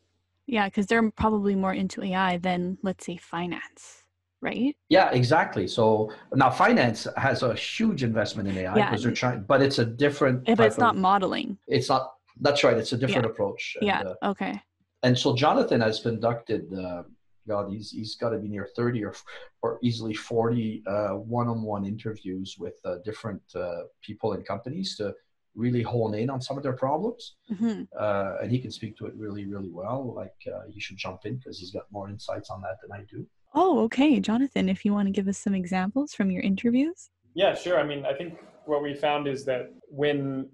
Yeah, 0.45 0.67
because 0.67 0.85
they're 0.85 1.09
probably 1.11 1.55
more 1.55 1.73
into 1.73 2.03
AI 2.03 2.37
than 2.37 2.77
let's 2.83 3.05
say 3.05 3.17
finance, 3.17 4.03
right? 4.41 4.75
Yeah, 4.89 5.09
exactly. 5.11 5.67
So 5.67 6.11
now 6.33 6.49
finance 6.49 7.07
has 7.17 7.43
a 7.43 7.53
huge 7.55 8.03
investment 8.03 8.49
in 8.49 8.57
AI 8.57 8.75
yeah. 8.75 8.89
because 8.89 9.03
they're 9.03 9.13
trying, 9.13 9.43
but 9.43 9.61
it's 9.61 9.79
a 9.79 9.85
different. 9.85 10.45
But 10.45 10.59
it's 10.59 10.77
not 10.77 10.95
of, 10.95 11.01
modeling. 11.01 11.57
It's 11.67 11.89
not. 11.89 12.13
That's 12.41 12.63
right. 12.65 12.77
It's 12.77 12.91
a 12.91 12.97
different 12.97 13.25
yeah. 13.25 13.31
approach. 13.31 13.77
And, 13.79 13.87
yeah. 13.87 14.03
Uh, 14.21 14.31
okay. 14.31 14.61
And 15.03 15.17
so 15.17 15.35
Jonathan 15.35 15.81
has 15.81 15.99
conducted 15.99 16.71
uh, 16.73 17.03
God, 17.47 17.71
he's 17.71 17.91
he's 17.91 18.15
got 18.15 18.29
to 18.29 18.37
be 18.37 18.47
near 18.47 18.67
30 18.75 19.03
or 19.05 19.13
or 19.61 19.79
easily 19.81 20.13
40 20.13 20.83
uh, 20.87 21.09
one-on-one 21.09 21.85
interviews 21.85 22.55
with 22.59 22.75
uh, 22.85 22.97
different 23.03 23.41
uh, 23.55 23.83
people 24.01 24.33
and 24.33 24.45
companies 24.45 24.95
to 24.97 25.13
really 25.55 25.81
hone 25.81 26.13
in 26.13 26.29
on 26.29 26.41
some 26.41 26.57
of 26.57 26.63
their 26.63 26.73
problems. 26.73 27.35
Mm-hmm. 27.51 27.83
Uh, 27.97 28.35
and 28.41 28.51
he 28.51 28.59
can 28.59 28.71
speak 28.71 28.97
to 28.97 29.05
it 29.05 29.13
really, 29.15 29.45
really 29.45 29.71
well. 29.71 30.13
Like 30.13 30.35
uh, 30.47 30.67
you 30.69 30.81
should 30.81 30.97
jump 30.97 31.21
in 31.25 31.37
because 31.37 31.59
he's 31.59 31.71
got 31.71 31.83
more 31.91 32.09
insights 32.09 32.49
on 32.49 32.61
that 32.61 32.77
than 32.81 32.91
I 32.91 33.03
do. 33.09 33.25
Oh, 33.53 33.79
okay, 33.83 34.19
Jonathan. 34.19 34.67
If 34.67 34.83
you 34.83 34.93
want 34.93 35.07
to 35.07 35.11
give 35.11 35.27
us 35.27 35.37
some 35.37 35.55
examples 35.55 36.13
from 36.13 36.29
your 36.29 36.41
interviews. 36.41 37.09
Yeah, 37.35 37.55
sure. 37.55 37.79
I 37.79 37.83
mean, 37.83 38.05
I 38.05 38.13
think 38.13 38.37
what 38.65 38.83
we 38.83 38.93
found 38.93 39.27
is 39.27 39.45
that 39.45 39.71
when 39.87 40.49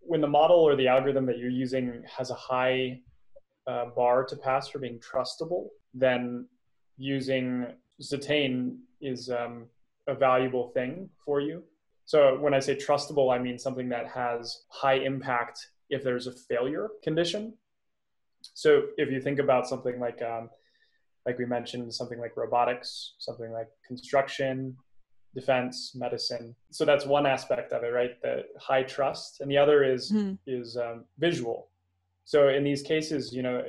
when 0.00 0.20
the 0.20 0.28
model 0.28 0.58
or 0.58 0.76
the 0.76 0.86
algorithm 0.86 1.26
that 1.26 1.38
you're 1.38 1.50
using 1.50 2.04
has 2.16 2.30
a 2.30 2.34
high 2.34 3.00
uh, 3.66 3.86
bar 3.96 4.24
to 4.24 4.36
pass 4.36 4.68
for 4.68 4.78
being 4.78 5.00
trustable, 5.00 5.66
then 5.96 6.46
using 6.96 7.66
Zetane 8.00 8.76
is 9.00 9.30
um, 9.30 9.66
a 10.06 10.14
valuable 10.14 10.68
thing 10.68 11.08
for 11.24 11.40
you. 11.40 11.62
So 12.04 12.38
when 12.38 12.54
I 12.54 12.60
say 12.60 12.76
trustable, 12.76 13.34
I 13.34 13.38
mean 13.38 13.58
something 13.58 13.88
that 13.88 14.06
has 14.08 14.64
high 14.68 14.94
impact 14.94 15.70
if 15.90 16.04
there's 16.04 16.26
a 16.26 16.32
failure 16.32 16.88
condition. 17.02 17.54
So 18.54 18.82
if 18.96 19.10
you 19.10 19.20
think 19.20 19.38
about 19.40 19.66
something 19.66 19.98
like, 19.98 20.22
um, 20.22 20.50
like 21.24 21.38
we 21.38 21.46
mentioned, 21.46 21.92
something 21.92 22.20
like 22.20 22.36
robotics, 22.36 23.14
something 23.18 23.50
like 23.50 23.68
construction, 23.84 24.76
defense, 25.34 25.92
medicine. 25.94 26.54
So 26.70 26.84
that's 26.84 27.04
one 27.04 27.26
aspect 27.26 27.72
of 27.72 27.82
it, 27.82 27.88
right? 27.88 28.20
The 28.22 28.44
high 28.58 28.84
trust, 28.84 29.40
and 29.40 29.50
the 29.50 29.58
other 29.58 29.84
is 29.84 30.12
mm-hmm. 30.12 30.34
is 30.46 30.76
um, 30.76 31.04
visual. 31.18 31.68
So 32.24 32.48
in 32.48 32.64
these 32.64 32.82
cases, 32.82 33.32
you 33.32 33.42
know, 33.42 33.62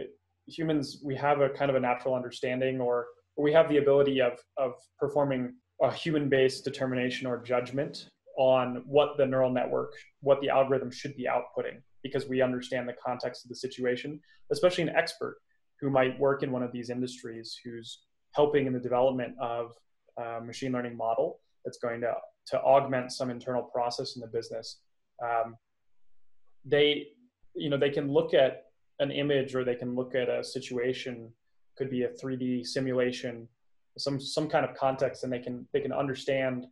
humans 0.47 1.01
we 1.03 1.15
have 1.15 1.41
a 1.41 1.49
kind 1.49 1.69
of 1.69 1.75
a 1.75 1.79
natural 1.79 2.15
understanding, 2.15 2.79
or, 2.81 3.07
or 3.35 3.43
we 3.43 3.53
have 3.53 3.69
the 3.69 3.77
ability 3.77 4.21
of 4.21 4.39
of 4.57 4.73
performing 4.99 5.53
a 5.81 5.91
human-based 5.91 6.63
determination 6.63 7.27
or 7.27 7.41
judgment 7.43 8.09
on 8.37 8.83
what 8.85 9.17
the 9.17 9.25
neural 9.25 9.51
network, 9.51 9.93
what 10.21 10.39
the 10.41 10.49
algorithm 10.49 10.91
should 10.91 11.15
be 11.15 11.25
outputting, 11.25 11.81
because 12.03 12.27
we 12.27 12.41
understand 12.41 12.87
the 12.87 12.95
context 13.05 13.45
of 13.45 13.49
the 13.49 13.55
situation. 13.55 14.19
Especially 14.51 14.83
an 14.83 14.95
expert 14.95 15.37
who 15.81 15.89
might 15.89 16.19
work 16.19 16.41
in 16.41 16.51
one 16.51 16.63
of 16.63 16.71
these 16.71 16.89
industries, 16.89 17.59
who's 17.63 18.03
helping 18.33 18.65
in 18.65 18.73
the 18.73 18.79
development 18.79 19.35
of 19.41 19.73
a 20.17 20.41
machine 20.41 20.71
learning 20.71 20.95
model 20.95 21.39
that's 21.65 21.77
going 21.79 22.01
to 22.01 22.13
to 22.47 22.59
augment 22.61 23.11
some 23.11 23.29
internal 23.29 23.61
process 23.61 24.15
in 24.15 24.21
the 24.21 24.27
business. 24.27 24.79
Um, 25.21 25.57
they, 26.63 27.07
you 27.55 27.69
know, 27.69 27.77
they 27.77 27.89
can 27.89 28.09
look 28.09 28.33
at 28.33 28.66
an 28.99 29.11
image 29.11 29.55
or 29.55 29.63
they 29.63 29.75
can 29.75 29.95
look 29.95 30.15
at 30.15 30.29
a 30.29 30.43
situation, 30.43 31.31
could 31.77 31.89
be 31.89 32.03
a 32.03 32.09
3D 32.09 32.65
simulation, 32.65 33.47
some 33.97 34.19
some 34.19 34.47
kind 34.49 34.65
of 34.65 34.75
context, 34.75 35.23
and 35.23 35.31
they 35.31 35.39
can 35.39 35.67
they 35.73 35.79
can 35.79 35.91
understand 35.91 36.67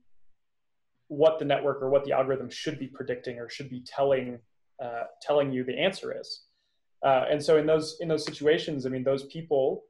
what 1.07 1.37
the 1.37 1.45
network 1.45 1.81
or 1.81 1.89
what 1.89 2.03
the 2.03 2.11
algorithm 2.11 2.49
should 2.49 2.79
be 2.79 2.87
predicting 2.87 3.39
or 3.39 3.49
should 3.49 3.69
be 3.69 3.83
telling 3.85 4.39
uh, 4.83 5.03
telling 5.21 5.51
you 5.51 5.63
the 5.63 5.77
answer 5.77 6.19
is. 6.19 6.41
Uh, 7.05 7.25
and 7.29 7.43
so 7.43 7.57
in 7.57 7.65
those 7.65 7.97
in 7.99 8.07
those 8.07 8.25
situations, 8.25 8.85
I 8.85 8.89
mean, 8.89 9.03
those 9.03 9.25
people, 9.25 9.83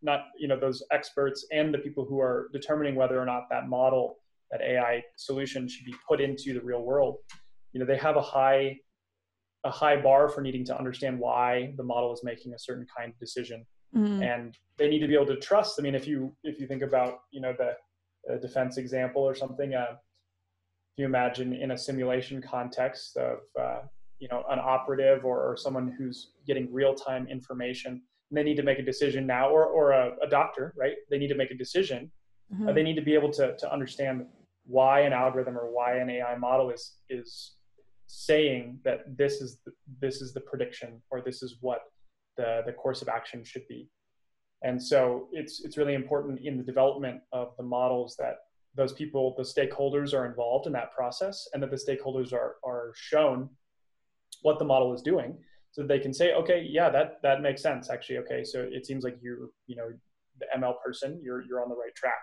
not 0.00 0.26
you 0.38 0.48
know 0.48 0.58
those 0.58 0.82
experts 0.92 1.46
and 1.50 1.74
the 1.74 1.78
people 1.78 2.04
who 2.04 2.20
are 2.20 2.48
determining 2.52 2.94
whether 2.94 3.20
or 3.20 3.26
not 3.26 3.44
that 3.50 3.68
model 3.68 4.18
that 4.50 4.60
AI 4.60 5.02
solution 5.16 5.66
should 5.66 5.86
be 5.86 5.94
put 6.06 6.20
into 6.20 6.52
the 6.52 6.60
real 6.60 6.82
world, 6.82 7.16
you 7.72 7.80
know, 7.80 7.86
they 7.86 7.96
have 7.96 8.16
a 8.16 8.22
high 8.22 8.76
a 9.64 9.70
high 9.70 9.96
bar 9.96 10.28
for 10.28 10.40
needing 10.40 10.64
to 10.64 10.76
understand 10.76 11.18
why 11.18 11.72
the 11.76 11.82
model 11.82 12.12
is 12.12 12.22
making 12.24 12.54
a 12.54 12.58
certain 12.58 12.86
kind 12.96 13.12
of 13.12 13.18
decision, 13.18 13.64
mm-hmm. 13.94 14.22
and 14.22 14.58
they 14.76 14.88
need 14.88 14.98
to 14.98 15.06
be 15.06 15.14
able 15.14 15.26
to 15.26 15.36
trust. 15.36 15.78
I 15.78 15.82
mean, 15.82 15.94
if 15.94 16.06
you 16.06 16.34
if 16.42 16.60
you 16.60 16.66
think 16.66 16.82
about 16.82 17.20
you 17.30 17.40
know 17.40 17.54
the, 17.56 17.74
the 18.26 18.38
defense 18.38 18.76
example 18.76 19.22
or 19.22 19.34
something, 19.34 19.74
uh, 19.74 19.92
if 19.92 20.98
you 20.98 21.04
imagine 21.04 21.54
in 21.54 21.70
a 21.70 21.78
simulation 21.78 22.42
context 22.42 23.16
of 23.16 23.38
uh, 23.60 23.82
you 24.18 24.28
know 24.28 24.44
an 24.50 24.58
operative 24.58 25.24
or, 25.24 25.38
or 25.48 25.56
someone 25.56 25.94
who's 25.96 26.32
getting 26.46 26.72
real 26.72 26.94
time 26.94 27.28
information, 27.28 27.92
and 27.92 28.36
they 28.36 28.42
need 28.42 28.56
to 28.56 28.64
make 28.64 28.80
a 28.80 28.84
decision 28.84 29.26
now, 29.26 29.48
or 29.48 29.66
or 29.66 29.92
a, 29.92 30.16
a 30.22 30.28
doctor, 30.28 30.74
right? 30.76 30.94
They 31.08 31.18
need 31.18 31.28
to 31.28 31.36
make 31.36 31.52
a 31.52 31.56
decision. 31.56 32.10
Mm-hmm. 32.52 32.68
Uh, 32.68 32.72
they 32.72 32.82
need 32.82 32.96
to 32.96 33.02
be 33.02 33.14
able 33.14 33.30
to 33.34 33.56
to 33.56 33.72
understand 33.72 34.26
why 34.66 35.00
an 35.00 35.12
algorithm 35.12 35.56
or 35.56 35.72
why 35.72 35.96
an 35.96 36.10
AI 36.10 36.36
model 36.36 36.70
is 36.70 36.94
is 37.08 37.52
saying 38.14 38.78
that 38.84 39.00
this 39.16 39.40
is 39.40 39.60
the, 39.64 39.72
this 40.00 40.20
is 40.20 40.34
the 40.34 40.40
prediction 40.40 41.00
or 41.10 41.22
this 41.22 41.42
is 41.42 41.56
what 41.60 41.80
the 42.36 42.60
the 42.66 42.72
course 42.72 43.00
of 43.00 43.08
action 43.08 43.42
should 43.42 43.66
be. 43.68 43.88
And 44.62 44.80
so 44.80 45.28
it's 45.32 45.64
it's 45.64 45.78
really 45.78 45.94
important 45.94 46.40
in 46.44 46.58
the 46.58 46.62
development 46.62 47.22
of 47.32 47.48
the 47.56 47.62
models 47.62 48.14
that 48.18 48.36
those 48.74 48.92
people, 48.92 49.34
the 49.36 49.42
stakeholders 49.42 50.14
are 50.14 50.26
involved 50.26 50.66
in 50.66 50.72
that 50.72 50.92
process 50.92 51.48
and 51.52 51.62
that 51.62 51.70
the 51.70 51.76
stakeholders 51.76 52.32
are 52.34 52.56
are 52.64 52.92
shown 52.94 53.48
what 54.42 54.58
the 54.58 54.64
model 54.64 54.92
is 54.92 55.00
doing 55.02 55.38
so 55.72 55.82
they 55.82 55.98
can 55.98 56.12
say, 56.12 56.34
okay, 56.34 56.66
yeah, 56.68 56.90
that 56.90 57.22
that 57.22 57.40
makes 57.40 57.62
sense 57.62 57.88
actually. 57.88 58.18
Okay, 58.18 58.44
so 58.44 58.60
it 58.70 58.84
seems 58.84 59.04
like 59.04 59.16
you're, 59.22 59.48
you 59.66 59.76
know, 59.76 59.88
the 60.38 60.46
ML 60.58 60.74
person, 60.84 61.18
you're 61.24 61.42
you're 61.46 61.62
on 61.62 61.70
the 61.70 61.74
right 61.74 61.94
track. 61.96 62.20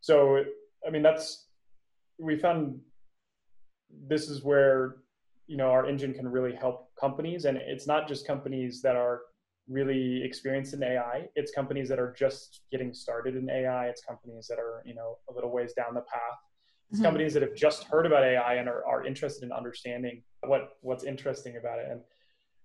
So 0.00 0.42
I 0.86 0.90
mean, 0.90 1.02
that's 1.02 1.48
we 2.18 2.38
found 2.38 2.80
this 4.08 4.28
is 4.28 4.42
where 4.42 4.96
you 5.46 5.56
know 5.56 5.70
our 5.70 5.86
engine 5.86 6.14
can 6.14 6.28
really 6.28 6.54
help 6.54 6.88
companies, 6.98 7.44
and 7.44 7.56
it's 7.56 7.86
not 7.86 8.08
just 8.08 8.26
companies 8.26 8.82
that 8.82 8.96
are 8.96 9.22
really 9.68 10.22
experienced 10.22 10.74
in 10.74 10.82
AI. 10.82 11.28
It's 11.34 11.52
companies 11.52 11.88
that 11.88 11.98
are 11.98 12.14
just 12.18 12.62
getting 12.70 12.92
started 12.92 13.36
in 13.36 13.48
AI. 13.48 13.86
It's 13.86 14.02
companies 14.02 14.46
that 14.48 14.58
are 14.58 14.82
you 14.84 14.94
know 14.94 15.18
a 15.30 15.32
little 15.32 15.52
ways 15.52 15.72
down 15.72 15.94
the 15.94 16.00
path. 16.00 16.20
It's 16.90 16.98
mm-hmm. 16.98 17.06
companies 17.06 17.34
that 17.34 17.42
have 17.42 17.54
just 17.54 17.84
heard 17.84 18.06
about 18.06 18.24
AI 18.24 18.54
and 18.54 18.68
are, 18.68 18.84
are 18.86 19.04
interested 19.04 19.44
in 19.44 19.52
understanding 19.52 20.22
what 20.46 20.76
what's 20.80 21.04
interesting 21.04 21.56
about 21.56 21.78
it. 21.78 21.86
And 21.90 22.00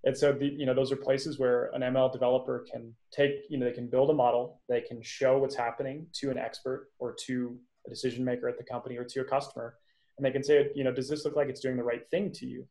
and 0.03 0.17
so 0.17 0.31
the, 0.31 0.45
you 0.45 0.65
know 0.65 0.73
those 0.73 0.91
are 0.91 0.97
places 0.97 1.39
where 1.39 1.71
an 1.73 1.81
ML 1.81 2.11
developer 2.11 2.65
can 2.71 2.93
take 3.11 3.31
you 3.49 3.57
know 3.57 3.65
they 3.65 3.73
can 3.73 3.89
build 3.89 4.09
a 4.09 4.13
model, 4.13 4.61
they 4.69 4.81
can 4.81 5.01
show 5.01 5.37
what's 5.37 5.55
happening 5.55 6.07
to 6.13 6.29
an 6.29 6.37
expert 6.37 6.89
or 6.99 7.15
to 7.25 7.57
a 7.85 7.89
decision 7.89 8.23
maker 8.23 8.47
at 8.47 8.57
the 8.57 8.63
company 8.63 8.97
or 8.97 9.03
to 9.03 9.21
a 9.21 9.23
customer 9.23 9.75
and 10.17 10.25
they 10.25 10.31
can 10.31 10.43
say 10.43 10.69
you 10.75 10.83
know 10.83 10.91
does 10.91 11.09
this 11.09 11.25
look 11.25 11.35
like 11.35 11.47
it's 11.47 11.61
doing 11.61 11.77
the 11.77 11.83
right 11.83 12.09
thing 12.09 12.31
to 12.31 12.45
you 12.45 12.67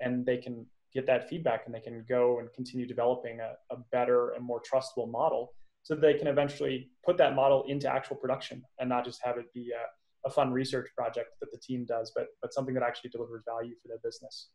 and 0.00 0.24
they 0.26 0.36
can 0.36 0.66
get 0.92 1.06
that 1.06 1.28
feedback 1.28 1.62
and 1.66 1.74
they 1.74 1.80
can 1.80 2.04
go 2.08 2.38
and 2.38 2.52
continue 2.54 2.86
developing 2.86 3.40
a, 3.40 3.52
a 3.74 3.78
better 3.92 4.30
and 4.30 4.44
more 4.44 4.60
trustable 4.60 5.10
model 5.10 5.52
so 5.82 5.94
they 5.94 6.14
can 6.14 6.26
eventually 6.26 6.90
put 7.04 7.16
that 7.16 7.34
model 7.34 7.64
into 7.68 7.90
actual 7.90 8.16
production 8.16 8.62
and 8.78 8.88
not 8.88 9.04
just 9.04 9.20
have 9.22 9.38
it 9.38 9.52
be 9.54 9.70
a, 9.72 10.28
a 10.28 10.30
fun 10.30 10.52
research 10.52 10.88
project 10.96 11.30
that 11.40 11.50
the 11.52 11.58
team 11.58 11.84
does 11.84 12.12
but 12.14 12.26
but 12.42 12.52
something 12.52 12.74
that 12.74 12.82
actually 12.82 13.10
delivers 13.10 13.42
value 13.46 13.74
for 13.82 13.88
their 13.88 13.98
business 14.02 14.48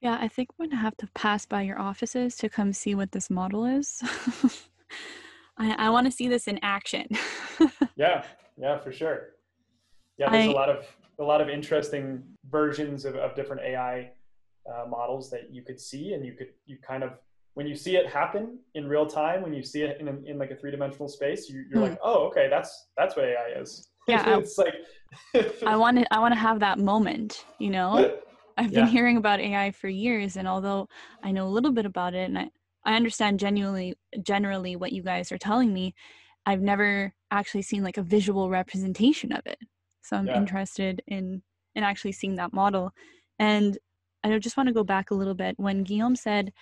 yeah, 0.00 0.16
I 0.20 0.28
think 0.28 0.50
I'm 0.60 0.68
gonna 0.68 0.80
have 0.80 0.96
to 0.98 1.08
pass 1.14 1.44
by 1.44 1.62
your 1.62 1.78
offices 1.78 2.36
to 2.36 2.48
come 2.48 2.72
see 2.72 2.94
what 2.94 3.10
this 3.10 3.30
model 3.30 3.64
is. 3.64 4.00
I, 5.58 5.74
I 5.86 5.90
want 5.90 6.06
to 6.06 6.12
see 6.12 6.28
this 6.28 6.46
in 6.46 6.60
action. 6.62 7.08
yeah, 7.96 8.24
yeah, 8.56 8.78
for 8.78 8.92
sure. 8.92 9.30
Yeah, 10.16 10.30
there's 10.30 10.46
I, 10.46 10.50
a 10.50 10.54
lot 10.54 10.68
of 10.68 10.86
a 11.18 11.24
lot 11.24 11.40
of 11.40 11.48
interesting 11.48 12.22
versions 12.50 13.04
of, 13.04 13.16
of 13.16 13.34
different 13.34 13.62
AI 13.62 14.10
uh, 14.72 14.86
models 14.88 15.30
that 15.30 15.52
you 15.52 15.62
could 15.62 15.80
see, 15.80 16.12
and 16.14 16.24
you 16.24 16.32
could 16.32 16.48
you 16.66 16.76
kind 16.86 17.02
of 17.02 17.12
when 17.54 17.66
you 17.66 17.74
see 17.74 17.96
it 17.96 18.06
happen 18.06 18.58
in 18.74 18.88
real 18.88 19.04
time, 19.06 19.42
when 19.42 19.52
you 19.52 19.64
see 19.64 19.82
it 19.82 20.00
in, 20.00 20.06
in 20.26 20.38
like 20.38 20.52
a 20.52 20.54
three 20.54 20.70
dimensional 20.70 21.08
space, 21.08 21.50
you, 21.50 21.60
are 21.60 21.64
hmm. 21.64 21.80
like, 21.80 21.98
oh, 22.04 22.26
okay, 22.28 22.46
that's 22.48 22.86
that's 22.96 23.16
what 23.16 23.24
AI 23.24 23.60
is. 23.60 23.88
Yeah, 24.06 24.38
it's 24.38 24.58
like 24.58 24.74
I 25.66 25.76
want 25.76 25.98
to 25.98 26.14
I 26.14 26.20
want 26.20 26.32
to 26.34 26.38
have 26.38 26.60
that 26.60 26.78
moment, 26.78 27.44
you 27.58 27.70
know. 27.70 28.16
I've 28.56 28.72
been 28.72 28.86
yeah. 28.86 28.90
hearing 28.90 29.16
about 29.16 29.38
AI 29.38 29.70
for 29.70 29.88
years, 29.88 30.36
and 30.36 30.48
although 30.48 30.88
I 31.22 31.30
know 31.30 31.46
a 31.46 31.48
little 31.48 31.70
bit 31.70 31.86
about 31.86 32.14
it, 32.14 32.28
and 32.28 32.38
I, 32.38 32.50
I 32.84 32.94
understand 32.96 33.38
genuinely 33.38 33.94
generally 34.22 34.74
what 34.74 34.92
you 34.92 35.02
guys 35.02 35.30
are 35.30 35.38
telling 35.38 35.72
me, 35.72 35.94
I've 36.44 36.60
never 36.60 37.12
actually 37.30 37.62
seen 37.62 37.84
like 37.84 37.98
a 37.98 38.02
visual 38.02 38.50
representation 38.50 39.32
of 39.32 39.42
it. 39.46 39.58
So 40.02 40.16
I'm 40.16 40.26
yeah. 40.26 40.36
interested 40.36 41.02
in 41.06 41.42
in 41.74 41.84
actually 41.84 42.12
seeing 42.12 42.34
that 42.36 42.52
model. 42.52 42.92
And 43.38 43.78
I 44.24 44.38
just 44.38 44.56
want 44.56 44.68
to 44.68 44.72
go 44.74 44.84
back 44.84 45.10
a 45.10 45.14
little 45.14 45.34
bit 45.34 45.54
when 45.58 45.84
Guillaume 45.84 46.16
said 46.16 46.52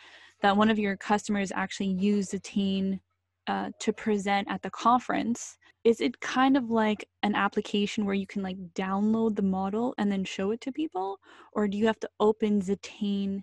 that 0.43 0.57
one 0.57 0.69
of 0.69 0.79
your 0.79 0.97
customers 0.97 1.53
actually 1.55 1.89
used 1.89 2.33
Zetane 2.33 3.01
uh, 3.47 3.71
to 3.81 3.93
present 3.93 4.49
at 4.51 4.63
the 4.63 4.71
conference. 4.71 5.57
Is 5.85 6.01
it 6.01 6.21
kind 6.21 6.57
of 6.57 6.71
like 6.71 7.09
an 7.23 7.35
application 7.35 8.05
where 8.05 8.15
you 8.15 8.27
can 8.27 8.43
like 8.43 8.59
download 8.75 9.37
the 9.37 9.43
model 9.43 9.95
and 9.99 10.11
then 10.11 10.25
show 10.25 10.51
it 10.51 10.61
to 10.63 10.73
people, 10.73 11.19
or 11.53 11.69
do 11.69 11.79
you 11.79 11.87
have 11.87 12.01
to 12.01 12.11
open 12.19 12.61
Zetane 12.61 13.43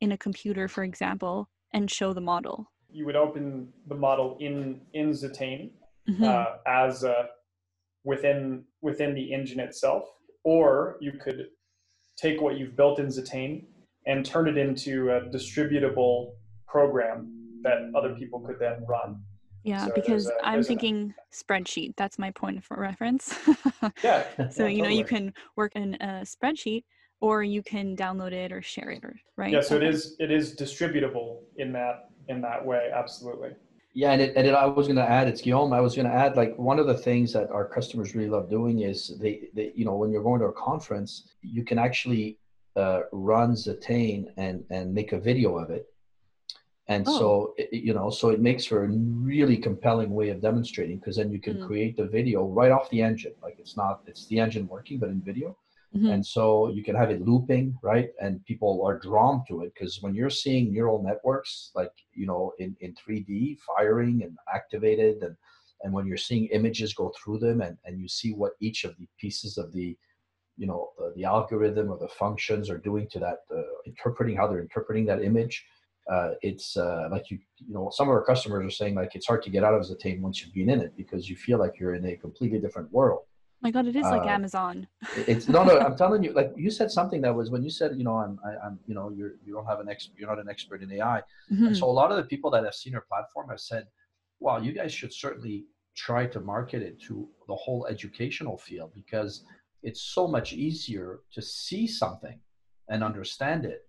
in 0.00 0.12
a 0.12 0.18
computer, 0.18 0.68
for 0.68 0.84
example, 0.84 1.48
and 1.72 1.90
show 1.90 2.12
the 2.12 2.20
model? 2.20 2.70
You 2.90 3.06
would 3.06 3.16
open 3.16 3.72
the 3.88 3.94
model 3.94 4.36
in 4.38 4.82
in 4.92 5.10
Zetane 5.10 5.70
mm-hmm. 6.08 6.24
uh, 6.24 6.44
as 6.66 7.04
a, 7.04 7.28
within 8.12 8.64
within 8.80 9.14
the 9.14 9.32
engine 9.34 9.60
itself, 9.60 10.04
or 10.42 10.96
you 11.00 11.12
could 11.22 11.40
take 12.16 12.40
what 12.40 12.56
you've 12.58 12.74
built 12.74 12.98
in 12.98 13.06
Zetane 13.06 13.66
and 14.06 14.24
turn 14.24 14.48
it 14.48 14.56
into 14.56 15.10
a 15.10 15.20
distributable 15.36 16.32
program 16.66 17.16
that 17.62 17.78
other 17.94 18.14
people 18.14 18.40
could 18.40 18.56
then 18.58 18.78
run. 18.88 19.20
Yeah, 19.64 19.86
So 19.86 19.92
because 19.94 20.26
a- 20.28 20.46
I'm 20.46 20.62
thinking 20.62 21.12
spreadsheet. 21.40 21.94
That's 21.96 22.18
my 22.18 22.30
point 22.30 22.64
for 22.64 22.76
reference. 22.80 23.24
Yeah. 24.02 24.24
so 24.50 24.62
yeah, 24.64 24.68
you 24.76 24.82
know 24.82 24.88
you 25.00 25.04
can 25.04 25.32
work 25.56 25.72
in 25.76 25.94
a 26.00 26.24
spreadsheet 26.34 26.84
or 27.20 27.42
you 27.42 27.62
can 27.62 27.96
download 27.96 28.32
it 28.32 28.50
or 28.52 28.62
share 28.62 28.90
it 28.90 29.04
or 29.04 29.14
right. 29.36 29.52
Yeah, 29.52 29.60
so 29.60 29.74
it 29.76 29.78
Okay. 29.82 29.88
is 29.94 30.16
it 30.18 30.30
is 30.30 30.56
distributable 30.64 31.30
in 31.62 31.72
that 31.78 31.96
in 32.32 32.40
that 32.48 32.64
way, 32.64 32.90
absolutely. 33.02 33.50
Yeah, 33.94 34.12
and 34.12 34.20
it, 34.22 34.36
and 34.36 34.46
it, 34.46 34.54
I 34.54 34.66
was 34.66 34.86
going 34.86 34.96
to 34.96 35.10
add, 35.10 35.28
it's 35.28 35.40
Guillaume. 35.40 35.72
I 35.72 35.80
was 35.80 35.96
going 35.96 36.06
to 36.06 36.14
add, 36.14 36.36
like 36.36 36.56
one 36.56 36.78
of 36.78 36.86
the 36.86 36.96
things 36.96 37.32
that 37.32 37.50
our 37.50 37.66
customers 37.66 38.14
really 38.14 38.28
love 38.28 38.48
doing 38.48 38.80
is 38.80 39.18
they, 39.20 39.48
they 39.54 39.72
you 39.74 39.84
know, 39.84 39.96
when 39.96 40.10
you're 40.10 40.22
going 40.22 40.40
to 40.40 40.46
a 40.46 40.52
conference, 40.52 41.28
you 41.42 41.64
can 41.64 41.78
actually 41.78 42.38
uh, 42.76 43.00
run 43.12 43.54
Zetane 43.54 44.26
and 44.36 44.62
and 44.70 44.94
make 44.94 45.12
a 45.12 45.18
video 45.18 45.58
of 45.58 45.70
it, 45.70 45.86
and 46.86 47.08
Oh. 47.08 47.18
so 47.18 47.54
it, 47.56 47.72
you 47.72 47.92
know, 47.92 48.08
so 48.08 48.28
it 48.28 48.40
makes 48.40 48.64
for 48.64 48.84
a 48.84 48.88
really 48.88 49.56
compelling 49.56 50.10
way 50.10 50.28
of 50.28 50.40
demonstrating 50.40 50.98
because 50.98 51.16
then 51.16 51.32
you 51.32 51.40
can 51.40 51.56
Mm. 51.56 51.66
create 51.66 51.96
the 51.96 52.04
video 52.06 52.46
right 52.46 52.70
off 52.70 52.88
the 52.90 53.02
engine. 53.02 53.32
Like 53.42 53.56
it's 53.58 53.76
not, 53.76 54.02
it's 54.06 54.26
the 54.26 54.38
engine 54.38 54.68
working, 54.68 54.98
but 55.00 55.08
in 55.08 55.20
video 55.20 55.56
Mhm. 55.94 56.12
and 56.12 56.26
so 56.26 56.68
you 56.68 56.82
can 56.84 56.94
have 56.94 57.10
it 57.10 57.22
looping 57.22 57.76
right 57.82 58.10
and 58.20 58.44
people 58.44 58.84
are 58.84 58.98
drawn 58.98 59.42
to 59.48 59.62
it 59.62 59.72
because 59.74 60.02
when 60.02 60.14
you're 60.14 60.30
seeing 60.44 60.72
neural 60.72 61.02
networks 61.02 61.70
like 61.74 61.92
you 62.12 62.26
know 62.26 62.52
in, 62.58 62.76
in 62.80 62.94
3d 62.94 63.58
firing 63.66 64.22
and 64.22 64.36
activated 64.54 65.22
and 65.22 65.34
and 65.82 65.92
when 65.92 66.06
you're 66.06 66.16
seeing 66.16 66.46
images 66.46 66.92
go 66.92 67.12
through 67.16 67.38
them 67.38 67.60
and, 67.62 67.78
and 67.84 68.00
you 68.00 68.08
see 68.08 68.32
what 68.32 68.52
each 68.60 68.84
of 68.84 68.96
the 68.98 69.06
pieces 69.18 69.56
of 69.56 69.72
the 69.72 69.96
you 70.56 70.66
know 70.66 70.90
the, 70.98 71.12
the 71.16 71.24
algorithm 71.24 71.90
or 71.90 71.98
the 71.98 72.08
functions 72.08 72.68
are 72.68 72.78
doing 72.78 73.08
to 73.10 73.18
that 73.18 73.38
uh, 73.56 73.62
interpreting 73.86 74.36
how 74.36 74.46
they're 74.46 74.60
interpreting 74.60 75.06
that 75.06 75.22
image 75.22 75.64
uh, 76.10 76.30
it's 76.42 76.76
uh, 76.76 77.08
like 77.10 77.30
you 77.30 77.38
you 77.66 77.74
know 77.74 77.90
some 77.92 78.08
of 78.08 78.12
our 78.12 78.24
customers 78.24 78.66
are 78.66 78.76
saying 78.76 78.94
like 78.94 79.14
it's 79.14 79.26
hard 79.26 79.42
to 79.42 79.50
get 79.50 79.64
out 79.64 79.74
of 79.74 79.82
Zetane 79.82 80.20
once 80.20 80.42
you've 80.42 80.54
been 80.54 80.70
in 80.70 80.80
it 80.80 80.96
because 80.96 81.28
you 81.30 81.36
feel 81.36 81.58
like 81.58 81.78
you're 81.78 81.94
in 81.94 82.06
a 82.06 82.16
completely 82.16 82.58
different 82.58 82.90
world 82.92 83.22
my 83.60 83.70
God, 83.70 83.86
it 83.86 83.96
is 83.96 84.04
like 84.04 84.22
uh, 84.22 84.26
Amazon. 84.26 84.86
it's 85.26 85.48
no, 85.48 85.64
no. 85.64 85.78
I'm 85.78 85.96
telling 86.04 86.22
you, 86.22 86.32
like 86.32 86.52
you 86.56 86.70
said 86.70 86.90
something 86.90 87.20
that 87.22 87.34
was 87.34 87.50
when 87.50 87.62
you 87.62 87.70
said, 87.70 87.96
you 87.96 88.04
know, 88.04 88.16
I'm, 88.16 88.38
I, 88.44 88.66
I'm, 88.66 88.78
you 88.86 88.94
know, 88.94 89.10
you're, 89.10 89.32
you 89.44 89.52
don't 89.52 89.66
have 89.66 89.80
an 89.80 89.88
ex, 89.88 90.10
you're 90.16 90.28
not 90.28 90.38
an 90.38 90.48
expert 90.48 90.82
in 90.82 90.92
AI. 90.92 91.22
Mhm. 91.52 91.66
And 91.68 91.76
so 91.76 91.86
a 91.86 91.96
lot 92.00 92.10
of 92.10 92.16
the 92.16 92.24
people 92.24 92.50
that 92.52 92.64
have 92.64 92.74
seen 92.74 92.94
our 92.94 93.00
platform 93.02 93.48
have 93.48 93.60
said, 93.60 93.86
"Wow, 94.40 94.58
you 94.58 94.72
guys 94.72 94.92
should 94.92 95.12
certainly 95.12 95.64
try 95.96 96.26
to 96.26 96.40
market 96.40 96.82
it 96.82 97.00
to 97.02 97.28
the 97.48 97.54
whole 97.56 97.86
educational 97.86 98.56
field 98.56 98.92
because 98.94 99.44
it's 99.82 100.02
so 100.02 100.28
much 100.28 100.52
easier 100.52 101.20
to 101.32 101.42
see 101.42 101.86
something 101.86 102.38
and 102.88 103.02
understand 103.02 103.64
it 103.64 103.80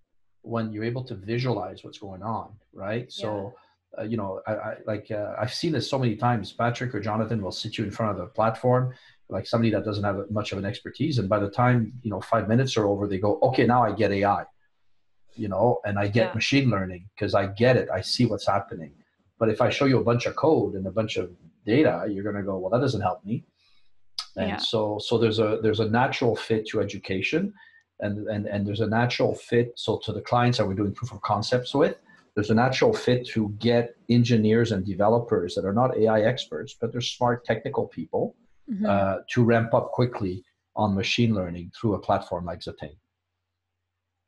when 0.42 0.72
you're 0.72 0.84
able 0.84 1.04
to 1.04 1.16
visualize 1.16 1.84
what's 1.84 2.00
going 2.00 2.24
on, 2.24 2.54
right? 2.74 3.12
So." 3.12 3.54
Uh, 3.98 4.04
you 4.04 4.18
know, 4.18 4.42
I, 4.46 4.54
I 4.54 4.76
like 4.86 5.10
uh, 5.12 5.34
I've 5.40 5.54
seen 5.54 5.72
this 5.72 5.90
so 5.90 5.98
many 5.98 6.16
times. 6.16 6.52
Patrick 6.52 6.94
or 6.94 7.00
Jonathan 7.00 7.42
will 7.42 7.52
sit 7.52 7.78
you 7.78 7.84
in 7.84 7.92
front 7.92 8.12
of 8.12 8.18
the 8.18 8.28
platform, 8.28 8.94
like 9.30 9.48
somebody 9.48 9.72
that 9.72 9.84
doesn't 9.84 10.04
have 10.04 10.30
much 10.30 10.52
of 10.52 10.58
an 10.60 10.66
expertise, 10.66 11.18
and 11.18 11.28
by 11.28 11.40
the 11.40 11.50
time 11.50 11.94
you 12.04 12.12
know 12.12 12.22
five 12.22 12.48
minutes 12.48 12.78
are 12.78 12.86
over, 12.86 13.08
they 13.08 13.18
go, 13.18 13.40
"Okay, 13.42 13.66
now 13.66 13.84
I 13.84 13.92
get 13.94 14.12
AI," 14.12 14.46
you 15.36 15.48
know, 15.48 15.80
and 15.86 15.98
I 15.98 16.08
get 16.08 16.28
Yeah. 16.30 16.36
machine 16.36 16.70
learning 16.70 17.10
because 17.16 17.34
I 17.34 17.48
get 17.48 17.78
it. 17.78 17.90
I 17.90 18.02
see 18.02 18.26
what's 18.28 18.46
happening. 18.48 18.94
But 19.40 19.50
if 19.50 19.60
I 19.60 19.70
show 19.70 19.86
you 19.86 20.00
a 20.00 20.04
bunch 20.04 20.28
of 20.28 20.36
code 20.36 20.76
and 20.76 20.86
a 20.86 20.92
bunch 20.92 21.18
of 21.18 21.32
data, 21.66 22.06
you're 22.10 22.24
going 22.24 22.36
to 22.36 22.44
go, 22.44 22.58
"Well, 22.60 22.70
that 22.70 22.82
doesn't 22.82 23.02
help 23.02 23.26
me." 23.26 23.44
And 24.36 24.50
Yeah. 24.50 24.58
so, 24.58 25.00
so 25.00 25.18
there's 25.18 25.40
a 25.40 25.60
there's 25.64 25.80
a 25.80 25.90
natural 25.90 26.36
fit 26.36 26.68
to 26.68 26.80
education, 26.80 27.54
and 28.02 28.28
and 28.28 28.46
and 28.46 28.68
there's 28.68 28.82
a 28.82 28.88
natural 28.88 29.34
fit. 29.34 29.74
So 29.78 29.98
to 30.06 30.14
the 30.14 30.22
clients 30.22 30.60
that 30.60 30.68
we're 30.68 30.76
doing 30.76 30.94
proof 30.94 31.12
of 31.12 31.22
concepts 31.22 31.74
with, 31.74 31.98
there's 32.40 32.52
a 32.52 32.56
natural 32.56 32.94
fit 32.94 33.28
to 33.28 33.50
get 33.60 33.96
engineers 34.10 34.72
and 34.72 34.86
developers 34.86 35.56
that 35.56 35.66
are 35.66 35.74
not 35.74 35.98
AI 35.98 36.22
experts, 36.22 36.74
but 36.80 36.90
they're 36.90 37.02
smart 37.02 37.44
technical 37.44 37.86
people 37.88 38.38
Mhm. 38.72 38.86
uh, 38.88 39.18
to 39.32 39.44
ramp 39.44 39.74
up 39.74 39.92
quickly 39.92 40.46
on 40.74 40.96
machine 40.96 41.36
learning 41.36 41.70
through 41.76 41.96
a 41.96 42.00
platform 42.00 42.46
like 42.46 42.62
Zetane. 42.62 42.98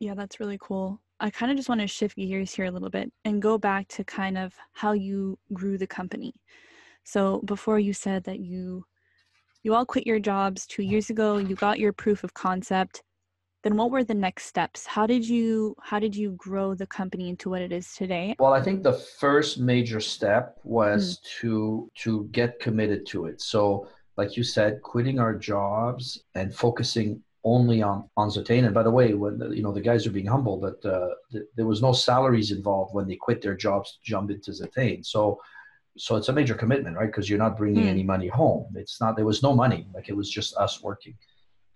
Yeah, 0.01 0.13
that's 0.13 0.41
really 0.41 0.57
cool. 0.59 0.99
I 1.21 1.29
kind 1.29 1.51
of 1.53 1.55
just 1.57 1.69
want 1.69 1.79
to 1.79 1.87
shift 1.87 2.17
gears 2.17 2.53
here 2.53 2.65
a 2.65 2.71
little 2.71 2.89
bit 2.89 3.13
and 3.23 3.41
go 3.41 3.57
back 3.57 3.87
to 3.89 4.03
kind 4.03 4.37
of 4.37 4.53
how 4.73 4.91
you 4.91 5.39
grew 5.53 5.77
the 5.77 5.87
company. 5.87 6.33
So 7.05 7.39
before 7.45 7.79
you 7.79 7.93
said 7.93 8.25
that 8.25 8.39
you 8.41 8.83
you 9.63 9.73
all 9.73 9.85
quit 9.85 10.05
your 10.05 10.19
jobs 10.19 10.67
2 10.67 10.83
years 10.83 11.09
ago, 11.09 11.37
you 11.37 11.55
got 11.55 11.79
your 11.79 11.93
proof 11.93 12.25
of 12.25 12.33
concept. 12.33 13.03
Then 13.63 13.77
what 13.77 13.91
were 13.91 14.03
the 14.03 14.13
next 14.15 14.45
steps? 14.45 14.85
How 14.87 15.05
did 15.05 15.27
you 15.27 15.75
how 15.81 15.99
did 15.99 16.15
you 16.15 16.31
grow 16.31 16.73
the 16.73 16.87
company 16.87 17.29
into 17.29 17.49
what 17.49 17.61
it 17.61 17.71
is 17.71 17.93
today? 17.93 18.35
Well, 18.39 18.53
I 18.53 18.61
think 18.61 18.81
the 18.81 18.93
first 18.93 19.59
major 19.59 19.99
step 19.99 20.57
was 20.63 21.19
to 21.39 21.89
to 21.99 22.27
get 22.31 22.59
committed 22.59 23.05
to 23.07 23.25
it. 23.27 23.41
So, 23.41 23.87
like 24.17 24.35
you 24.35 24.43
said, 24.43 24.81
quitting 24.81 25.19
our 25.19 25.35
jobs 25.35 26.23
and 26.33 26.53
focusing 26.53 27.21
only 27.43 27.81
on 27.83 28.09
on 28.17 28.29
Zetane. 28.29 28.65
And 28.65 28.73
by 28.73 28.83
the 28.83 28.91
way, 28.91 29.13
when 29.13 29.37
the, 29.37 29.49
you 29.49 29.61
know 29.61 29.71
the 29.71 29.81
guys 29.81 30.07
are 30.07 30.11
being 30.11 30.25
humble, 30.25 30.59
that 30.61 30.83
uh, 30.85 31.09
th- 31.31 31.45
there 31.55 31.67
was 31.67 31.81
no 31.83 31.93
salaries 31.93 32.51
involved 32.51 32.95
when 32.95 33.07
they 33.07 33.15
quit 33.15 33.41
their 33.43 33.55
jobs 33.55 33.91
to 33.93 33.97
jump 34.03 34.31
into 34.31 34.51
Zetane. 34.51 35.05
So, 35.05 35.39
so 35.97 36.15
it's 36.15 36.29
a 36.29 36.33
major 36.33 36.55
commitment, 36.55 36.97
right? 36.97 37.07
Because 37.07 37.29
you're 37.29 37.39
not 37.39 37.57
bringing 37.57 37.83
Hmm. 37.83 37.89
any 37.89 38.03
money 38.03 38.27
home. 38.27 38.73
It's 38.75 38.99
not. 38.99 39.15
There 39.15 39.25
was 39.25 39.43
no 39.43 39.53
money. 39.53 39.87
Like 39.93 40.09
it 40.09 40.15
was 40.15 40.31
just 40.31 40.55
us 40.57 40.81
working. 40.81 41.15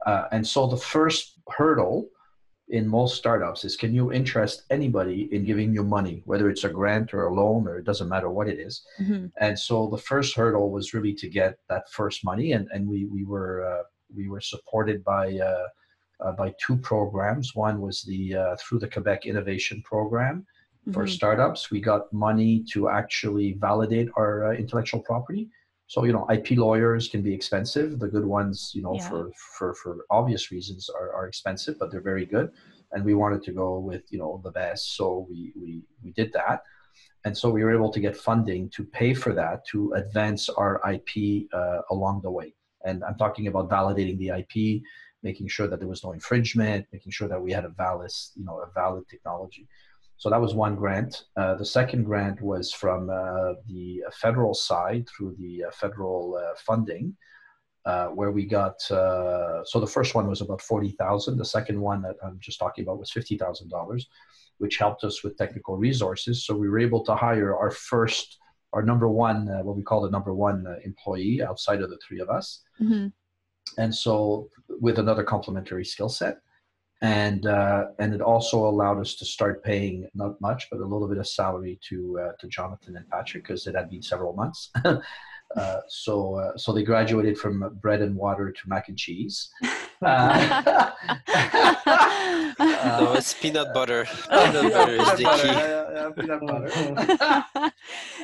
Uh, 0.06 0.28
and 0.32 0.46
so 0.46 0.68
the 0.68 0.78
first 0.78 1.35
hurdle 1.50 2.10
in 2.70 2.88
most 2.88 3.16
startups 3.16 3.64
is 3.64 3.78
can 3.78 3.94
you 3.94 4.12
interest 4.12 4.64
anybody 4.72 5.30
in 5.32 5.46
giving 5.46 5.72
you 5.74 5.84
money, 5.84 6.24
whether 6.26 6.50
it's 6.50 6.64
a 6.64 6.70
grant 6.70 7.14
or 7.14 7.28
a 7.28 7.34
loan 7.34 7.68
or 7.68 7.78
it 7.78 7.86
doesn't 7.86 8.10
matter 8.10 8.30
what 8.32 8.48
it 8.48 8.60
is. 8.60 8.84
Mhm. 9.00 9.32
And 9.40 9.58
so 9.58 9.88
the 9.88 10.00
first 10.00 10.36
hurdle 10.36 10.72
was 10.72 10.94
really 10.94 11.14
to 11.14 11.30
get 11.30 11.60
that 11.70 11.84
first 11.92 12.26
money, 12.26 12.54
and 12.54 12.68
and 12.74 12.88
we 12.88 13.06
we 13.06 13.24
were 13.24 13.64
uh, 13.72 13.84
we 14.16 14.28
were 14.30 14.42
supported 14.42 15.04
by. 15.04 15.38
Uh, 15.40 15.68
uh, 16.22 16.32
by 16.32 16.50
two 16.66 16.78
programs. 16.78 17.54
One 17.56 17.82
was 17.82 18.02
the 18.04 18.34
uh, 18.38 18.56
through 18.56 18.80
the 18.80 18.88
Quebec 18.88 19.26
Innovation 19.26 19.82
Program 19.84 20.46
for 20.94 21.04
Mhm. 21.04 21.10
startups. 21.10 21.70
We 21.72 21.82
got 21.82 22.02
money 22.14 22.64
to 22.72 22.88
actually 22.88 23.52
validate 23.68 24.08
our 24.16 24.34
uh, 24.48 24.54
intellectual 24.54 25.02
property. 25.02 25.50
So 25.88 26.04
you 26.04 26.14
know, 26.14 26.28
IP 26.32 26.52
lawyers 26.58 27.08
can 27.08 27.22
be 27.22 27.34
expensive. 27.34 28.00
The 28.00 28.08
good 28.08 28.26
ones, 28.26 28.72
you 28.74 28.82
know, 28.82 28.96
Yeah. 28.96 29.08
for 29.10 29.32
for 29.58 29.74
for 29.76 30.06
obvious 30.10 30.52
reasons, 30.52 30.90
are, 30.90 31.14
are 31.14 31.28
expensive, 31.28 31.78
but 31.80 31.92
they're 31.92 32.02
very 32.14 32.26
good. 32.26 32.52
And 32.92 33.04
we 33.06 33.14
wanted 33.14 33.44
to 33.44 33.52
go 33.52 33.80
with 33.80 34.04
you 34.12 34.20
know 34.20 34.42
the 34.44 34.52
best, 34.52 34.96
so 34.98 35.28
we 35.30 35.54
we 35.56 35.84
we 36.04 36.12
did 36.12 36.32
that. 36.34 36.64
And 37.26 37.36
so 37.36 37.50
we 37.50 37.64
were 37.64 37.74
able 37.74 37.92
to 37.92 38.00
get 38.00 38.16
funding 38.16 38.70
to 38.70 38.84
pay 38.84 39.14
for 39.16 39.34
that 39.34 39.66
to 39.72 39.94
advance 39.94 40.48
our 40.48 40.80
IP 40.94 41.48
uh, 41.52 41.82
along 41.90 42.22
the 42.22 42.30
way. 42.30 42.54
And 42.86 43.04
I'm 43.04 43.18
talking 43.18 43.48
about 43.48 43.68
validating 43.68 44.18
the 44.20 44.30
IP, 44.42 44.84
making 45.24 45.48
sure 45.48 45.68
that 45.68 45.80
there 45.80 45.88
was 45.88 46.04
no 46.04 46.12
infringement, 46.12 46.86
making 46.94 47.12
sure 47.12 47.28
that 47.28 47.42
we 47.42 47.52
had 47.52 47.66
a 47.66 47.70
valid, 47.70 48.12
you 48.36 48.46
know, 48.46 48.60
a 48.60 48.70
valid 48.76 49.06
technology. 49.10 49.68
So 50.18 50.30
that 50.30 50.40
was 50.42 50.54
one 50.56 50.76
grant. 50.76 51.26
Uh, 51.36 51.56
the 51.56 51.66
second 51.66 52.04
grant 52.06 52.42
was 52.42 52.72
from 52.72 53.10
uh, 53.10 53.54
the 53.68 54.04
federal 54.14 54.54
side 54.54 55.08
through 55.10 55.36
the 55.40 55.66
uh, 55.66 55.72
federal 55.72 56.36
uh, 56.42 56.56
funding, 56.66 57.16
uh, 57.86 58.08
where 58.08 58.32
we 58.32 58.46
got. 58.46 58.76
Uh, 58.90 59.64
so 59.66 59.80
the 59.80 59.88
first 59.88 60.16
one 60.16 60.28
was 60.28 60.42
about 60.42 60.62
forty 60.62 60.92
thousand. 60.92 61.38
The 61.38 61.46
second 61.46 61.80
one 61.80 62.02
that 62.04 62.16
I'm 62.24 62.40
just 62.40 62.60
talking 62.60 62.84
about 62.84 63.00
was 63.00 63.12
fifty 63.12 63.38
thousand 63.38 63.70
dollars, 63.70 64.08
which 64.58 64.78
helped 64.78 65.04
us 65.04 65.24
with 65.24 65.38
technical 65.38 65.78
resources. 65.78 66.46
So 66.46 66.56
we 66.56 66.70
were 66.70 66.80
able 66.80 67.04
to 67.06 67.16
hire 67.16 67.56
our 67.56 67.72
first, 67.72 68.38
our 68.74 68.82
number 68.82 69.10
one, 69.10 69.50
uh, 69.50 69.64
what 69.64 69.76
we 69.76 69.84
call 69.84 70.02
the 70.02 70.10
number 70.10 70.34
one 70.34 70.66
uh, 70.66 70.76
employee 70.86 71.44
outside 71.44 71.82
of 71.82 71.90
the 71.90 72.00
three 72.08 72.20
of 72.22 72.30
us 72.30 72.62
Mhm. 72.82 73.12
and 73.78 73.94
so 73.94 74.50
with 74.86 74.98
another 75.00 75.24
complementary 75.24 75.86
skill 75.86 76.10
set 76.10 76.36
and 77.02 77.46
uh, 77.46 77.86
and 78.00 78.14
it 78.14 78.22
also 78.22 78.58
allowed 78.66 79.00
us 79.00 79.16
to 79.16 79.26
start 79.26 79.64
paying 79.64 80.08
not 80.14 80.40
much 80.42 80.68
but 80.72 80.80
a 80.80 80.86
little 80.86 81.08
bit 81.08 81.18
of 81.18 81.28
salary 81.28 81.80
to 81.82 82.20
uh, 82.22 82.32
to 82.40 82.48
Jonathan 82.48 82.96
and 82.96 83.10
Patrick 83.10 83.44
because 83.44 83.68
it 83.68 83.76
had 83.76 83.90
been 83.90 84.02
several 84.02 84.34
months 84.34 84.72
uh, 84.86 85.78
so 85.90 86.36
uh, 86.36 86.58
so 86.58 86.72
they 86.74 86.84
graduated 86.84 87.38
from 87.38 87.78
bread 87.82 88.02
and 88.02 88.16
water 88.16 88.52
to 88.52 88.62
mac 88.68 88.88
and 88.90 88.98
cheese 88.98 89.50
Uh, 90.02 90.92
no, 92.60 93.14
it's 93.14 93.34
peanut 93.34 93.74
butter. 93.74 94.06
Peanut 94.30 94.74
butter 94.74 94.96
is 94.96 95.10
the 95.12 95.18
key. 95.18 95.48
yeah, 95.48 95.86
yeah, 95.94 96.10
peanut 96.16 96.42
butter. 96.42 97.72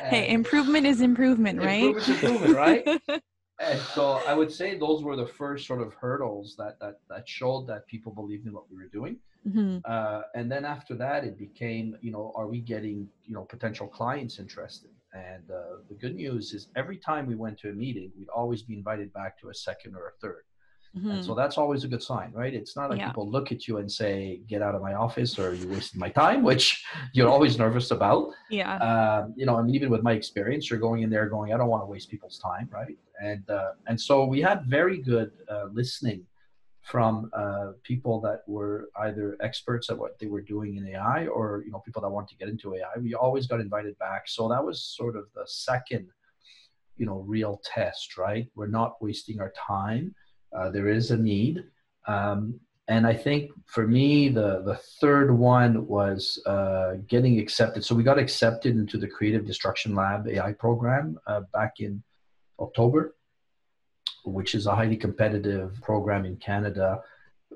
hey, 0.09 0.29
improvement 0.29 0.85
is 0.85 1.01
improvement, 1.01 1.59
right? 1.59 1.83
Improvement's 1.83 2.09
improvement, 2.09 2.55
right? 2.55 3.23
And 3.61 3.79
so 3.79 4.21
I 4.27 4.33
would 4.33 4.51
say 4.51 4.77
those 4.77 5.03
were 5.03 5.15
the 5.15 5.27
first 5.27 5.67
sort 5.67 5.81
of 5.81 5.93
hurdles 5.93 6.55
that 6.57 6.79
that 6.79 6.99
that 7.09 7.27
showed 7.29 7.67
that 7.67 7.85
people 7.87 8.11
believed 8.11 8.47
in 8.47 8.53
what 8.53 8.69
we 8.71 8.77
were 8.77 8.89
doing. 8.91 9.17
Mhm. 9.47 9.81
Uh, 9.85 10.21
and 10.35 10.51
then 10.51 10.65
after 10.65 10.95
that, 10.95 11.23
it 11.23 11.37
became, 11.37 11.97
you 12.01 12.11
know, 12.11 12.31
are 12.35 12.47
we 12.47 12.59
getting, 12.59 13.09
you 13.23 13.33
know, 13.33 13.43
potential 13.43 13.87
clients 13.87 14.39
interested? 14.39 14.91
And 15.13 15.49
uh, 15.49 15.77
the 15.89 15.95
good 15.95 16.15
news 16.15 16.53
is 16.53 16.67
every 16.75 16.97
time 16.97 17.25
we 17.25 17.35
went 17.35 17.57
to 17.59 17.69
a 17.69 17.73
meeting, 17.73 18.11
we'd 18.17 18.29
always 18.29 18.61
be 18.61 18.75
invited 18.75 19.11
back 19.13 19.39
to 19.39 19.49
a 19.49 19.53
second 19.53 19.95
or 19.95 20.07
a 20.07 20.11
third. 20.21 20.43
And 20.93 21.23
so 21.23 21.33
that's 21.33 21.57
always 21.57 21.83
a 21.83 21.87
good 21.87 22.03
sign, 22.03 22.31
right? 22.33 22.53
It's 22.53 22.75
not 22.75 22.89
like 22.89 22.99
Yeah. 22.99 23.07
people 23.07 23.29
look 23.29 23.51
at 23.51 23.67
you 23.67 23.77
and 23.77 23.89
say, 23.89 24.41
"Get 24.47 24.61
out 24.61 24.75
of 24.75 24.81
my 24.81 24.93
office," 24.93 25.39
or 25.39 25.53
"You 25.53 25.67
wasted 25.69 25.99
my 25.99 26.09
time," 26.09 26.43
which 26.49 26.85
you're 27.13 27.29
always 27.29 27.57
nervous 27.57 27.91
about. 27.91 28.33
Yeah. 28.49 28.75
Um, 28.77 29.33
you 29.37 29.45
know, 29.45 29.55
I 29.57 29.61
mean, 29.61 29.73
even 29.75 29.89
with 29.89 30.03
my 30.03 30.13
experience, 30.13 30.69
you're 30.69 30.79
going 30.79 31.03
in 31.03 31.09
there 31.09 31.29
going, 31.29 31.53
"I 31.53 31.57
don't 31.57 31.69
want 31.69 31.83
to 31.83 31.87
waste 31.87 32.09
people's 32.09 32.37
time," 32.39 32.69
right? 32.71 32.97
And 33.21 33.49
uh, 33.49 33.71
and 33.87 33.99
so 33.99 34.25
we 34.25 34.41
had 34.41 34.65
very 34.65 34.97
good 34.97 35.31
uh, 35.49 35.65
listening 35.71 36.25
from 36.81 37.29
uh, 37.33 37.73
people 37.83 38.19
that 38.21 38.41
were 38.47 38.89
either 38.97 39.37
experts 39.39 39.89
at 39.91 39.97
what 39.97 40.17
they 40.19 40.25
were 40.27 40.41
doing 40.41 40.75
in 40.77 40.87
AI 40.87 41.27
or 41.27 41.61
you 41.65 41.71
know 41.71 41.79
people 41.79 42.01
that 42.01 42.09
wanted 42.09 42.29
to 42.29 42.35
get 42.35 42.49
into 42.49 42.75
AI. 42.75 42.97
We 42.99 43.13
always 43.13 43.47
got 43.47 43.61
invited 43.61 43.97
back, 43.97 44.27
so 44.27 44.49
that 44.49 44.63
was 44.63 44.83
sort 44.83 45.15
of 45.15 45.25
the 45.35 45.45
second, 45.45 46.09
you 46.97 47.05
know, 47.05 47.19
real 47.19 47.61
test, 47.63 48.17
right? 48.17 48.47
We're 48.55 48.67
not 48.67 49.01
wasting 49.01 49.39
our 49.39 49.51
time. 49.51 50.13
Uh, 50.57 50.69
there 50.69 50.87
is 50.89 51.11
a 51.11 51.17
need, 51.17 51.63
um, 52.07 52.59
and 52.87 53.07
I 53.07 53.13
think 53.15 53.51
for 53.67 53.87
me, 53.87 54.29
the 54.29 54.61
the 54.63 54.75
third 54.99 55.31
one 55.37 55.87
was 55.87 56.41
uh, 56.45 56.95
getting 57.07 57.39
accepted. 57.39 57.85
So 57.85 57.95
we 57.95 58.03
got 58.03 58.19
accepted 58.19 58.75
into 58.75 58.97
the 58.97 59.07
Creative 59.07 59.45
Destruction 59.45 59.95
Lab 59.95 60.27
AI 60.27 60.51
program 60.53 61.17
uh, 61.27 61.41
back 61.53 61.79
in 61.79 62.03
October 62.59 63.15
which 64.23 64.53
is 64.53 64.67
a 64.67 64.75
highly 64.75 64.95
competitive 64.97 65.79
program 65.81 66.25
in 66.25 66.35
Canada 66.37 66.99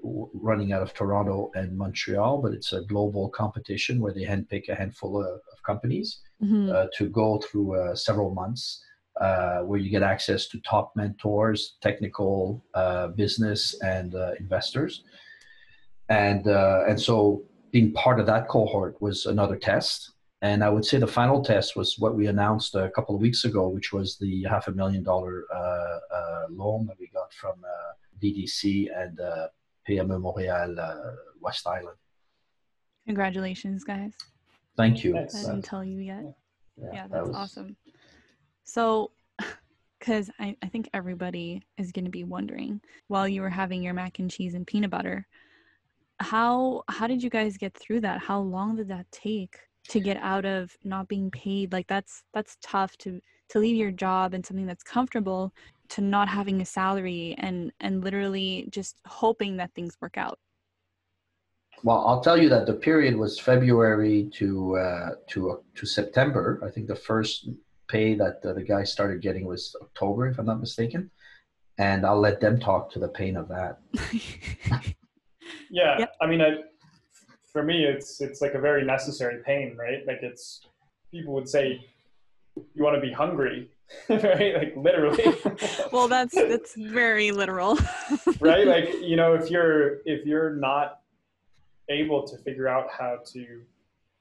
w- 0.02 0.30
running 0.34 0.74
out 0.74 0.82
of 0.82 0.94
Toronto 0.96 1.52
and 1.54 1.78
Montreal, 1.78 2.42
but 2.42 2.54
it's 2.54 2.74
a 2.74 2.82
global 2.82 3.30
competition 3.30 4.00
where 4.00 4.14
they 4.14 4.24
handpick 4.24 4.68
a 4.70 4.76
handful 4.76 5.22
of, 5.22 5.28
of 5.28 5.64
companies 5.64 6.20
Mhm. 6.44 6.74
uh, 6.74 6.88
to 6.98 7.08
go 7.10 7.38
through 7.38 7.76
uh, 7.80 7.96
several 7.96 8.34
months 8.34 8.84
uh, 9.22 9.60
where 9.60 9.80
you 9.80 9.90
get 9.90 10.04
access 10.04 10.48
to 10.48 10.60
top 10.62 10.96
mentors, 10.96 11.78
technical, 11.82 12.64
uh, 12.74 13.08
business, 13.08 13.80
and 13.82 14.16
uh, 14.16 14.32
investors. 14.40 15.04
And, 16.10 16.48
uh, 16.48 16.84
and 16.88 17.00
so 17.00 17.44
being 17.72 17.92
part 17.94 18.20
of 18.20 18.26
that 18.28 18.48
cohort 18.48 19.02
was 19.02 19.26
another 19.26 19.56
test. 19.56 20.12
And 20.42 20.64
I 20.64 20.70
would 20.70 20.86
say 20.86 20.98
the 20.98 21.08
final 21.08 21.44
test 21.44 21.76
was 21.76 21.98
what 21.98 22.16
we 22.16 22.28
announced 22.28 22.76
a 22.76 22.90
couple 22.92 23.16
of 23.16 23.22
weeks 23.22 23.46
ago, 23.46 23.68
which 23.68 23.92
was 23.92 24.18
the 24.18 24.44
half 24.44 24.68
a 24.68 24.72
million 24.72 25.02
dollar 25.04 25.46
uh, 25.54 25.58
uh, 25.58 26.46
loan 26.50 26.86
that 26.88 27.00
we 27.00 27.08
got 27.08 27.34
from 27.34 27.56
uh, 27.64 27.94
BDC 28.22 28.88
and 28.96 29.20
uh, 29.20 29.48
PME 29.90 30.20
Montréal 30.22 30.78
uh, 30.78 31.16
West 31.42 31.66
Island. 31.66 31.98
Congratulations, 33.06 33.84
guys. 33.84 34.14
Thank 34.78 35.04
you. 35.04 35.14
Thanks. 35.14 35.36
I 35.36 35.52
didn't 35.52 35.64
tell 35.66 35.84
you 35.84 36.00
yet. 36.00 36.24
Yeah, 36.78 37.04
that 37.04 37.12
that's 37.12 37.28
was- 37.28 37.36
awesome. 37.36 37.76
So, 38.66 39.12
because 40.00 40.30
I, 40.40 40.58
I 40.62 40.68
think 40.68 40.90
everybody 40.94 41.64
is 41.78 41.92
going 41.92 42.06
to 42.06 42.12
be 42.12 42.24
wondering 42.24 42.82
while 43.08 43.28
you 43.28 43.42
were 43.42 43.50
having 43.50 43.82
your 43.82 43.94
mac 43.94 44.20
and 44.20 44.30
cheese 44.30 44.54
and 44.54 44.68
peanut 44.68 44.92
butter, 44.92 45.26
how 46.20 46.84
how 46.90 47.08
did 47.08 47.24
you 47.24 47.30
guys 47.30 47.58
get 47.58 47.78
through 47.78 48.02
that? 48.02 48.22
How 48.22 48.40
long 48.40 48.76
did 48.76 48.88
that 48.90 49.06
take 49.12 49.58
to 49.90 50.00
get 50.00 50.18
out 50.18 50.46
of 50.46 50.76
not 50.84 51.08
being 51.08 51.30
paid? 51.32 51.72
Like 51.72 51.88
that's 51.88 52.24
that's 52.34 52.58
tough 52.62 52.98
to 53.00 53.22
to 53.50 53.60
leave 53.60 53.76
your 53.76 53.92
job 53.92 54.34
and 54.34 54.46
something 54.46 54.66
that's 54.66 54.84
comfortable 54.84 55.54
to 55.90 56.02
not 56.02 56.28
having 56.28 56.62
a 56.62 56.66
salary 56.66 57.36
and 57.38 57.72
and 57.80 58.04
literally 58.04 58.68
just 58.72 59.02
hoping 59.06 59.58
that 59.58 59.74
things 59.76 59.98
work 60.02 60.18
out. 60.18 60.40
Well, 61.84 62.08
I'll 62.08 62.22
tell 62.22 62.42
you 62.42 62.50
that 62.50 62.66
the 62.66 62.74
period 62.74 63.16
was 63.16 63.40
February 63.40 64.30
to 64.36 64.78
uh, 64.78 65.10
to 65.28 65.52
uh, 65.52 65.56
to 65.76 65.86
September. 65.86 66.62
I 66.66 66.72
think 66.72 66.88
the 66.88 66.96
first 66.96 67.50
pay 67.88 68.16
that 68.16 68.42
uh, 68.46 68.54
the 68.54 68.64
guy 68.64 68.84
started 68.84 69.22
getting 69.22 69.46
was 69.46 69.76
October, 69.82 70.28
if 70.28 70.40
I'm 70.40 70.46
not 70.46 70.60
mistaken. 70.60 71.10
And 71.78 72.06
I'll 72.06 72.20
let 72.20 72.40
them 72.40 72.60
talk 72.60 72.92
to 72.94 73.00
the 73.00 73.10
pain 73.10 73.36
of 73.36 73.50
that. 73.50 73.80
Yeah, 75.70 76.00
Yep. 76.00 76.16
I 76.22 76.28
mean, 76.28 76.42
I, 76.42 76.58
for 77.52 77.64
me, 77.64 77.86
it's 77.86 78.22
it's 78.22 78.42
like 78.42 78.54
a 78.54 78.60
very 78.60 78.84
necessary 78.84 79.42
pain, 79.46 79.76
right? 79.78 80.06
Like 80.08 80.20
it's 80.22 80.62
people 81.12 81.34
would 81.34 81.48
say, 81.48 81.86
you 82.56 82.84
want 82.84 82.96
to 82.96 83.02
be 83.02 83.12
hungry, 83.12 83.70
right? 84.10 84.56
Like 84.56 84.74
literally. 84.76 85.24
well, 85.92 86.08
that's 86.08 86.34
that's 86.34 86.76
very 86.76 87.32
literal. 87.32 87.78
right. 88.40 88.68
Like 88.68 88.90
you 89.02 89.16
know, 89.16 89.34
if 89.34 89.50
you're 89.50 89.98
if 90.06 90.26
you're 90.26 90.56
not 90.56 91.00
able 91.90 92.26
to 92.28 92.38
figure 92.40 92.68
out 92.68 92.88
how 92.92 93.20
to 93.34 93.62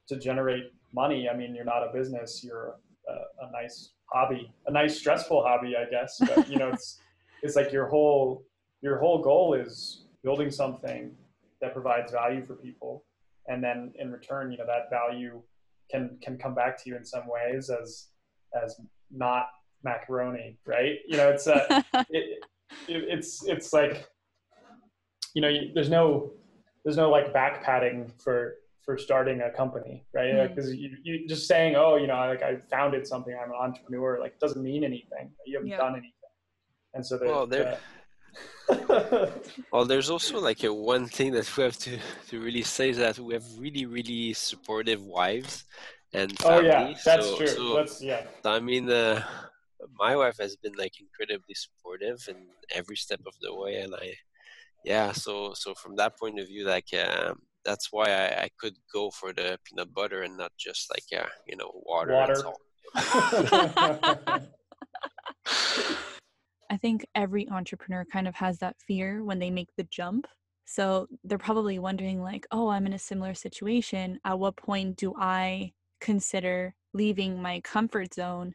to 0.09 0.17
generate 0.17 0.73
money, 0.93 1.29
I 1.29 1.37
mean, 1.37 1.55
you're 1.55 1.65
not 1.65 1.83
a 1.83 1.93
business. 1.93 2.45
You're 2.45 2.77
a, 3.09 3.47
a 3.47 3.53
nice 3.53 3.93
hobby, 4.07 4.53
a 4.67 4.73
nice 4.73 4.99
stressful 4.99 5.43
hobby, 5.43 5.75
I 5.77 5.89
guess. 5.91 6.17
But 6.21 6.49
you 6.49 6.57
know, 6.57 6.71
it's 6.71 7.01
it's 7.43 7.57
like 7.57 7.73
your 7.73 7.87
whole 7.87 8.45
your 8.81 8.99
whole 8.99 9.23
goal 9.23 9.55
is 9.55 10.05
building 10.23 10.51
something 10.51 11.15
that 11.61 11.73
provides 11.73 12.13
value 12.13 12.45
for 12.45 12.55
people 12.55 13.05
and 13.49 13.63
then 13.63 13.93
in 13.99 14.11
return 14.11 14.51
you 14.51 14.59
know 14.59 14.67
that 14.67 14.91
value 14.91 15.41
can 15.91 16.19
can 16.23 16.37
come 16.39 16.55
back 16.55 16.83
to 16.83 16.91
you 16.91 16.97
in 16.97 17.05
some 17.05 17.25
ways 17.27 17.71
as 17.71 18.09
as 18.63 18.81
not 19.11 19.47
macaroni 19.83 20.59
right 20.67 20.99
you 21.07 21.17
know 21.17 21.29
it's 21.29 21.47
a 21.47 21.85
it, 22.11 22.43
it, 22.89 23.05
it's 23.09 23.45
it's 23.45 23.73
like 23.73 24.09
you 25.35 25.43
know 25.43 25.49
you, 25.49 25.71
there's 25.75 25.91
no 25.91 26.33
there's 26.85 26.97
no 26.97 27.11
like 27.11 27.33
back 27.33 27.63
padding 27.63 28.11
for 28.19 28.57
for 28.85 28.99
starting 28.99 29.41
a 29.41 29.51
company 29.51 30.05
right? 30.14 30.49
Because 30.55 30.74
you, 30.74 30.91
you 31.03 31.26
just 31.26 31.47
saying 31.47 31.74
oh 31.76 31.97
you 31.97 32.07
know 32.07 32.14
like 32.32 32.43
i 32.43 32.57
founded 32.70 33.07
something 33.07 33.35
i'm 33.41 33.51
an 33.51 33.57
entrepreneur 33.61 34.20
like 34.20 34.39
doesn't 34.39 34.62
mean 34.62 34.85
anything. 34.85 35.30
You 35.47 35.57
haven't 35.57 35.70
Yeah. 35.70 35.78
done 35.78 35.93
anything. 35.93 36.12
And 36.95 37.05
so 37.07 37.18
Well, 37.20 37.47
there- 37.47 37.78
the, 38.68 39.32
Well, 39.72 39.85
there's 39.85 40.11
also 40.11 40.41
like 40.41 40.64
a 40.64 40.72
one 40.72 41.07
thing 41.07 41.32
that 41.32 41.47
we 41.57 41.62
have 41.62 41.78
to, 41.87 41.99
to 42.28 42.41
really 42.41 42.62
say 42.62 42.91
is 42.91 42.99
that 42.99 43.18
we 43.18 43.35
have 43.35 43.45
really, 43.59 43.87
really 43.87 44.32
supportive 44.32 45.03
wives 45.05 45.64
and 46.14 46.32
oh 46.45 46.61
yeah. 46.61 46.95
that's 47.05 47.26
so, 47.26 47.37
true. 47.37 47.47
So, 47.47 47.76
that's 47.76 48.01
yeah. 48.03 48.22
I 48.45 48.61
mean, 48.61 48.89
uh, 48.91 49.22
my 49.99 50.14
wife 50.16 50.39
has 50.39 50.57
been 50.57 50.74
like 50.78 50.95
incredibly 51.01 51.55
supportive 51.55 52.24
in 52.28 52.37
every 52.72 52.97
step 52.97 53.20
of 53.26 53.35
the 53.41 53.53
way, 53.55 53.80
and 53.80 53.95
I, 53.95 54.14
yeah. 54.85 55.12
So, 55.12 55.53
so 55.55 55.74
from 55.74 55.97
that 55.97 56.16
point 56.18 56.39
of 56.39 56.47
view, 56.47 56.64
like, 56.66 56.89
um, 56.95 57.41
that's 57.65 57.93
why 57.93 58.11
I, 58.11 58.43
I 58.43 58.49
could 58.59 58.75
go 58.93 59.11
for 59.11 59.33
the 59.33 59.59
peanut 59.65 59.93
butter 59.95 60.23
and 60.23 60.37
not 60.37 60.53
just 60.59 60.91
like, 60.91 61.05
yeah, 61.11 61.27
you 61.47 61.57
know, 61.57 61.71
water, 61.75 62.12
Water. 62.12 62.45
and. 62.95 64.49
I 66.71 66.77
think 66.77 67.07
every 67.15 67.49
entrepreneur 67.49 68.05
kind 68.05 68.27
of 68.27 68.35
has 68.35 68.59
that 68.59 68.77
fear 68.87 69.23
when 69.23 69.39
they 69.39 69.51
make 69.51 69.69
the 69.77 69.85
jump. 69.85 70.27
So 70.67 71.07
they're 71.23 71.39
probably 71.39 71.79
wondering, 71.79 72.23
like, 72.23 72.47
oh, 72.51 72.69
I'm 72.69 72.87
in 72.87 72.95
a 72.95 72.99
similar 72.99 73.35
situation. 73.35 74.19
At 74.25 74.39
what 74.39 74.57
point 74.57 74.97
do 74.97 75.15
I 75.19 75.73
consider 76.01 76.75
leaving 76.95 77.41
my 77.41 77.61
comfort 77.61 78.15
zone 78.15 78.55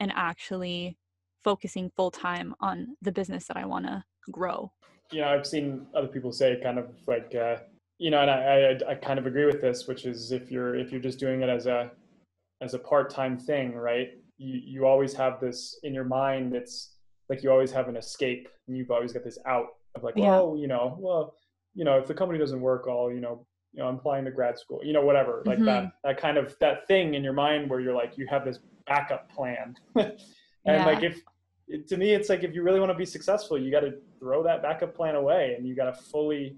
and 0.00 0.12
actually 0.14 0.98
focusing 1.44 1.90
full 1.96 2.10
time 2.10 2.54
on 2.60 2.96
the 3.02 3.12
business 3.12 3.46
that 3.46 3.56
I 3.56 3.66
want 3.66 3.86
to 3.86 4.02
grow? 4.30 4.72
Yeah, 5.12 5.30
I've 5.30 5.46
seen 5.46 5.86
other 5.94 6.08
people 6.08 6.32
say 6.32 6.58
kind 6.62 6.78
of 6.78 6.88
like, 7.06 7.34
uh, 7.34 7.56
you 7.98 8.10
know, 8.10 8.20
and 8.20 8.30
I, 8.30 8.76
I, 8.88 8.92
I 8.92 8.94
kind 8.96 9.18
of 9.18 9.26
agree 9.26 9.46
with 9.46 9.60
this, 9.60 9.86
which 9.86 10.04
is 10.04 10.32
if 10.32 10.50
you're 10.50 10.74
if 10.76 10.90
you're 10.90 11.00
just 11.00 11.18
doing 11.18 11.42
it 11.42 11.48
as 11.48 11.66
a 11.66 11.90
as 12.60 12.74
a 12.74 12.78
part 12.78 13.10
time 13.10 13.38
thing, 13.38 13.74
right? 13.74 14.10
You 14.38 14.60
you 14.64 14.86
always 14.86 15.14
have 15.14 15.40
this 15.40 15.78
in 15.82 15.94
your 15.94 16.04
mind. 16.04 16.54
It's 16.54 16.96
like 17.28 17.42
you 17.42 17.50
always 17.50 17.70
have 17.72 17.88
an 17.88 17.96
escape, 17.96 18.48
and 18.66 18.76
you've 18.76 18.90
always 18.90 19.12
got 19.12 19.24
this 19.24 19.38
out 19.46 19.66
of 19.94 20.02
like, 20.02 20.14
Yeah. 20.16 20.30
well, 20.30 20.56
you 20.58 20.66
know, 20.66 20.96
well, 20.98 21.34
you 21.74 21.84
know, 21.84 21.98
if 21.98 22.06
the 22.06 22.14
company 22.14 22.38
doesn't 22.38 22.60
work, 22.60 22.86
I'll 22.88 23.10
you 23.12 23.20
know, 23.20 23.46
you 23.72 23.82
know, 23.82 23.88
I'm 23.88 23.96
applying 23.96 24.24
to 24.24 24.30
grad 24.30 24.58
school, 24.58 24.80
you 24.82 24.92
know, 24.92 25.02
whatever, 25.04 25.42
like 25.46 25.58
that 25.60 25.84
mm-hmm. 25.84 25.88
that 26.04 26.16
kind 26.18 26.36
of 26.36 26.56
that 26.60 26.86
thing 26.88 27.14
in 27.14 27.22
your 27.22 27.32
mind 27.32 27.70
where 27.70 27.80
you're 27.80 27.94
like, 27.94 28.18
you 28.18 28.26
have 28.28 28.44
this 28.44 28.58
backup 28.86 29.30
plan, 29.30 29.74
and 29.96 30.12
Yeah. 30.66 30.84
like 30.84 31.02
if 31.02 31.20
to 31.88 31.96
me, 31.96 32.12
it's 32.12 32.28
like 32.28 32.42
if 32.42 32.54
you 32.54 32.62
really 32.62 32.80
want 32.80 32.92
to 32.92 32.98
be 32.98 33.06
successful, 33.06 33.56
you 33.56 33.70
got 33.70 33.80
to 33.80 33.94
throw 34.18 34.42
that 34.42 34.62
backup 34.62 34.94
plan 34.94 35.14
away, 35.14 35.54
and 35.56 35.66
you 35.66 35.74
got 35.76 35.94
to 35.94 36.02
fully. 36.10 36.56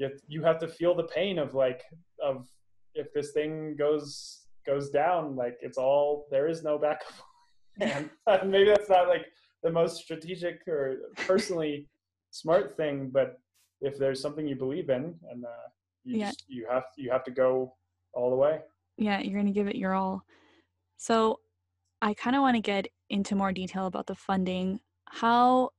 You 0.00 0.06
have, 0.08 0.18
you 0.28 0.42
have 0.42 0.58
to 0.60 0.68
feel 0.68 0.94
the 0.94 1.04
pain 1.04 1.38
of 1.38 1.52
like 1.52 1.82
of 2.22 2.48
if 2.94 3.12
this 3.12 3.32
thing 3.32 3.76
goes 3.76 4.46
goes 4.66 4.88
down, 4.88 5.36
like 5.36 5.58
it's 5.60 5.76
all 5.76 6.26
there 6.30 6.48
is 6.48 6.62
no 6.62 6.78
backup 6.78 7.12
plan. 7.78 8.10
Maybe 8.46 8.64
that's 8.70 8.88
not 8.88 9.08
like 9.08 9.26
the 9.62 9.70
most 9.70 9.98
strategic 10.02 10.66
or 10.66 11.12
personally 11.26 11.86
smart 12.30 12.78
thing, 12.78 13.10
but 13.12 13.40
if 13.82 13.98
there's 13.98 14.22
something 14.22 14.46
you 14.48 14.56
believe 14.56 14.88
in, 14.88 15.14
and 15.30 15.44
uh, 15.44 15.68
you 16.04 16.18
Yeah. 16.18 16.28
just, 16.30 16.44
you 16.48 16.66
have 16.70 16.84
you 16.96 17.10
have 17.10 17.24
to 17.24 17.30
go 17.30 17.74
all 18.14 18.30
the 18.30 18.36
way. 18.36 18.60
Yeah, 18.96 19.20
you're 19.20 19.34
going 19.38 19.52
to 19.52 19.58
give 19.60 19.68
it 19.68 19.76
your 19.76 19.92
all. 19.92 20.22
So 20.96 21.40
I 22.00 22.14
kind 22.14 22.36
of 22.36 22.40
want 22.40 22.54
to 22.56 22.62
get 22.62 22.88
into 23.10 23.34
more 23.34 23.52
detail 23.52 23.84
about 23.86 24.06
the 24.06 24.14
funding. 24.14 24.80
How 25.10 25.70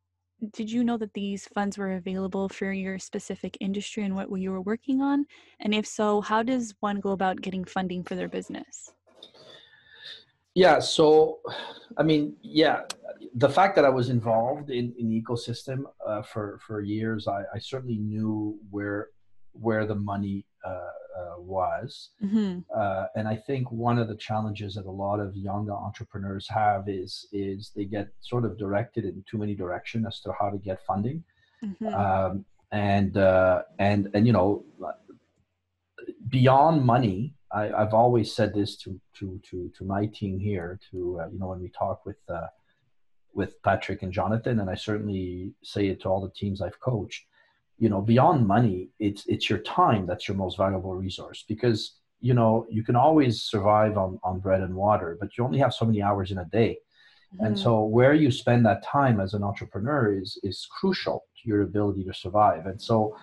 did 0.54 0.72
you 0.72 0.84
know 0.84 0.98
that 0.98 1.14
these 1.14 1.48
funds 1.48 1.78
were 1.78 1.94
available 1.94 2.50
for 2.50 2.72
your 2.72 2.98
specific 2.98 3.58
industry 3.60 4.04
and 4.04 4.16
what 4.16 4.32
you 4.40 4.52
were 4.52 4.62
working 4.62 5.02
on? 5.02 5.26
And 5.60 5.74
if 5.74 5.86
so, 5.86 6.22
how 6.22 6.44
does 6.44 6.74
one 6.80 7.00
go 7.00 7.12
about 7.12 7.42
getting 7.42 7.64
funding 7.64 8.04
for 8.04 8.16
their 8.16 8.28
business? 8.28 8.94
Yeah. 10.56 10.80
So, 10.80 11.40
I 11.98 12.04
mean, 12.04 12.36
yeah, 12.42 12.82
the 13.36 13.50
fact 13.50 13.76
that 13.76 13.86
I 13.86 13.90
was 13.90 14.10
involved 14.10 14.70
in, 14.70 14.94
in 14.98 15.10
the 15.10 15.22
ecosystem 15.22 15.84
uh, 16.06 16.22
for 16.24 16.60
for 16.66 16.82
years, 16.82 17.28
I, 17.28 17.44
I 17.54 17.60
certainly 17.60 17.98
knew 17.98 18.60
where 18.70 19.10
where 19.54 19.86
the 19.86 19.96
money 19.96 20.46
uh, 20.66 20.90
uh, 21.18 21.40
was. 21.40 22.10
Mm-hmm. 22.24 22.60
Uh, 22.76 23.06
and 23.16 23.28
I 23.28 23.36
think 23.36 23.72
one 23.72 23.98
of 24.00 24.08
the 24.08 24.16
challenges 24.16 24.76
that 24.76 24.86
a 24.86 24.92
lot 24.92 25.20
of 25.20 25.36
young 25.36 25.70
entrepreneurs 25.70 26.48
have 26.50 26.88
is 26.88 27.28
is 27.32 27.72
they 27.76 27.86
get 27.86 28.10
sort 28.22 28.46
of 28.46 28.58
directed 28.58 29.06
in 29.06 29.24
too 29.30 29.38
many 29.38 29.56
directions 29.56 30.06
as 30.08 30.20
to 30.22 30.34
how 30.40 30.50
to 30.50 30.58
get 30.58 30.86
funding. 30.86 31.24
Mm-hmm. 31.64 31.88
Um, 31.88 32.46
and 32.72 33.18
uh, 33.18 33.64
and 33.80 34.10
and 34.14 34.26
you 34.26 34.34
know, 34.34 34.64
beyond 36.30 36.86
money, 36.86 37.36
I, 37.52 37.66
have 37.66 37.94
always 37.94 38.34
said 38.34 38.54
this 38.54 38.76
to 38.78 39.00
to 39.20 39.40
to 39.50 39.72
to 39.78 39.84
my 39.84 40.06
team 40.08 40.40
here. 40.40 40.80
To 40.92 41.20
uh, 41.22 41.28
you 41.32 41.40
know, 41.40 41.48
when 41.48 41.62
we 41.62 41.70
talk 41.70 42.06
with 42.06 42.18
uh, 42.30 42.48
with 43.34 43.62
Patrick 43.64 44.04
and 44.04 44.14
Jonathan, 44.14 44.60
and 44.60 44.70
I 44.70 44.76
certainly 44.76 45.52
say 45.64 45.88
it 45.88 46.02
to 46.02 46.10
all 46.10 46.22
the 46.22 46.32
teams 46.34 46.62
I've 46.62 46.80
coached. 46.80 47.26
You 47.84 47.90
know, 47.90 48.02
beyond 48.02 48.40
money, 48.48 48.80
it's 49.00 49.24
it's 49.34 49.50
your 49.50 49.60
time 49.60 50.04
that's 50.06 50.28
your 50.28 50.38
most 50.38 50.56
valuable 50.64 50.96
resource 50.96 51.40
because 51.48 51.80
you 52.28 52.34
know 52.40 52.66
you 52.70 52.84
can 52.84 52.96
always 52.96 53.34
survive 53.54 53.98
on 53.98 54.20
on 54.24 54.40
bread 54.40 54.62
and 54.62 54.76
water, 54.76 55.18
but 55.20 55.30
you 55.36 55.44
only 55.44 55.60
have 55.60 55.74
so 55.74 55.86
many 55.86 56.02
hours 56.02 56.32
in 56.32 56.38
a 56.38 56.46
day. 56.46 56.74
Mm-hmm. 57.34 57.46
And 57.46 57.60
so 57.64 57.72
where 57.98 58.14
you 58.14 58.30
spend 58.32 58.66
that 58.66 58.84
time 58.84 59.20
as 59.20 59.34
an 59.34 59.44
entrepreneur 59.44 60.04
is 60.22 60.40
is 60.44 60.58
crucial 60.80 61.18
to 61.38 61.50
your 61.50 61.62
ability 61.64 62.04
to 62.10 62.14
survive. 62.14 62.64
And 62.72 62.80
so 62.90 63.16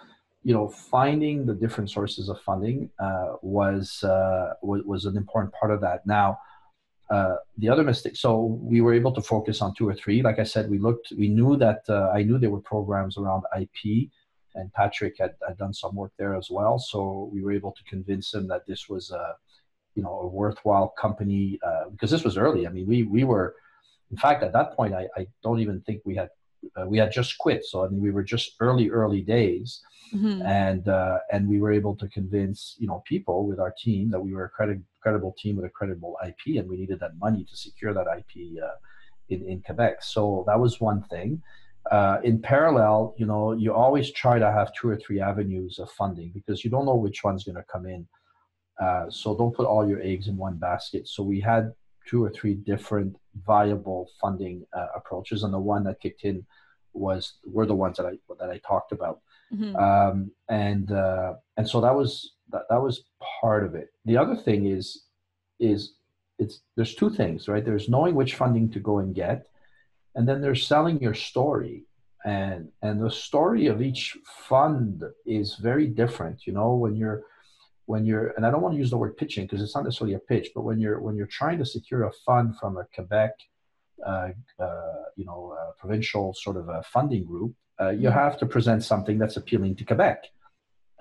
you 0.48 0.54
know, 0.54 0.68
finding 0.68 1.46
the 1.46 1.54
different 1.54 1.90
sources 1.90 2.28
of 2.28 2.40
funding 2.40 2.88
uh, 2.98 3.34
was, 3.42 4.02
uh, 4.04 4.54
was, 4.62 4.82
was 4.84 5.04
an 5.04 5.16
important 5.16 5.52
part 5.52 5.72
of 5.72 5.80
that. 5.80 6.06
Now, 6.06 6.38
uh, 7.10 7.36
the 7.56 7.68
other 7.68 7.84
mistake. 7.84 8.16
So 8.16 8.58
we 8.62 8.80
were 8.80 8.94
able 8.94 9.12
to 9.12 9.20
focus 9.20 9.62
on 9.62 9.74
two 9.74 9.88
or 9.88 9.94
three. 9.94 10.22
Like 10.22 10.38
I 10.38 10.44
said, 10.44 10.70
we 10.70 10.78
looked. 10.78 11.12
We 11.16 11.28
knew 11.28 11.56
that 11.56 11.80
uh, 11.88 12.10
I 12.14 12.22
knew 12.22 12.38
there 12.38 12.50
were 12.50 12.60
programs 12.60 13.16
around 13.16 13.44
IP, 13.58 14.10
and 14.54 14.72
Patrick 14.72 15.16
had, 15.18 15.34
had 15.46 15.58
done 15.58 15.72
some 15.72 15.94
work 15.94 16.12
there 16.18 16.34
as 16.34 16.48
well. 16.50 16.78
So 16.78 17.30
we 17.32 17.42
were 17.42 17.52
able 17.52 17.72
to 17.72 17.82
convince 17.84 18.34
him 18.34 18.48
that 18.48 18.66
this 18.66 18.88
was 18.88 19.10
a, 19.10 19.34
you 19.94 20.02
know, 20.02 20.20
a 20.20 20.26
worthwhile 20.26 20.88
company 20.98 21.58
uh, 21.66 21.90
because 21.90 22.10
this 22.10 22.24
was 22.24 22.36
early. 22.36 22.66
I 22.66 22.70
mean, 22.70 22.86
we 22.86 23.02
we 23.04 23.24
were, 23.24 23.54
in 24.10 24.16
fact, 24.16 24.42
at 24.42 24.52
that 24.52 24.74
point, 24.74 24.94
I, 24.94 25.08
I 25.16 25.26
don't 25.42 25.60
even 25.60 25.80
think 25.82 26.02
we 26.04 26.16
had 26.16 26.30
uh, 26.76 26.86
we 26.86 26.98
had 26.98 27.12
just 27.12 27.38
quit. 27.38 27.64
So 27.64 27.84
I 27.84 27.88
mean, 27.88 28.00
we 28.00 28.10
were 28.10 28.22
just 28.22 28.56
early 28.60 28.90
early 28.90 29.22
days 29.22 29.82
mm-hmm. 30.14 30.42
and 30.42 30.88
uh, 30.88 31.18
and 31.32 31.48
we 31.48 31.60
were 31.60 31.72
able 31.72 31.94
to 31.96 32.08
convince 32.08 32.76
you 32.78 32.86
know 32.86 33.02
people 33.06 33.46
with 33.46 33.58
our 33.58 33.74
team 33.78 34.10
that 34.10 34.20
we 34.20 34.34
were 34.34 34.44
a 34.44 34.48
credi- 34.48 34.82
credible 35.00 35.34
team 35.38 35.56
with 35.56 35.64
a 35.64 35.70
credible 35.70 36.16
IP, 36.26 36.58
and 36.58 36.68
we 36.68 36.76
needed 36.76 37.00
that 37.00 37.16
money 37.18 37.44
to 37.44 37.56
secure 37.56 37.92
that 37.94 38.06
IP 38.16 38.62
uh, 38.62 38.76
in 39.28 39.44
in 39.46 39.62
Quebec. 39.62 40.02
So 40.02 40.44
that 40.46 40.58
was 40.58 40.80
one 40.80 41.02
thing. 41.04 41.42
Uh, 41.90 42.18
in 42.22 42.40
parallel, 42.40 43.14
you 43.16 43.26
know, 43.26 43.52
you 43.52 43.72
always 43.72 44.12
try 44.12 44.38
to 44.38 44.50
have 44.50 44.72
two 44.74 44.88
or 44.88 44.96
three 44.96 45.20
avenues 45.20 45.78
of 45.78 45.90
funding 45.92 46.30
because 46.34 46.64
you 46.64 46.70
don't 46.70 46.86
know 46.86 46.94
which 46.94 47.24
one's 47.24 47.44
going 47.44 47.56
to 47.56 47.64
come 47.72 47.86
in. 47.86 48.06
Uh, 48.80 49.10
so 49.10 49.36
don't 49.36 49.54
put 49.54 49.66
all 49.66 49.88
your 49.88 50.00
eggs 50.02 50.28
in 50.28 50.36
one 50.36 50.56
basket. 50.56 51.08
So 51.08 51.22
we 51.22 51.40
had 51.40 51.72
two 52.08 52.22
or 52.24 52.30
three 52.30 52.54
different 52.54 53.16
viable 53.46 54.08
funding 54.20 54.64
uh, 54.72 54.86
approaches, 54.94 55.42
and 55.42 55.52
the 55.52 55.58
one 55.58 55.84
that 55.84 56.00
kicked 56.00 56.24
in 56.24 56.46
was 56.92 57.34
were 57.44 57.66
the 57.66 57.74
ones 57.74 57.96
that 57.96 58.06
I 58.06 58.18
that 58.38 58.50
I 58.50 58.58
talked 58.58 58.92
about. 58.92 59.20
Mm-hmm. 59.52 59.76
Um, 59.76 60.30
and 60.48 60.90
uh, 60.92 61.34
and 61.56 61.68
so 61.68 61.80
that 61.80 61.94
was 61.94 62.34
that, 62.50 62.62
that 62.70 62.80
was 62.82 63.02
part 63.40 63.64
of 63.64 63.74
it. 63.74 63.88
The 64.04 64.16
other 64.16 64.36
thing 64.36 64.66
is 64.66 65.04
is 65.58 65.94
it's 66.38 66.60
there's 66.76 66.94
two 66.94 67.10
things, 67.10 67.48
right? 67.48 67.64
There's 67.64 67.88
knowing 67.88 68.14
which 68.14 68.36
funding 68.36 68.70
to 68.70 68.80
go 68.80 68.98
and 68.98 69.14
get, 69.14 69.47
and 70.18 70.28
then 70.28 70.40
they're 70.42 70.66
selling 70.72 71.00
your 71.00 71.14
story. 71.14 71.84
And 72.24 72.68
and 72.82 73.00
the 73.00 73.10
story 73.10 73.68
of 73.68 73.80
each 73.80 74.18
fund 74.50 75.04
is 75.24 75.54
very 75.54 75.86
different. 75.86 76.46
You 76.46 76.52
know, 76.52 76.74
when 76.74 76.96
you're 76.96 77.22
when 77.86 78.04
you're 78.04 78.28
and 78.36 78.44
I 78.44 78.50
don't 78.50 78.60
want 78.60 78.74
to 78.74 78.78
use 78.78 78.90
the 78.90 78.98
word 78.98 79.16
pitching 79.16 79.44
because 79.46 79.62
it's 79.62 79.76
not 79.76 79.84
necessarily 79.84 80.16
a 80.16 80.18
pitch, 80.32 80.48
but 80.54 80.62
when 80.62 80.80
you're 80.80 81.00
when 81.00 81.14
you're 81.16 81.34
trying 81.40 81.58
to 81.58 81.64
secure 81.64 82.02
a 82.02 82.12
fund 82.26 82.58
from 82.58 82.76
a 82.76 82.84
Quebec 82.94 83.34
uh, 84.04 84.30
uh, 84.60 85.02
you 85.16 85.24
know, 85.24 85.56
provincial 85.78 86.34
sort 86.34 86.56
of 86.56 86.68
a 86.68 86.82
funding 86.82 87.24
group, 87.24 87.54
uh, 87.80 87.90
you 87.90 88.08
mm-hmm. 88.08 88.18
have 88.18 88.38
to 88.38 88.46
present 88.46 88.82
something 88.82 89.18
that's 89.18 89.36
appealing 89.36 89.76
to 89.76 89.84
Quebec. 89.84 90.24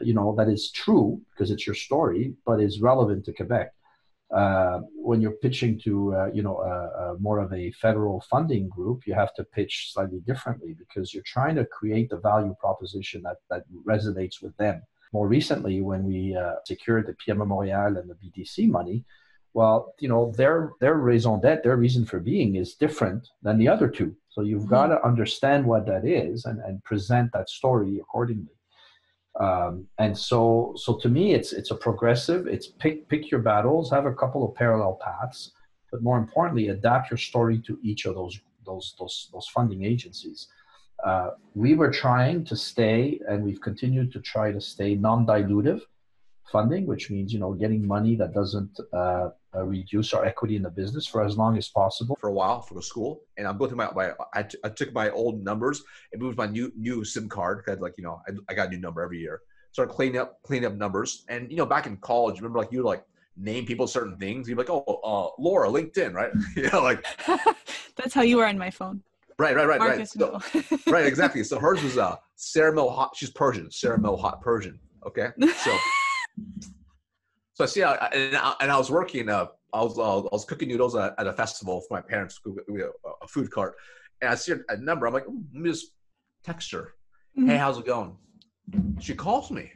You 0.02 0.14
know, 0.14 0.36
that 0.38 0.48
is 0.48 0.72
true 0.72 1.22
because 1.32 1.50
it's 1.50 1.66
your 1.66 1.76
story, 1.76 2.34
but 2.46 2.62
is 2.62 2.82
relevant 2.82 3.26
to 3.26 3.34
Quebec. 3.34 3.74
Uh, 4.36 4.82
when 4.94 5.22
you're 5.22 5.40
pitching 5.44 5.80
to, 5.80 6.14
uh, 6.14 6.30
you 6.34 6.44
know, 6.44 6.58
more 7.20 7.40
of 7.40 7.52
a 7.54 7.72
federal 7.72 8.20
funding 8.30 8.68
group, 8.68 9.08
you 9.08 9.14
have 9.14 9.34
to 9.34 9.44
pitch 9.44 9.92
slightly 9.94 10.20
differently 10.20 10.76
because 10.78 11.14
you're 11.14 11.24
trying 11.26 11.56
to 11.56 11.66
create 11.66 12.10
the 12.10 12.18
value 12.18 12.54
proposition 12.60 13.22
that, 13.24 13.38
that 13.50 13.64
resonates 13.86 14.42
with 14.42 14.56
them. 14.58 14.82
More 15.14 15.28
recently, 15.28 15.82
when 15.82 16.04
we 16.04 16.36
uh, 16.36 16.56
secured 16.66 17.08
the 17.08 17.14
PME 17.14 17.48
Montréal 17.48 18.00
and 18.00 18.10
the 18.10 18.16
BDC 18.16 18.70
money, 18.70 19.06
well, 19.54 19.94
you 20.00 20.08
know, 20.08 20.32
their 20.36 20.74
their 20.80 20.96
raison 20.96 21.40
d'être, 21.40 21.64
their 21.64 21.78
reason 21.78 22.06
for 22.06 22.20
being 22.20 22.56
is 22.56 22.76
different 22.76 23.30
than 23.42 23.58
the 23.58 23.68
other 23.68 23.88
two. 23.88 24.16
So 24.30 24.42
you've 24.42 24.64
mm-hmm. 24.64 24.70
got 24.70 24.88
to 24.88 25.04
understand 25.04 25.66
what 25.66 25.88
that 25.88 26.06
is 26.06 26.46
and, 26.46 26.60
and 26.60 26.84
present 26.84 27.32
that 27.34 27.50
story 27.50 28.00
accordingly. 28.00 28.57
Um, 29.40 29.88
and 30.00 30.18
so, 30.18 30.74
so 30.76 30.98
to 30.98 31.10
me, 31.10 31.34
it's 31.34 31.54
it's 31.54 31.72
a 31.72 31.76
progressive. 31.76 32.48
It's 32.48 32.68
pick 32.68 33.08
pick 33.08 33.30
your 33.30 33.42
battles, 33.42 33.92
have 33.92 34.06
a 34.06 34.14
couple 34.14 34.48
of 34.48 34.56
parallel 34.56 35.00
paths, 35.02 35.52
but 35.92 36.02
more 36.02 36.18
importantly, 36.18 36.70
adapt 36.70 37.12
your 37.12 37.18
story 37.18 37.60
to 37.60 37.78
each 37.84 38.06
of 38.06 38.16
those 38.16 38.40
those 38.66 38.96
those 39.00 39.30
those 39.32 39.48
funding 39.48 39.86
agencies. 39.86 40.48
Uh, 41.06 41.30
we 41.54 41.76
were 41.76 41.92
trying 41.92 42.44
to 42.46 42.56
stay, 42.56 43.20
and 43.30 43.44
we've 43.44 43.62
continued 43.62 44.12
to 44.12 44.20
try 44.20 44.52
to 44.52 44.60
stay 44.60 44.96
non-dilutive 44.96 45.82
funding, 46.52 46.88
which 46.88 47.12
means 47.12 47.32
you 47.32 47.40
know 47.40 47.54
getting 47.54 47.86
money 47.86 48.16
that 48.16 48.34
doesn't 48.34 48.80
uh, 48.92 49.30
uh, 49.58 49.64
reduce 49.64 50.14
our 50.14 50.26
equity 50.26 50.56
in 50.56 50.62
the 50.62 50.70
business 50.70 51.08
for 51.08 51.24
as 51.24 51.38
long 51.38 51.58
as 51.58 51.68
possible. 51.68 52.16
For 52.20 52.30
a 52.30 52.34
while, 52.34 52.62
for 52.62 52.76
the 52.76 52.82
school, 52.82 53.22
and 53.38 53.48
I'm 53.48 53.58
going 53.58 53.70
through 53.70 53.78
my, 53.78 53.92
my 53.94 54.12
I, 54.34 54.44
t- 54.44 54.58
I 54.64 54.70
took 54.70 54.94
my 54.94 55.10
old 55.10 55.44
numbers 55.44 55.84
and 56.14 56.22
moved 56.22 56.38
my 56.38 56.48
new 56.48 56.72
new 56.76 57.04
SIM 57.04 57.28
card 57.28 57.64
because 57.64 57.82
like 57.82 57.96
you 57.98 58.04
know 58.04 58.22
I, 58.28 58.32
I 58.50 58.54
got 58.54 58.68
a 58.68 58.70
new 58.72 58.80
number 58.80 59.02
every 59.02 59.20
year. 59.20 59.42
Started 59.72 59.94
cleaning 59.94 60.20
up 60.20 60.42
cleaning 60.44 60.68
up 60.68 60.76
numbers, 60.76 61.26
and 61.30 61.50
you 61.50 61.58
know 61.58 61.66
back 61.66 61.88
in 61.88 61.98
college, 61.98 62.38
remember 62.38 62.60
like 62.60 62.72
you 62.72 62.84
like 62.84 63.04
name 63.36 63.66
people 63.66 63.88
certain 63.88 64.18
things. 64.18 64.48
You'd 64.48 64.56
be 64.56 64.64
like, 64.64 64.70
oh, 64.70 65.00
uh, 65.04 65.42
Laura, 65.42 65.70
LinkedIn, 65.70 66.14
right? 66.14 66.32
you 66.56 66.70
know, 66.70 66.82
like 66.82 67.06
that's 67.96 68.14
how 68.14 68.22
you 68.22 68.38
were 68.38 68.46
on 68.46 68.58
my 68.58 68.72
phone. 68.72 69.02
Right, 69.40 69.56
right, 69.56 69.68
right, 69.68 69.80
Marcus 69.80 70.16
right. 70.16 70.44
So, 70.64 70.78
right, 70.92 71.06
exactly. 71.06 71.44
So 71.44 71.60
hers 71.60 71.84
was 71.84 71.98
uh 71.98 72.16
Sarah 72.36 72.74
Mill 72.74 72.90
Hot. 72.90 73.16
She's 73.16 73.30
Persian. 73.30 73.72
Sarah 73.72 74.00
Mill 74.00 74.18
Hot 74.18 74.42
Persian. 74.42 74.80
Okay, 75.06 75.30
so 75.64 75.78
so 77.58 77.64
I 77.64 77.68
see, 77.68 77.82
I, 77.82 77.96
and, 78.10 78.38
I, 78.38 78.54
and 78.62 78.72
I 78.72 78.78
was 78.78 78.92
working. 78.92 79.30
Uh, 79.30 79.48
I 79.74 79.82
was 79.82 79.98
uh, 79.98 80.20
I 80.20 80.30
was 80.32 80.46
cooking 80.46 80.68
noodles 80.68 80.96
at, 80.96 81.16
at, 81.18 81.26
a 81.26 81.34
festival 81.34 81.82
for 81.82 81.96
my 81.96 82.02
parents, 82.02 82.40
a 82.46 83.28
food 83.28 83.50
cart, 83.50 83.74
and 84.22 84.30
I 84.30 84.36
see 84.36 84.54
a 84.70 84.78
number. 84.78 85.08
I'm 85.08 85.14
like, 85.14 85.26
let 85.26 85.64
me 85.64 85.72
just 85.72 85.88
text 86.44 86.72
her. 86.72 86.94
Mm-hmm. 87.36 87.50
Hey, 87.50 87.58
how's 87.58 87.80
it 87.80 87.86
going? 87.88 88.16
She 89.00 89.16
calls 89.16 89.50
me. 89.50 89.72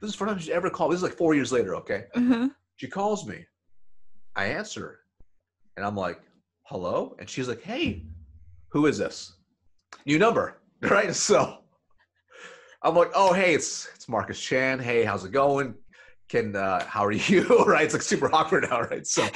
This 0.00 0.08
is 0.08 0.14
the 0.14 0.18
first 0.18 0.30
time 0.30 0.38
she 0.38 0.54
ever 0.54 0.70
called. 0.70 0.90
This 0.90 1.00
is 1.00 1.02
like 1.02 1.18
four 1.18 1.34
years 1.34 1.52
later. 1.52 1.76
Okay, 1.76 2.04
mm-hmm. 2.16 2.46
she 2.76 2.88
calls 2.88 3.26
me. 3.26 3.44
I 4.34 4.46
answer, 4.46 5.00
and 5.76 5.84
I'm 5.84 5.96
like, 5.96 6.22
hello, 6.62 7.14
and 7.18 7.28
she's 7.28 7.46
like, 7.46 7.60
hey, 7.60 8.06
who 8.70 8.86
is 8.86 8.96
this? 8.96 9.34
New 10.06 10.18
number, 10.18 10.62
right? 10.80 11.14
So 11.14 11.58
I'm 12.80 12.94
like, 12.94 13.10
oh, 13.14 13.34
hey, 13.34 13.52
it's 13.52 13.86
it's 13.94 14.08
Marcus 14.08 14.40
Chan. 14.40 14.78
Hey, 14.78 15.04
how's 15.04 15.26
it 15.26 15.32
going? 15.32 15.74
Can 16.28 16.54
uh, 16.56 16.84
how 16.84 17.04
are 17.04 17.12
you? 17.12 17.46
right? 17.64 17.84
It's 17.84 17.94
like 17.94 18.02
super 18.02 18.32
awkward 18.34 18.66
now, 18.70 18.82
right? 18.82 19.06
So 19.06 19.26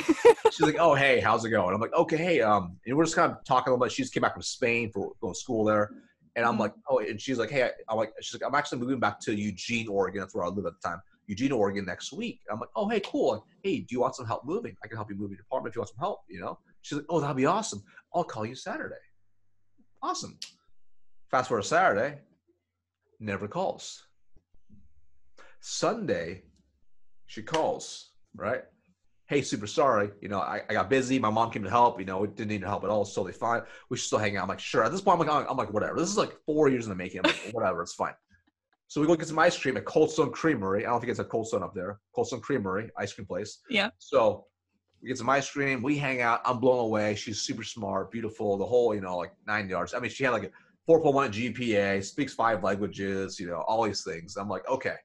she's 0.50 0.60
like, 0.60 0.76
oh, 0.78 0.94
hey, 0.94 1.20
how's 1.20 1.44
it 1.44 1.50
going? 1.50 1.74
I'm 1.74 1.80
like, 1.80 1.94
okay, 1.94 2.16
hey, 2.16 2.40
um, 2.40 2.76
and 2.86 2.96
we're 2.96 3.04
just 3.04 3.16
kind 3.16 3.32
of 3.32 3.38
talking 3.44 3.70
a 3.70 3.74
little 3.74 3.84
bit. 3.84 3.92
She 3.92 4.02
just 4.02 4.12
came 4.12 4.22
back 4.22 4.34
from 4.34 4.42
Spain 4.42 4.90
for 4.92 5.12
going 5.20 5.34
to 5.34 5.38
school 5.38 5.64
there, 5.64 5.90
and 6.36 6.44
I'm 6.44 6.52
mm-hmm. 6.52 6.60
like, 6.62 6.74
oh, 6.88 6.98
and 6.98 7.20
she's 7.20 7.38
like, 7.38 7.50
hey, 7.50 7.70
I'm 7.88 7.96
like, 7.96 8.12
she's 8.20 8.40
like, 8.40 8.46
I'm 8.46 8.54
actually 8.54 8.78
moving 8.78 9.00
back 9.00 9.20
to 9.20 9.34
Eugene, 9.34 9.88
Oregon. 9.88 10.20
That's 10.20 10.34
where 10.34 10.44
I 10.44 10.48
live 10.48 10.66
at 10.66 10.72
the 10.80 10.88
time. 10.88 11.00
Eugene, 11.26 11.52
Oregon 11.52 11.84
next 11.84 12.12
week. 12.12 12.40
I'm 12.50 12.60
like, 12.60 12.68
oh, 12.76 12.88
hey, 12.88 13.00
cool. 13.00 13.32
Like, 13.32 13.42
hey, 13.62 13.78
do 13.78 13.86
you 13.90 14.00
want 14.00 14.16
some 14.16 14.26
help 14.26 14.44
moving? 14.44 14.76
I 14.84 14.88
can 14.88 14.96
help 14.96 15.08
you 15.08 15.16
move 15.16 15.30
your 15.30 15.40
apartment 15.40 15.72
if 15.72 15.76
you 15.76 15.80
want 15.80 15.90
some 15.90 15.98
help. 15.98 16.20
You 16.28 16.40
know? 16.40 16.58
She's 16.82 16.96
like, 16.96 17.06
oh, 17.08 17.20
that'd 17.20 17.36
be 17.36 17.46
awesome. 17.46 17.82
I'll 18.14 18.24
call 18.24 18.44
you 18.44 18.54
Saturday. 18.54 18.96
Awesome. 20.02 20.36
Fast 21.30 21.48
forward 21.48 21.62
Saturday, 21.62 22.18
never 23.20 23.48
calls. 23.48 24.04
Sunday, 25.60 26.42
she 27.32 27.40
calls, 27.40 28.10
right? 28.36 28.62
Hey, 29.26 29.40
super 29.40 29.66
sorry. 29.66 30.10
You 30.20 30.28
know, 30.28 30.40
I, 30.40 30.60
I 30.68 30.74
got 30.74 30.90
busy. 30.90 31.18
My 31.18 31.30
mom 31.30 31.50
came 31.50 31.64
to 31.64 31.70
help. 31.70 31.98
You 31.98 32.04
know, 32.04 32.24
it 32.24 32.36
didn't 32.36 32.50
need 32.50 32.60
to 32.60 32.66
help 32.66 32.84
at 32.84 32.90
all. 32.90 33.00
It's 33.00 33.14
totally 33.14 33.32
fine. 33.32 33.62
We 33.88 33.96
should 33.96 34.04
still 34.04 34.18
hang 34.18 34.36
out. 34.36 34.42
I'm 34.42 34.50
like, 34.50 34.60
sure. 34.60 34.84
At 34.84 34.92
this 34.92 35.00
point, 35.00 35.18
I'm 35.18 35.26
like, 35.26 35.46
I'm 35.48 35.56
like, 35.56 35.72
whatever. 35.72 35.98
This 35.98 36.10
is 36.10 36.18
like 36.18 36.36
four 36.44 36.68
years 36.68 36.84
in 36.84 36.90
the 36.90 36.94
making. 36.94 37.20
I'm 37.24 37.30
like, 37.30 37.40
whatever. 37.52 37.80
It's 37.80 37.94
fine. 37.94 38.12
So 38.88 39.00
we 39.00 39.06
go 39.06 39.16
get 39.16 39.28
some 39.28 39.38
ice 39.38 39.56
cream 39.56 39.78
at 39.78 39.86
Cold 39.86 40.10
Stone 40.10 40.32
Creamery. 40.32 40.84
I 40.84 40.90
don't 40.90 41.00
think 41.00 41.10
it's 41.10 41.20
a 41.20 41.24
Cold 41.24 41.48
Stone 41.48 41.62
up 41.62 41.72
there. 41.74 42.00
Cold 42.14 42.26
Stone 42.26 42.42
Creamery, 42.42 42.90
ice 42.98 43.14
cream 43.14 43.26
place. 43.26 43.60
Yeah. 43.70 43.88
So 43.96 44.44
We 45.00 45.08
get 45.08 45.16
some 45.16 45.30
ice 45.30 45.50
cream. 45.50 45.82
We 45.82 45.96
hang 45.96 46.20
out. 46.20 46.42
I'm 46.44 46.58
blown 46.60 46.80
away. 46.80 47.14
She's 47.14 47.40
super 47.40 47.64
smart, 47.64 48.10
beautiful, 48.10 48.58
the 48.58 48.66
whole, 48.66 48.94
you 48.94 49.00
know, 49.00 49.16
like 49.16 49.32
nine 49.46 49.70
yards. 49.70 49.94
I 49.94 50.00
mean, 50.00 50.10
she 50.10 50.24
had 50.24 50.32
like 50.32 50.44
a 50.44 50.90
4.1 50.90 51.54
GPA, 51.54 52.04
speaks 52.04 52.34
five 52.34 52.62
languages, 52.62 53.40
you 53.40 53.46
know, 53.46 53.62
all 53.66 53.84
these 53.84 54.04
things. 54.04 54.36
I'm 54.36 54.50
like, 54.50 54.68
okay, 54.68 54.96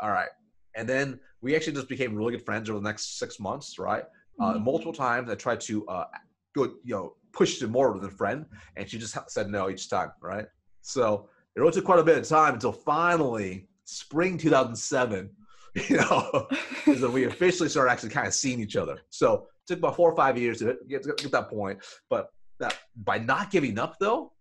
all 0.00 0.10
right. 0.10 0.30
And 0.76 0.88
then 0.88 1.20
we 1.40 1.54
actually 1.54 1.74
just 1.74 1.88
became 1.88 2.14
really 2.14 2.32
good 2.32 2.44
friends 2.44 2.68
over 2.68 2.78
the 2.78 2.84
next 2.84 3.18
six 3.18 3.38
months, 3.38 3.78
right? 3.78 4.04
Uh, 4.40 4.54
mm-hmm. 4.54 4.64
multiple 4.64 4.92
times 4.92 5.30
I 5.30 5.36
tried 5.36 5.60
to 5.62 5.86
uh, 5.86 6.06
go, 6.54 6.64
you 6.84 6.94
know, 6.94 7.14
push 7.32 7.58
to 7.58 7.68
more 7.68 7.92
than 7.98 8.08
a 8.08 8.12
friend, 8.12 8.46
and 8.76 8.88
she 8.88 8.98
just 8.98 9.16
said 9.28 9.48
no 9.48 9.70
each 9.70 9.88
time, 9.88 10.10
right? 10.20 10.46
So 10.82 11.28
it 11.54 11.60
really 11.60 11.72
took 11.72 11.84
quite 11.84 11.98
a 11.98 12.04
bit 12.04 12.18
of 12.18 12.28
time 12.28 12.54
until 12.54 12.72
finally 12.72 13.68
spring 13.84 14.38
2007 14.38 15.30
you 15.88 15.96
know, 15.96 16.48
is 16.86 17.00
that 17.00 17.10
we 17.10 17.24
officially 17.24 17.68
started 17.68 17.90
actually 17.90 18.10
kind 18.10 18.26
of 18.26 18.34
seeing 18.34 18.60
each 18.60 18.76
other. 18.76 18.98
So 19.10 19.34
it 19.34 19.66
took 19.66 19.78
about 19.78 19.96
four 19.96 20.10
or 20.10 20.16
five 20.16 20.38
years 20.38 20.58
to 20.60 20.76
get 20.88 21.02
to 21.02 21.14
get 21.14 21.32
that 21.32 21.50
point. 21.50 21.80
But 22.08 22.28
that 22.60 22.76
by 22.96 23.18
not 23.18 23.50
giving 23.50 23.78
up 23.78 23.98
though, 23.98 24.32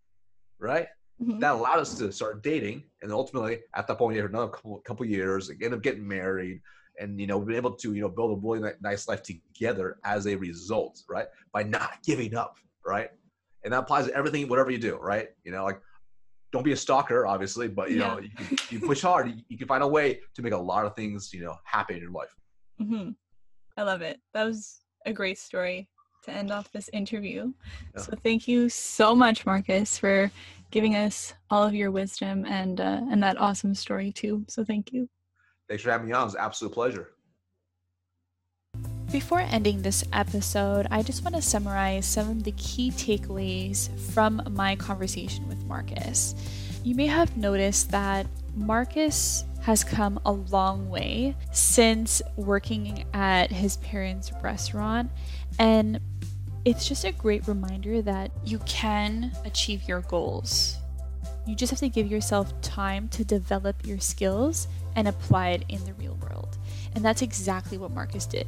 right? 0.60 0.88
Mm-hmm. 1.22 1.39
That 1.39 1.53
allowed 1.53 1.80
us 1.80 1.97
to 1.99 2.11
start 2.11 2.43
dating, 2.43 2.84
and 3.01 3.11
ultimately 3.11 3.59
at 3.76 3.88
that 3.88 3.97
point, 3.97 4.14
we 4.14 4.20
had 4.20 4.30
another 4.30 4.47
couple 4.47 4.80
couple 4.80 5.05
years, 5.05 5.49
end 5.61 5.74
up 5.74 5.82
getting 5.82 6.07
married, 6.07 6.59
and 6.99 7.20
you 7.20 7.28
know 7.28 7.38
we've 7.38 7.47
been 7.47 7.55
able 7.55 7.76
to 7.76 7.93
you 7.93 8.01
know 8.01 8.09
build 8.09 8.38
a 8.38 8.47
really 8.47 8.72
nice 8.82 9.07
life 9.07 9.22
together 9.22 9.97
as 10.03 10.28
a 10.28 10.36
result, 10.36 11.03
right? 11.07 11.28
By 11.51 11.64
not 11.64 11.97
giving 12.05 12.36
up, 12.36 12.57
right? 12.86 13.09
And 13.64 13.72
that 13.72 13.80
applies 13.80 14.07
to 14.07 14.14
everything, 14.14 14.47
whatever 14.49 14.72
you 14.72 14.78
do, 14.78 14.97
right? 14.97 15.30
You 15.43 15.51
know, 15.51 15.64
like 15.64 15.80
don't 16.53 16.64
be 16.64 16.72
a 16.72 16.78
stalker, 16.78 17.26
obviously, 17.26 17.68
but 17.68 17.89
you 17.89 17.99
yeah. 17.99 18.07
know, 18.07 18.20
you, 18.20 18.30
can, 18.30 18.57
you 18.70 18.80
push 18.80 19.01
hard. 19.01 19.28
You, 19.28 19.36
you, 19.49 19.57
can 19.57 19.68
find 19.68 19.84
a 19.84 19.88
way 19.88 20.20
to 20.36 20.41
make 20.41 20.53
a 20.53 20.57
lot 20.57 20.86
of 20.86 20.95
things, 20.95 21.34
you 21.34 21.43
know, 21.43 21.55
happen 21.64 21.95
in 21.95 22.01
your 22.03 22.11
life. 22.11 22.36
Mm-hmm. 22.82 23.09
I 23.76 23.84
love 23.84 24.01
it. 24.01 24.20
That 24.34 24.45
was 24.45 24.82
a 25.05 25.11
great 25.11 25.39
story 25.39 25.89
to 26.26 26.32
end 26.32 26.51
off 26.51 26.72
this 26.72 26.89
interview. 26.93 27.51
Yeah. 27.95 28.01
So 28.01 28.14
thank 28.24 28.47
you 28.47 28.70
so 28.70 29.16
much, 29.16 29.45
Marcus, 29.45 29.97
for 29.97 30.32
giving 30.74 30.95
us 30.95 31.36
all 31.51 31.61
of 31.61 31.76
your 31.76 31.91
wisdom 31.91 32.45
and 32.45 32.82
uh, 32.82 32.99
and 33.11 33.21
that 33.21 33.39
awesome 33.39 33.76
story 33.76 34.11
too. 34.11 34.43
So 34.49 34.65
thank 34.65 34.91
you. 34.91 35.07
Thanks 35.69 35.84
for 35.84 35.91
having 35.91 36.07
me 36.07 36.13
on. 36.13 36.24
It 36.24 36.26
was 36.26 36.34
an 36.34 36.41
absolute 36.41 36.74
pleasure. 36.74 37.11
Before 39.11 39.39
ending 39.39 39.84
this 39.84 40.03
episode, 40.11 40.88
I 40.89 41.03
just 41.03 41.24
want 41.24 41.36
to 41.36 41.41
summarize 41.43 42.07
some 42.07 42.28
of 42.32 42.43
the 42.43 42.53
key 42.53 42.89
takeaways 42.89 43.88
from 44.13 44.41
my 44.49 44.76
conversation 44.76 45.47
with 45.47 45.63
Marcus. 45.65 46.34
You 46.84 46.95
may 46.95 47.05
have 47.05 47.38
noticed 47.38 47.91
that 47.91 48.26
Marcus 48.55 49.45
has 49.61 49.84
come 49.84 50.19
a 50.26 50.32
long 50.32 50.89
way 50.89 51.36
since 51.51 52.24
working 52.36 53.05
at 53.13 53.51
his 53.51 53.78
parents' 53.78 54.32
restaurant, 54.41 55.11
and 55.59 55.99
it's 56.66 56.88
just 56.88 57.03
a 57.03 57.11
great 57.11 57.47
reminder 57.47 58.01
that 58.01 58.32
you 58.45 58.59
can 58.59 59.32
achieve 59.45 59.88
your 59.88 60.01
goals. 60.01 60.78
You 61.45 61.55
just 61.55 61.72
have 61.72 61.80
to 61.80 61.89
give 61.89 62.09
yourself 62.09 62.59
time 62.61 63.09
to 63.09 63.26
develop 63.26 63.86
your 63.86 63.99
skills 63.99 64.68
and 64.95 65.07
apply 65.07 65.49
it 65.49 65.66
in 65.68 65.84
the 65.84 65.93
real 65.95 66.18
world. 66.22 66.57
And 66.95 67.03
that's 67.03 67.22
exactly 67.22 67.78
what 67.78 67.91
Marcus 67.91 68.26
did. 68.26 68.47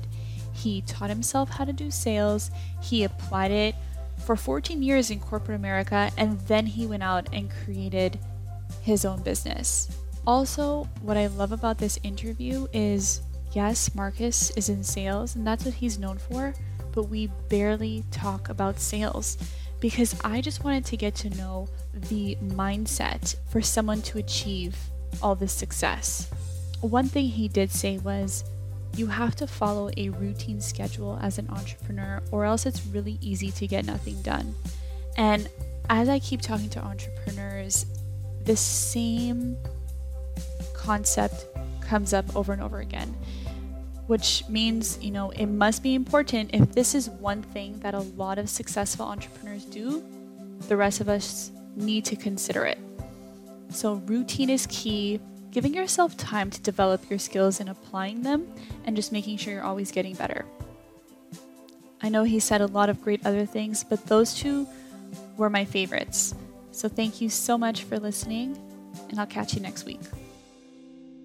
He 0.54 0.82
taught 0.82 1.10
himself 1.10 1.50
how 1.50 1.66
to 1.66 1.74
do 1.74 1.92
sales, 1.92 2.52
he 2.82 3.04
applied 3.04 3.52
it 3.52 3.76
for 4.26 4.38
14 4.38 4.82
years 4.82 5.12
in 5.12 5.20
corporate 5.20 5.58
America, 5.58 6.10
and 6.18 6.40
then 6.42 6.66
he 6.66 6.88
went 6.88 7.04
out 7.04 7.28
and 7.34 7.52
created 7.66 8.18
his 8.82 9.04
own 9.04 9.22
business. 9.24 9.90
Also, 10.26 10.86
what 11.02 11.18
I 11.18 11.28
love 11.28 11.52
about 11.52 11.78
this 11.78 12.00
interview 12.04 12.68
is 12.72 13.22
yes, 13.52 13.94
Marcus 13.94 14.52
is 14.52 14.70
in 14.70 14.84
sales, 14.84 15.36
and 15.36 15.46
that's 15.46 15.66
what 15.66 15.74
he's 15.74 16.00
known 16.00 16.18
for, 16.18 16.54
but 16.96 17.04
we 17.04 17.28
barely 17.50 18.04
talk 18.10 18.50
about 18.50 18.80
sales 18.80 19.38
because 19.80 20.16
I 20.24 20.42
just 20.42 20.64
wanted 20.64 20.86
to 20.86 20.98
get 20.98 21.14
to 21.16 21.30
know 21.32 21.68
the 21.94 22.38
mindset 22.42 23.36
for 23.50 23.62
someone 23.62 24.02
to 24.04 24.18
achieve 24.18 24.76
all 25.22 25.36
this 25.36 25.54
success. 25.54 26.30
One 26.82 27.08
thing 27.08 27.28
he 27.28 27.48
did 27.48 27.70
say 27.70 27.98
was, 28.00 28.46
you 28.96 29.08
have 29.08 29.36
to 29.36 29.48
follow 29.48 29.90
a 29.98 30.10
routine 30.10 30.62
schedule 30.62 31.20
as 31.22 31.38
an 31.38 31.50
entrepreneur, 31.50 32.22
or 32.32 32.46
else 32.46 32.66
it's 32.66 32.86
really 32.88 33.18
easy 33.22 33.52
to 33.52 33.68
get 33.68 33.86
nothing 33.86 34.22
done. 34.22 34.56
And 35.18 35.50
as 35.90 36.08
I 36.08 36.20
keep 36.20 36.42
talking 36.42 36.70
to 36.70 36.80
entrepreneurs, 36.80 37.86
the 38.46 38.56
same 38.56 39.58
concept 40.74 41.46
comes 41.82 42.14
up 42.14 42.36
over 42.36 42.54
and 42.54 42.62
over 42.62 42.80
again, 42.80 43.16
which 44.08 44.44
means, 44.48 45.00
you 45.02 45.12
know, 45.12 45.32
it 45.32 45.48
must 45.48 45.82
be 45.82 45.96
important 45.96 46.52
if 46.54 46.72
this 46.74 46.94
is 46.96 47.10
one 47.10 47.42
thing 47.42 47.80
that 47.80 47.94
a 47.94 48.00
lot 48.00 48.38
of 48.38 48.50
successful 48.50 49.06
entrepreneurs 49.06 49.66
do, 49.66 50.04
the 50.68 50.78
rest 50.78 51.02
of 51.02 51.10
us 51.10 51.52
need 51.76 52.06
to 52.06 52.16
consider 52.16 52.66
it. 52.66 52.80
So, 53.70 53.96
routine 54.06 54.50
is 54.50 54.68
key 54.68 55.20
giving 55.56 55.74
yourself 55.74 56.18
time 56.18 56.50
to 56.50 56.62
develop 56.62 57.10
your 57.10 57.18
skills 57.18 57.62
and 57.62 57.70
applying 57.70 58.24
them, 58.24 58.46
and 58.84 58.94
just 58.94 59.14
making 59.14 59.38
sure 59.38 59.54
you're 59.54 59.64
always 59.64 59.90
getting 59.90 60.14
better. 60.14 60.46
I 62.02 62.10
know 62.10 62.24
he 62.24 62.42
said 62.42 62.60
a 62.60 62.68
lot 62.68 62.90
of 62.90 63.02
great 63.02 63.26
other 63.26 63.46
things, 63.46 63.82
but 63.82 64.06
those 64.08 64.34
two 64.34 64.68
were 65.38 65.50
my 65.50 65.64
favorites. 65.64 66.36
So 66.72 66.90
thank 66.90 67.22
you 67.22 67.30
so 67.30 67.58
much 67.58 67.84
for 67.84 67.98
listening, 67.98 68.60
and 69.10 69.18
I'll 69.18 69.26
catch 69.26 69.54
you 69.54 69.62
next 69.62 69.86
week. 69.86 70.02